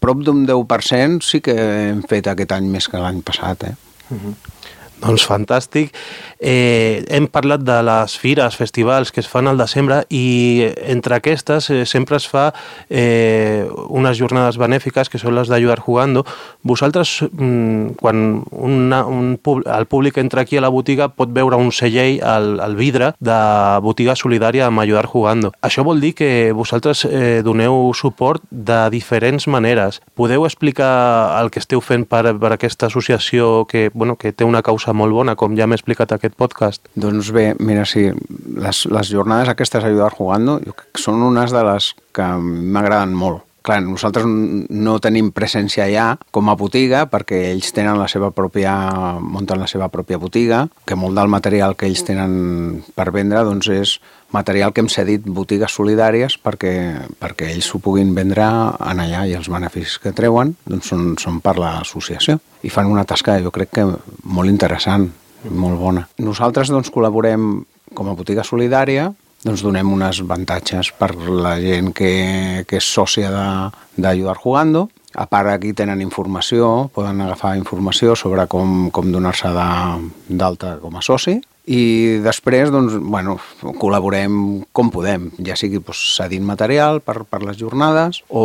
prop 0.00 0.20
d'un 0.24 0.44
10% 0.48 1.24
sí 1.24 1.42
que 1.44 1.56
hem 1.90 2.04
fet 2.08 2.28
aquest 2.30 2.52
any 2.56 2.68
més 2.72 2.88
que 2.88 3.00
l'any 3.00 3.20
passat. 3.26 3.68
Eh? 3.68 3.74
Uh 4.10 4.16
-huh. 4.16 4.55
Doncs 4.96 5.26
fantàstic. 5.28 5.92
Eh, 6.40 7.04
hem 7.12 7.26
parlat 7.28 7.60
de 7.64 7.76
les 7.84 8.14
fires, 8.20 8.56
festivals 8.56 9.10
que 9.12 9.20
es 9.20 9.28
fan 9.28 9.48
al 9.48 9.58
desembre 9.60 10.02
i 10.12 10.64
entre 10.88 11.16
aquestes 11.16 11.68
eh, 11.70 11.84
sempre 11.88 12.16
es 12.16 12.26
fa 12.28 12.50
eh, 12.88 13.68
unes 13.88 14.16
jornades 14.16 14.56
benèfiques 14.60 15.08
que 15.12 15.20
són 15.20 15.36
les 15.36 15.48
d'Ajudar 15.52 15.78
Jugando. 15.84 16.24
Vosaltres, 16.64 17.22
mm, 17.28 17.96
quan 18.00 18.42
una, 18.50 19.02
un, 19.04 19.36
el 19.36 19.86
públic 19.86 20.16
entra 20.20 20.42
aquí 20.42 20.56
a 20.56 20.64
la 20.64 20.72
botiga 20.72 21.10
pot 21.12 21.32
veure 21.32 21.60
un 21.60 21.72
cellell 21.72 22.22
al, 22.24 22.56
al 22.60 22.76
vidre 22.76 23.12
de 23.20 23.38
botiga 23.84 24.16
solidària 24.16 24.66
amb 24.66 24.80
Ajudar 24.80 25.06
Jugando. 25.12 25.52
Això 25.60 25.84
vol 25.84 26.00
dir 26.00 26.14
que 26.16 26.52
vosaltres 26.56 27.04
eh, 27.04 27.42
doneu 27.44 27.92
suport 27.92 28.44
de 28.50 28.80
diferents 28.92 29.48
maneres. 29.48 30.00
Podeu 30.16 30.48
explicar 30.48 31.36
el 31.40 31.52
que 31.52 31.60
esteu 31.60 31.84
fent 31.84 32.08
per, 32.08 32.32
per 32.40 32.54
aquesta 32.56 32.88
associació 32.88 33.66
que, 33.68 33.90
bueno, 33.92 34.16
que 34.16 34.32
té 34.32 34.44
una 34.44 34.64
causa 34.64 34.85
cosa 34.86 34.94
molt 34.94 35.10
bona, 35.10 35.34
com 35.34 35.56
ja 35.58 35.66
m'he 35.66 35.74
explicat 35.74 36.12
aquest 36.14 36.36
podcast? 36.38 36.84
Doncs 36.94 37.32
bé, 37.34 37.56
mira, 37.58 37.82
sí, 37.84 38.06
les, 38.54 38.84
les 38.86 39.08
jornades 39.10 39.50
aquestes 39.50 39.82
Ayudar 39.82 40.12
Jugando 40.14 40.60
són 40.94 41.24
unes 41.26 41.50
de 41.50 41.62
les 41.66 41.90
que 42.14 42.26
m'agraden 42.38 43.16
molt. 43.18 43.42
Clar, 43.66 43.80
nosaltres 43.82 44.28
no 44.30 44.94
tenim 45.02 45.32
presència 45.34 45.88
allà 45.88 46.04
com 46.30 46.46
a 46.46 46.54
botiga 46.54 47.00
perquè 47.10 47.48
ells 47.48 47.72
tenen 47.74 47.98
la 47.98 48.06
seva 48.06 48.30
pròpia, 48.30 48.76
munten 49.18 49.58
la 49.58 49.66
seva 49.66 49.88
pròpia 49.90 50.20
botiga, 50.22 50.68
que 50.86 50.94
molt 50.94 51.18
del 51.18 51.32
material 51.34 51.74
que 51.74 51.90
ells 51.90 52.06
tenen 52.06 52.84
per 52.94 53.10
vendre 53.10 53.42
doncs 53.42 53.72
és 53.74 53.96
material 54.34 54.72
que 54.72 54.82
hem 54.82 54.88
cedit 54.90 55.26
botigues 55.26 55.74
solidàries 55.76 56.36
perquè, 56.42 56.72
perquè 57.20 57.50
ells 57.52 57.68
s'ho 57.70 57.80
puguin 57.82 58.14
vendre 58.16 58.46
en 58.46 59.02
allà 59.02 59.26
i 59.28 59.36
els 59.38 59.50
beneficis 59.52 60.00
que 60.02 60.14
treuen 60.16 60.54
doncs 60.66 60.90
són, 60.92 61.14
són 61.20 61.38
per 61.44 61.56
l'associació 61.60 62.40
i 62.66 62.72
fan 62.72 62.90
una 62.90 63.06
tasca 63.06 63.38
jo 63.42 63.52
crec 63.54 63.72
que 63.78 63.86
molt 63.86 64.50
interessant, 64.50 65.06
molt 65.50 65.78
bona. 65.78 66.06
Nosaltres 66.18 66.72
doncs 66.72 66.90
col·laborem 66.94 67.62
com 67.94 68.10
a 68.10 68.16
botiga 68.18 68.44
solidària 68.44 69.12
doncs 69.46 69.62
donem 69.62 69.92
unes 69.92 70.20
avantatges 70.24 70.90
per 70.98 71.12
la 71.14 71.54
gent 71.62 71.92
que, 71.94 72.64
que 72.66 72.80
és 72.80 72.86
sòcia 72.86 73.30
d'Ajudar 73.30 74.38
Jugando. 74.42 74.88
A 75.16 75.24
part, 75.30 75.48
aquí 75.48 75.70
tenen 75.72 76.02
informació, 76.02 76.90
poden 76.92 77.22
agafar 77.24 77.54
informació 77.56 78.16
sobre 78.18 78.44
com, 78.50 78.90
com 78.92 79.12
donar-se 79.14 79.52
d'alta 79.54 80.76
com 80.82 80.98
a 80.98 81.04
soci 81.04 81.38
i 81.66 82.20
després 82.22 82.70
doncs, 82.70 82.94
bueno, 83.02 83.36
col·laborem 83.80 84.36
com 84.76 84.90
podem, 84.94 85.28
ja 85.42 85.56
sigui 85.58 85.80
doncs, 85.80 85.98
cedint 86.14 86.44
material 86.46 87.00
per, 87.02 87.24
per 87.26 87.42
les 87.42 87.58
jornades 87.58 88.22
o 88.30 88.44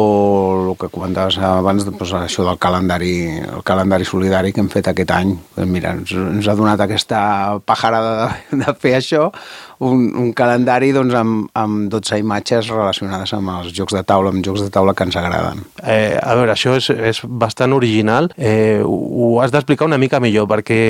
el 0.71 0.77
que 0.81 0.89
comentaves 0.89 1.37
abans, 1.45 1.85
doncs, 1.85 2.15
això 2.17 2.45
del 2.47 2.57
calendari, 2.61 3.13
el 3.45 3.61
calendari 3.67 4.09
solidari 4.09 4.53
que 4.53 4.63
hem 4.63 4.71
fet 4.73 4.89
aquest 4.89 5.13
any. 5.13 5.35
Doncs 5.55 5.69
mira, 5.69 5.93
ens, 5.93 6.15
ens 6.17 6.49
ha 6.49 6.57
donat 6.57 6.81
aquesta 6.81 7.21
pajarada 7.65 8.31
de, 8.49 8.63
de 8.63 8.75
fer 8.81 8.97
això, 8.97 9.29
un, 9.85 10.09
un 10.17 10.33
calendari 10.37 10.91
doncs, 10.97 11.13
amb, 11.17 11.49
amb 11.57 11.89
12 11.93 12.21
imatges 12.25 12.73
relacionades 12.73 13.37
amb 13.37 13.53
els 13.59 13.73
jocs 13.77 13.97
de 13.97 14.05
taula, 14.07 14.33
amb 14.33 14.45
jocs 14.45 14.65
de 14.65 14.73
taula 14.73 14.97
que 14.97 15.05
ens 15.05 15.17
agraden. 15.21 15.61
Eh, 15.85 16.17
a 16.17 16.37
veure, 16.37 16.55
això 16.55 16.73
és, 16.77 16.89
és 16.89 17.21
bastant 17.25 17.77
original. 17.77 18.33
Eh, 18.37 18.81
ho 18.81 19.35
has 19.41 19.53
d'explicar 19.53 19.89
una 19.89 20.01
mica 20.01 20.21
millor, 20.23 20.49
perquè 20.49 20.81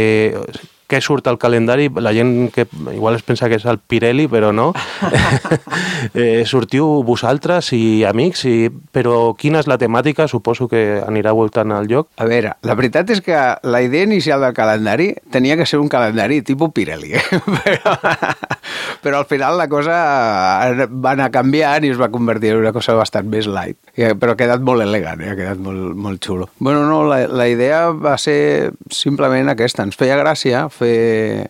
què 0.91 0.99
surt 1.03 1.29
al 1.31 1.39
calendari, 1.39 1.87
la 2.03 2.11
gent 2.15 2.51
que 2.51 2.67
igual 2.91 3.15
es 3.15 3.23
pensa 3.23 3.47
que 3.49 3.55
és 3.59 3.65
el 3.69 3.79
Pirelli, 3.79 4.27
però 4.31 4.51
no. 4.51 4.71
eh, 6.13 6.43
sortiu 6.49 7.01
vosaltres 7.07 7.71
i 7.77 8.03
amics, 8.07 8.43
i, 8.49 8.67
però 8.69 9.31
quina 9.39 9.61
és 9.63 9.69
la 9.71 9.79
temàtica? 9.79 10.27
Suposo 10.27 10.67
que 10.71 10.99
anirà 11.05 11.31
voltant 11.37 11.71
al 11.75 11.87
lloc. 11.87 12.09
A 12.19 12.27
veure, 12.27 12.55
la 12.67 12.75
veritat 12.75 13.09
és 13.15 13.23
que 13.23 13.39
la 13.63 13.81
idea 13.85 14.07
inicial 14.07 14.43
del 14.43 14.55
calendari 14.57 15.11
tenia 15.31 15.57
que 15.59 15.67
ser 15.69 15.79
un 15.79 15.89
calendari 15.91 16.41
tipus 16.43 16.73
Pirelli, 16.75 17.13
eh? 17.15 17.23
però, 17.63 17.95
però 19.01 19.23
al 19.23 19.29
final 19.29 19.57
la 19.59 19.69
cosa 19.71 19.95
va 20.91 21.15
anar 21.15 21.31
canviant 21.31 21.87
i 21.87 21.93
es 21.95 21.99
va 22.01 22.11
convertir 22.11 22.53
en 22.55 22.61
una 22.65 22.75
cosa 22.75 22.97
bastant 22.99 23.29
més 23.31 23.47
light, 23.47 23.79
però 23.95 24.33
ha 24.33 24.39
quedat 24.39 24.61
molt 24.63 24.85
elegant, 24.85 25.23
eh? 25.23 25.31
ha 25.33 25.39
quedat 25.39 25.59
molt, 25.59 25.95
molt 25.99 26.23
xulo. 26.23 26.49
Bueno, 26.59 26.85
no, 26.87 27.01
la, 27.09 27.25
la 27.27 27.47
idea 27.51 27.89
va 27.91 28.17
ser 28.21 28.71
simplement 28.91 29.51
aquesta, 29.51 29.83
ens 29.87 29.99
feia 29.99 30.19
gràcia 30.19 30.67
fer 30.71 31.49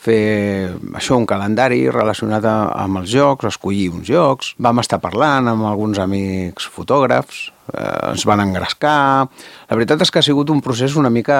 fer 0.00 0.72
això, 0.96 1.18
un 1.20 1.26
calendari 1.28 1.82
relacionat 1.92 2.46
amb 2.48 3.02
els 3.02 3.10
jocs, 3.12 3.50
escollir 3.50 3.90
uns 3.92 4.08
jocs. 4.08 4.54
Vam 4.62 4.80
estar 4.80 5.00
parlant 5.02 5.50
amb 5.50 5.66
alguns 5.68 6.00
amics 6.00 6.68
fotògrafs, 6.72 7.50
eh, 7.74 8.12
ens 8.14 8.24
van 8.28 8.40
engrescar... 8.46 9.28
La 9.70 9.76
veritat 9.78 10.00
és 10.02 10.10
que 10.10 10.18
ha 10.18 10.26
sigut 10.26 10.50
un 10.50 10.62
procés 10.64 10.96
una 10.98 11.12
mica 11.12 11.36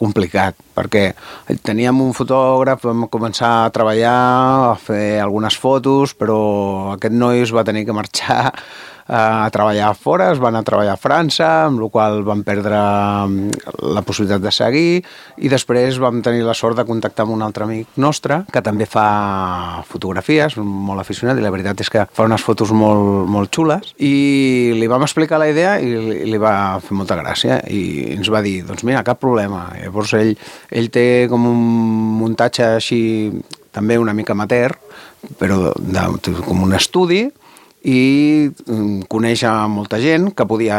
complicat, 0.00 0.56
perquè 0.76 1.10
teníem 1.66 1.98
un 2.00 2.14
fotògraf, 2.16 2.86
vam 2.86 3.08
començar 3.12 3.50
a 3.64 3.74
treballar, 3.74 4.14
a 4.70 4.78
fer 4.80 5.18
algunes 5.20 5.58
fotos, 5.58 6.14
però 6.16 6.38
aquest 6.94 7.18
noi 7.18 7.42
es 7.42 7.52
va 7.52 7.66
tenir 7.66 7.84
que 7.88 7.98
marxar 7.98 8.54
a 9.08 9.48
treballar 9.52 9.92
fora, 9.98 10.30
es 10.32 10.40
van 10.42 10.56
a 10.56 10.62
treballar 10.66 10.94
a 10.94 11.00
França, 11.00 11.48
amb 11.66 11.80
la 11.82 11.88
qual 11.92 12.22
van 12.26 12.42
perdre 12.46 12.78
mm, 12.78 13.72
la 13.94 14.02
possibilitat 14.06 14.42
de 14.44 14.52
seguir, 14.54 15.02
i 15.42 15.50
després 15.52 15.98
vam 16.02 16.22
tenir 16.22 16.44
la 16.46 16.54
sort 16.54 16.78
de 16.78 16.86
contactar 16.88 17.26
amb 17.26 17.36
un 17.36 17.42
altre 17.42 17.66
amic 17.66 17.98
nostre, 18.02 18.42
que 18.52 18.62
també 18.64 18.86
fa 18.86 19.82
fotografies, 19.88 20.56
molt 20.58 21.02
aficionat, 21.02 21.38
i 21.38 21.44
la 21.44 21.52
veritat 21.54 21.82
és 21.82 21.90
que 21.92 22.06
fa 22.12 22.26
unes 22.28 22.42
fotos 22.42 22.72
molt, 22.76 23.26
molt 23.30 23.52
xules, 23.54 23.94
i 23.98 24.72
li 24.78 24.90
vam 24.90 25.06
explicar 25.06 25.40
la 25.42 25.50
idea 25.50 25.78
i 25.82 25.90
li, 25.92 26.20
li 26.30 26.40
va 26.40 26.54
fer 26.82 26.96
molta 26.98 27.18
gràcia, 27.18 27.60
i 27.68 28.12
ens 28.16 28.30
va 28.32 28.42
dir, 28.44 28.60
doncs 28.68 28.86
mira, 28.88 29.04
cap 29.06 29.20
problema. 29.22 29.68
Llavors 29.80 30.14
ell, 30.18 30.34
ell 30.70 30.90
té 30.92 31.26
com 31.30 31.48
un 31.50 31.62
muntatge 32.22 32.74
així, 32.76 33.02
també 33.72 33.96
una 33.98 34.14
mica 34.14 34.36
amateur, 34.36 34.76
però 35.38 35.72
de, 35.78 36.04
com 36.44 36.62
un 36.64 36.74
estudi, 36.76 37.24
i 37.84 38.50
mm, 38.66 39.08
coneix 39.10 39.42
a 39.48 39.66
molta 39.68 39.98
gent 40.02 40.30
que 40.36 40.46
podia 40.46 40.78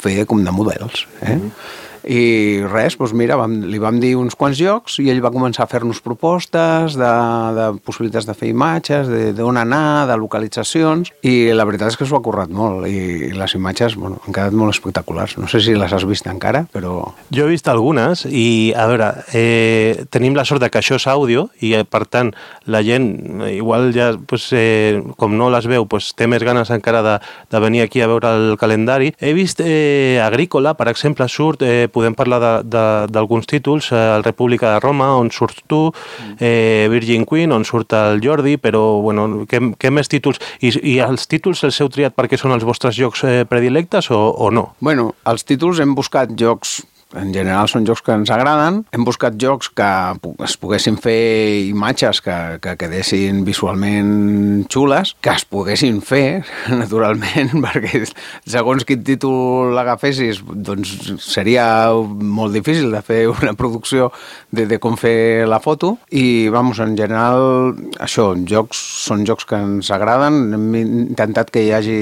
fer 0.00 0.24
com 0.26 0.44
de 0.44 0.54
models. 0.54 1.06
Eh? 1.20 1.36
Mm 1.36 1.46
-hmm 1.46 1.79
i 2.08 2.62
res, 2.64 2.96
doncs 2.98 3.14
mira, 3.16 3.36
vam, 3.40 3.58
li 3.70 3.80
vam 3.82 4.00
dir 4.00 4.14
uns 4.18 4.36
quants 4.38 4.58
jocs 4.58 4.98
i 5.02 5.08
ell 5.12 5.22
va 5.24 5.32
començar 5.34 5.64
a 5.64 5.70
fer-nos 5.70 6.00
propostes 6.04 6.96
de, 6.98 7.12
de 7.56 7.66
possibilitats 7.84 8.28
de 8.28 8.36
fer 8.36 8.50
imatges, 8.52 9.10
d'on 9.36 9.60
anar, 9.60 10.06
de 10.10 10.16
localitzacions 10.20 11.12
i 11.26 11.52
la 11.56 11.66
veritat 11.68 11.92
és 11.92 11.98
que 11.98 12.08
s'ho 12.08 12.18
ha 12.18 12.24
currat 12.24 12.52
molt 12.52 12.86
i, 12.88 13.32
les 13.36 13.56
imatges 13.58 13.96
bueno, 13.98 14.20
han 14.24 14.36
quedat 14.36 14.56
molt 14.56 14.74
espectaculars. 14.74 15.36
No 15.40 15.48
sé 15.50 15.62
si 15.64 15.76
les 15.76 15.92
has 15.92 16.06
vist 16.08 16.28
encara, 16.30 16.64
però... 16.72 17.12
Jo 17.34 17.46
he 17.46 17.52
vist 17.52 17.68
algunes 17.70 18.24
i, 18.28 18.72
a 18.76 18.86
veure, 18.90 19.10
eh, 19.36 20.06
tenim 20.10 20.36
la 20.38 20.46
sort 20.48 20.62
de 20.62 20.70
que 20.70 20.80
això 20.80 20.98
és 21.00 21.06
àudio 21.10 21.48
i, 21.60 21.74
eh, 21.78 21.84
per 21.84 22.04
tant, 22.06 22.32
la 22.70 22.82
gent 22.86 23.10
igual 23.50 23.90
ja, 23.96 24.12
pues, 24.30 24.48
eh, 24.56 25.00
com 25.20 25.36
no 25.36 25.50
les 25.52 25.68
veu, 25.70 25.86
pues, 25.90 26.12
té 26.16 26.28
més 26.30 26.44
ganes 26.46 26.70
encara 26.72 27.02
de, 27.06 27.18
de 27.50 27.62
venir 27.62 27.84
aquí 27.84 28.00
a 28.00 28.08
veure 28.10 28.32
el 28.36 28.56
calendari. 28.60 29.12
He 29.20 29.34
vist 29.36 29.60
eh, 29.64 30.20
Agrícola, 30.24 30.74
per 30.78 30.88
exemple, 30.90 31.28
surt 31.28 31.64
eh, 31.66 31.89
podem 31.92 32.14
parlar 32.16 32.62
d'alguns 32.64 33.48
títols, 33.50 33.90
eh, 33.92 34.00
el 34.16 34.24
República 34.24 34.74
de 34.74 34.80
Roma, 34.80 35.12
on 35.18 35.30
surts 35.30 35.62
tu, 35.66 35.92
eh, 36.38 36.88
Virgin 36.90 37.26
Queen, 37.26 37.52
on 37.52 37.64
surt 37.64 37.92
el 37.98 38.22
Jordi, 38.24 38.56
però 38.56 39.00
bueno, 39.02 39.44
què, 39.50 39.62
què 39.78 39.90
més 39.92 40.08
títols? 40.08 40.40
I, 40.60 40.72
I 40.94 40.98
els 41.04 41.26
títols 41.30 41.64
els 41.66 41.80
heu 41.80 41.90
triat 41.92 42.16
perquè 42.16 42.38
són 42.40 42.54
els 42.56 42.66
vostres 42.66 42.96
jocs 42.98 43.24
eh, 43.24 43.42
predilectes 43.48 44.10
o, 44.10 44.20
o 44.30 44.50
no? 44.54 44.70
Bueno, 44.80 45.10
els 45.30 45.44
títols 45.46 45.82
hem 45.82 45.94
buscat 45.98 46.32
jocs 46.38 46.80
en 47.18 47.32
general 47.34 47.68
són 47.70 47.86
jocs 47.88 48.02
que 48.06 48.14
ens 48.14 48.30
agraden. 48.32 48.82
Hem 48.94 49.04
buscat 49.06 49.36
jocs 49.40 49.70
que 49.74 49.90
es 50.46 50.56
poguessin 50.60 50.98
fer 51.00 51.66
imatges 51.68 52.22
que, 52.24 52.36
que 52.62 52.76
quedessin 52.80 53.42
visualment 53.46 54.66
xules, 54.70 55.14
que 55.24 55.34
es 55.34 55.46
poguessin 55.48 56.00
fer, 56.04 56.42
naturalment, 56.82 57.56
perquè 57.66 58.04
segons 58.06 58.86
quin 58.86 59.04
títol 59.06 59.74
l'agafessis, 59.76 60.42
doncs 60.50 60.94
seria 61.24 61.66
molt 61.90 62.54
difícil 62.56 62.90
de 62.94 63.02
fer 63.06 63.22
una 63.34 63.54
producció 63.58 64.10
de, 64.50 64.66
de 64.70 64.80
com 64.82 64.98
fer 65.00 65.46
la 65.50 65.60
foto. 65.62 65.96
I, 66.10 66.48
vamos, 66.52 66.80
en 66.82 66.96
general, 66.98 67.74
això, 68.02 68.30
jocs 68.48 68.78
són 69.06 69.24
jocs 69.28 69.46
que 69.48 69.58
ens 69.58 69.90
agraden. 69.94 70.54
Hem 70.54 70.68
intentat 70.80 71.50
que 71.52 71.64
hi 71.64 71.72
hagi 71.74 71.98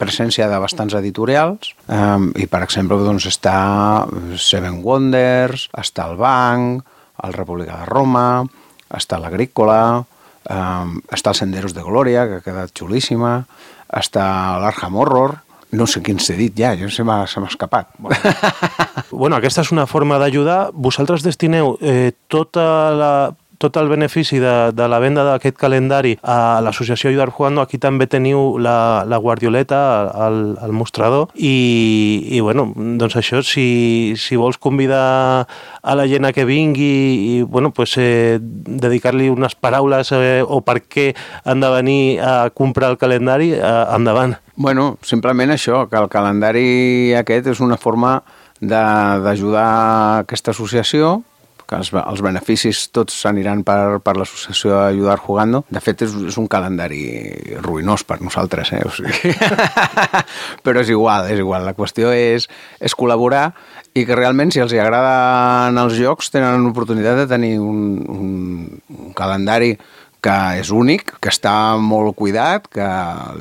presència 0.00 0.48
de 0.50 0.58
bastants 0.62 0.94
editorials 0.98 1.74
um, 1.86 2.30
i, 2.38 2.48
per 2.50 2.64
exemple, 2.66 2.98
doncs 3.04 3.28
està 3.30 3.54
Seven 4.40 4.80
Wonders, 4.84 5.68
està 5.78 6.08
el 6.10 6.18
Banc, 6.20 6.84
el 7.24 7.36
República 7.36 7.80
de 7.82 7.88
Roma, 7.90 8.44
està 8.94 9.18
l'Agrícola, 9.22 10.02
um, 10.50 10.98
està 11.14 11.32
el 11.32 11.38
Senderos 11.38 11.74
de 11.76 11.84
Glòria, 11.86 12.26
que 12.28 12.40
ha 12.40 12.44
quedat 12.44 12.74
xulíssima, 12.76 13.38
està 13.94 14.26
l'Arkham 14.62 14.96
Horror, 15.00 15.38
no 15.74 15.86
sé 15.90 16.02
quin 16.06 16.20
s'he 16.22 16.36
dit 16.38 16.54
ja, 16.58 16.74
jo 16.78 16.88
se 16.92 17.04
m'ha 17.06 17.24
escapat. 17.26 17.90
Bueno. 17.98 18.16
bueno, 19.10 19.36
aquesta 19.36 19.64
és 19.64 19.72
una 19.74 19.86
forma 19.90 20.20
d'ajudar. 20.22 20.70
Vosaltres 20.72 21.24
destineu 21.26 21.74
eh, 21.82 22.12
tota 22.30 22.66
la 22.94 23.14
tot 23.58 23.76
el 23.76 23.88
benefici 23.88 24.38
de, 24.42 24.72
de 24.74 24.88
la 24.88 24.98
venda 25.02 25.24
d'aquest 25.26 25.56
calendari 25.60 26.14
a 26.22 26.60
l'associació 26.64 27.10
Ayudar 27.10 27.30
Jugando, 27.30 27.62
aquí 27.62 27.78
també 27.78 28.06
teniu 28.10 28.56
la, 28.58 29.04
la 29.08 29.18
guardioleta 29.22 29.80
al, 30.26 30.56
al 30.60 30.74
mostrador 30.76 31.30
i, 31.34 32.28
i 32.34 32.40
bueno, 32.44 32.66
doncs 32.74 33.18
això, 33.20 33.42
si, 33.46 34.14
si 34.20 34.38
vols 34.40 34.58
convidar 34.58 35.46
a 35.82 35.96
la 35.96 36.06
gent 36.10 36.26
a 36.28 36.32
que 36.34 36.46
vingui 36.48 36.92
i 37.34 37.42
bueno, 37.42 37.72
pues, 37.72 37.96
eh, 37.98 38.38
dedicar-li 38.40 39.30
unes 39.32 39.54
paraules 39.54 40.12
eh, 40.16 40.40
o 40.42 40.60
per 40.64 40.80
què 40.84 41.12
han 41.44 41.60
de 41.62 41.70
venir 41.74 42.00
a 42.20 42.50
comprar 42.54 42.90
el 42.92 42.98
calendari, 42.98 43.52
eh, 43.54 43.74
endavant. 43.94 44.38
Bueno, 44.56 44.96
simplement 45.02 45.50
això, 45.50 45.84
que 45.90 45.98
el 45.98 46.08
calendari 46.10 47.14
aquest 47.18 47.52
és 47.54 47.62
una 47.64 47.78
forma 47.80 48.20
d'ajudar 48.64 50.24
aquesta 50.24 50.52
associació 50.54 51.22
que 51.68 51.78
els, 51.80 51.90
els 51.96 52.22
beneficis 52.24 52.84
tots 52.94 53.16
s'aniran 53.24 53.62
per, 53.66 54.00
per 54.04 54.16
l'associació 54.18 54.78
Ayudar 54.82 55.18
Jugando. 55.22 55.64
De 55.72 55.82
fet, 55.84 56.04
és, 56.06 56.14
és 56.30 56.38
un 56.40 56.48
calendari 56.50 57.04
ruïnós 57.64 58.04
per 58.08 58.20
nosaltres, 58.22 58.74
eh? 58.76 58.82
O 58.84 58.92
sigui... 58.94 59.34
Però 60.64 60.84
és 60.84 60.92
igual, 60.92 61.30
és 61.32 61.40
igual. 61.42 61.66
La 61.66 61.76
qüestió 61.76 62.12
és, 62.14 62.48
és 62.80 62.96
col·laborar 62.98 63.48
i 63.94 64.04
que 64.06 64.16
realment, 64.18 64.50
si 64.50 64.62
els 64.62 64.72
hi 64.74 64.80
agraden 64.82 65.78
els 65.78 65.98
jocs, 65.98 66.32
tenen 66.34 66.64
l'oportunitat 66.66 67.20
de 67.22 67.28
tenir 67.30 67.56
un, 67.62 67.84
un, 68.10 68.32
un 68.94 69.12
calendari 69.16 69.76
que 70.24 70.36
és 70.56 70.70
únic, 70.72 71.12
que 71.20 71.28
està 71.28 71.76
molt 71.76 72.16
cuidat, 72.16 72.66
que 72.72 72.86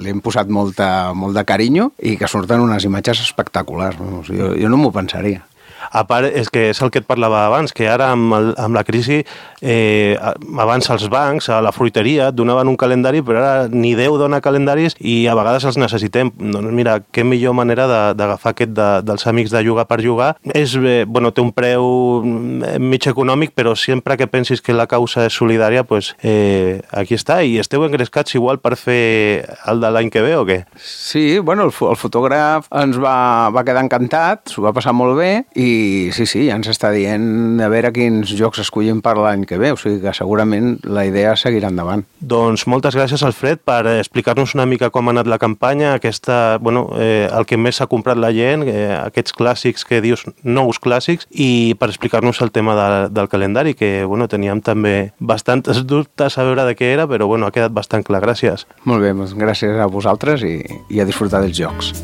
li 0.03 0.11
hem 0.11 0.19
posat 0.23 0.51
molta, 0.51 0.87
molt 1.15 1.37
de 1.37 1.45
carinyo 1.47 1.93
i 2.03 2.17
que 2.19 2.27
surten 2.27 2.63
unes 2.63 2.83
imatges 2.83 3.23
espectaculars. 3.23 3.97
Jo, 4.27 4.51
jo 4.59 4.71
no 4.71 4.81
m'ho 4.81 4.91
pensaria. 4.95 5.45
A 5.93 6.03
part, 6.09 6.25
és 6.33 6.49
que 6.49 6.71
és 6.71 6.81
el 6.81 6.89
que 6.89 7.03
et 7.03 7.05
parlava 7.05 7.43
abans, 7.45 7.73
que 7.75 7.85
ara 7.89 8.09
amb, 8.15 8.33
el, 8.33 8.47
amb 8.57 8.73
la 8.73 8.81
crisi, 8.87 9.19
eh, 9.61 10.17
abans 10.57 10.89
els 10.89 11.05
bancs, 11.13 11.51
a 11.53 11.59
la 11.61 11.71
fruiteria, 11.75 12.31
et 12.31 12.37
donaven 12.37 12.71
un 12.71 12.77
calendari, 12.79 13.21
però 13.21 13.43
ara 13.43 13.67
ni 13.69 13.93
Déu 13.93 14.17
dona 14.17 14.41
calendaris 14.41 14.97
i 14.99 15.27
a 15.29 15.35
vegades 15.37 15.67
els 15.69 15.77
necessitem. 15.77 16.31
Doncs 16.33 16.73
mira, 16.73 16.97
què 17.13 17.21
millor 17.27 17.53
manera 17.53 17.85
d'agafar 18.17 18.55
aquest 18.55 18.73
de, 18.73 18.87
dels 19.05 19.27
amics 19.29 19.53
de 19.53 19.61
jugar 19.67 19.85
per 19.85 19.99
jugar. 20.01 20.31
És, 20.53 20.73
eh, 20.81 21.03
bueno, 21.05 21.29
té 21.29 21.45
un 21.45 21.53
preu 21.53 21.85
mm, 22.23 22.81
mig 22.81 23.05
econòmic, 23.09 23.53
però 23.53 23.75
sempre 23.77 24.17
que 24.17 24.27
pensis 24.27 24.65
que 24.65 24.73
la 24.73 24.87
causa 24.89 25.27
és 25.29 25.37
solidària, 25.37 25.85
pues, 25.85 26.15
eh, 26.25 26.81
aquí 26.89 27.13
està. 27.19 27.43
I 27.45 27.59
esteu 27.61 27.85
engrescats 27.85 28.33
igual 28.33 28.57
per 28.63 28.73
fer 28.81 29.45
el 29.69 29.83
de 29.83 29.93
l'any 29.93 30.09
que 30.09 30.25
ve 30.25 30.33
o 30.41 30.43
què? 30.49 30.63
Sí, 30.81 31.37
bueno, 31.37 31.69
el, 31.69 31.73
el 31.93 32.01
fotògraf 32.01 32.71
ens 32.81 32.97
va, 32.97 33.51
va 33.53 33.65
quedar 33.67 33.85
encantat, 33.85 34.49
s'ho 34.49 34.65
va 34.65 34.73
passar 34.73 34.97
molt 34.97 35.19
bé 35.21 35.31
i 35.53 35.69
sí, 36.15 36.25
sí, 36.29 36.45
ja 36.47 36.57
ens 36.59 36.69
està 36.71 36.91
dient 36.93 37.61
a 37.63 37.69
veure 37.71 37.91
quins 37.95 38.31
jocs 38.37 38.61
escollim 38.63 39.01
per 39.03 39.15
l'any 39.19 39.45
que 39.49 39.59
ve, 39.61 39.73
o 39.73 39.79
sigui 39.79 40.01
que 40.03 40.13
segurament 40.15 40.77
la 40.83 41.05
idea 41.07 41.35
seguirà 41.39 41.71
endavant. 41.71 42.05
Doncs 42.19 42.65
moltes 42.71 42.97
gràcies, 42.97 43.23
Alfred, 43.25 43.61
per 43.65 43.81
explicar-nos 43.97 44.55
una 44.57 44.67
mica 44.69 44.91
com 44.93 45.09
ha 45.09 45.15
anat 45.15 45.29
la 45.29 45.39
campanya, 45.41 45.93
aquesta, 45.97 46.57
bueno, 46.63 46.87
eh, 46.97 47.27
el 47.31 47.47
que 47.49 47.59
més 47.59 47.79
s'ha 47.79 47.89
comprat 47.91 48.19
la 48.19 48.31
gent, 48.35 48.65
eh, 48.67 48.89
aquests 48.97 49.35
clàssics 49.37 49.87
que 49.87 50.01
dius, 50.03 50.25
nous 50.43 50.79
clàssics, 50.83 51.27
i 51.31 51.75
per 51.79 51.91
explicar-nos 51.91 52.41
el 52.45 52.53
tema 52.55 52.77
de, 52.79 52.89
del 53.13 53.29
calendari, 53.29 53.75
que 53.77 54.03
bueno, 54.05 54.29
teníem 54.31 54.63
també 54.63 55.13
bastants 55.19 55.83
dubtes 55.91 56.37
a 56.37 56.47
veure 56.47 56.67
de 56.69 56.75
què 56.79 56.93
era, 56.95 57.07
però 57.09 57.29
bueno, 57.29 57.47
ha 57.47 57.55
quedat 57.55 57.73
bastant 57.75 58.05
clar. 58.05 58.23
Gràcies. 58.23 58.63
Molt 58.87 59.03
bé, 59.03 59.11
doncs 59.11 59.35
gràcies 59.35 59.79
a 59.81 59.89
vosaltres 59.91 60.45
i, 60.47 60.59
i 60.93 61.01
a 61.03 61.07
disfrutar 61.09 61.43
dels 61.43 61.57
jocs. 61.59 61.95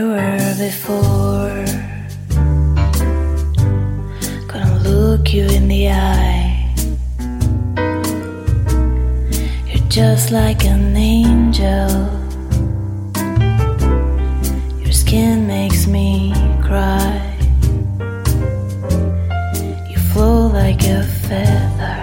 Wait. 0.00 0.42
before. 0.56 1.64
Gonna 4.48 4.78
look 4.82 5.34
you 5.34 5.44
in 5.44 5.68
the 5.68 5.90
eye. 5.90 6.74
You're 9.68 9.88
just 9.88 10.30
like 10.30 10.64
an 10.64 10.96
angel. 10.96 11.90
Your 14.82 14.92
skin 14.92 15.46
makes 15.46 15.86
me 15.86 16.32
cry. 16.62 17.36
You 19.90 19.98
flow 20.12 20.46
like 20.46 20.82
a 20.84 21.02
feather 21.02 22.00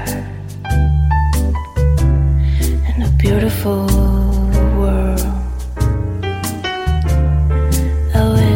and 2.87 3.03
a 3.03 3.09
beautiful 3.17 4.08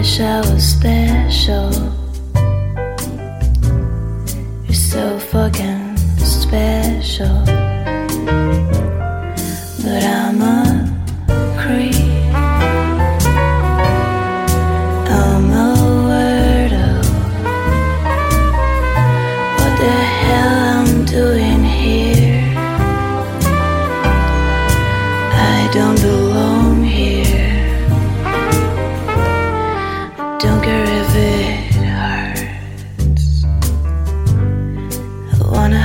wish 0.03 0.19
I 0.19 0.39
was 0.41 0.61
special. 0.61 1.71
You're 4.65 4.73
so 4.73 5.17
fucking 5.31 5.95
special. 6.17 7.45
But 9.81 10.03
I'm 10.03 10.41
a 10.41 10.72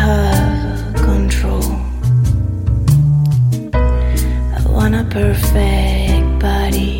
have 0.08 0.94
control. 0.94 1.62
I 3.74 4.62
want 4.66 4.94
a 4.94 5.04
perfect 5.10 6.38
body. 6.38 6.92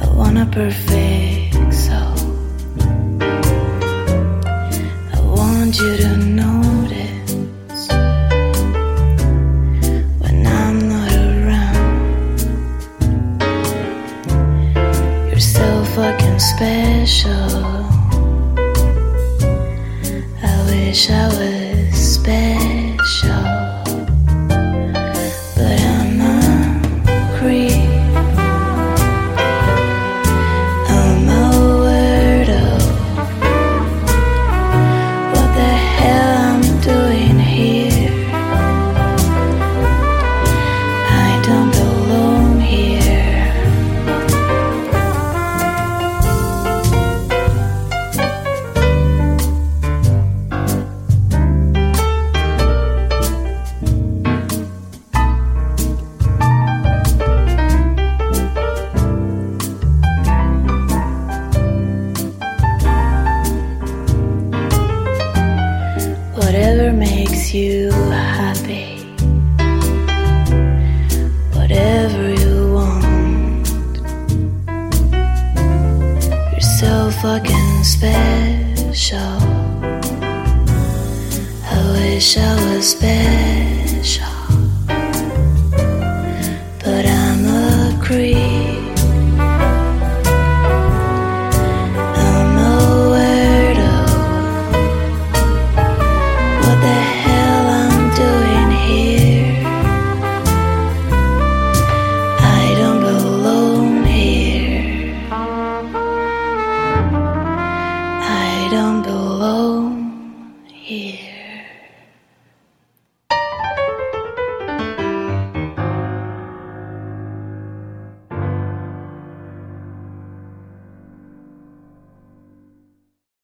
I 0.00 0.04
want 0.16 0.38
a 0.38 0.46
perfect 0.46 0.91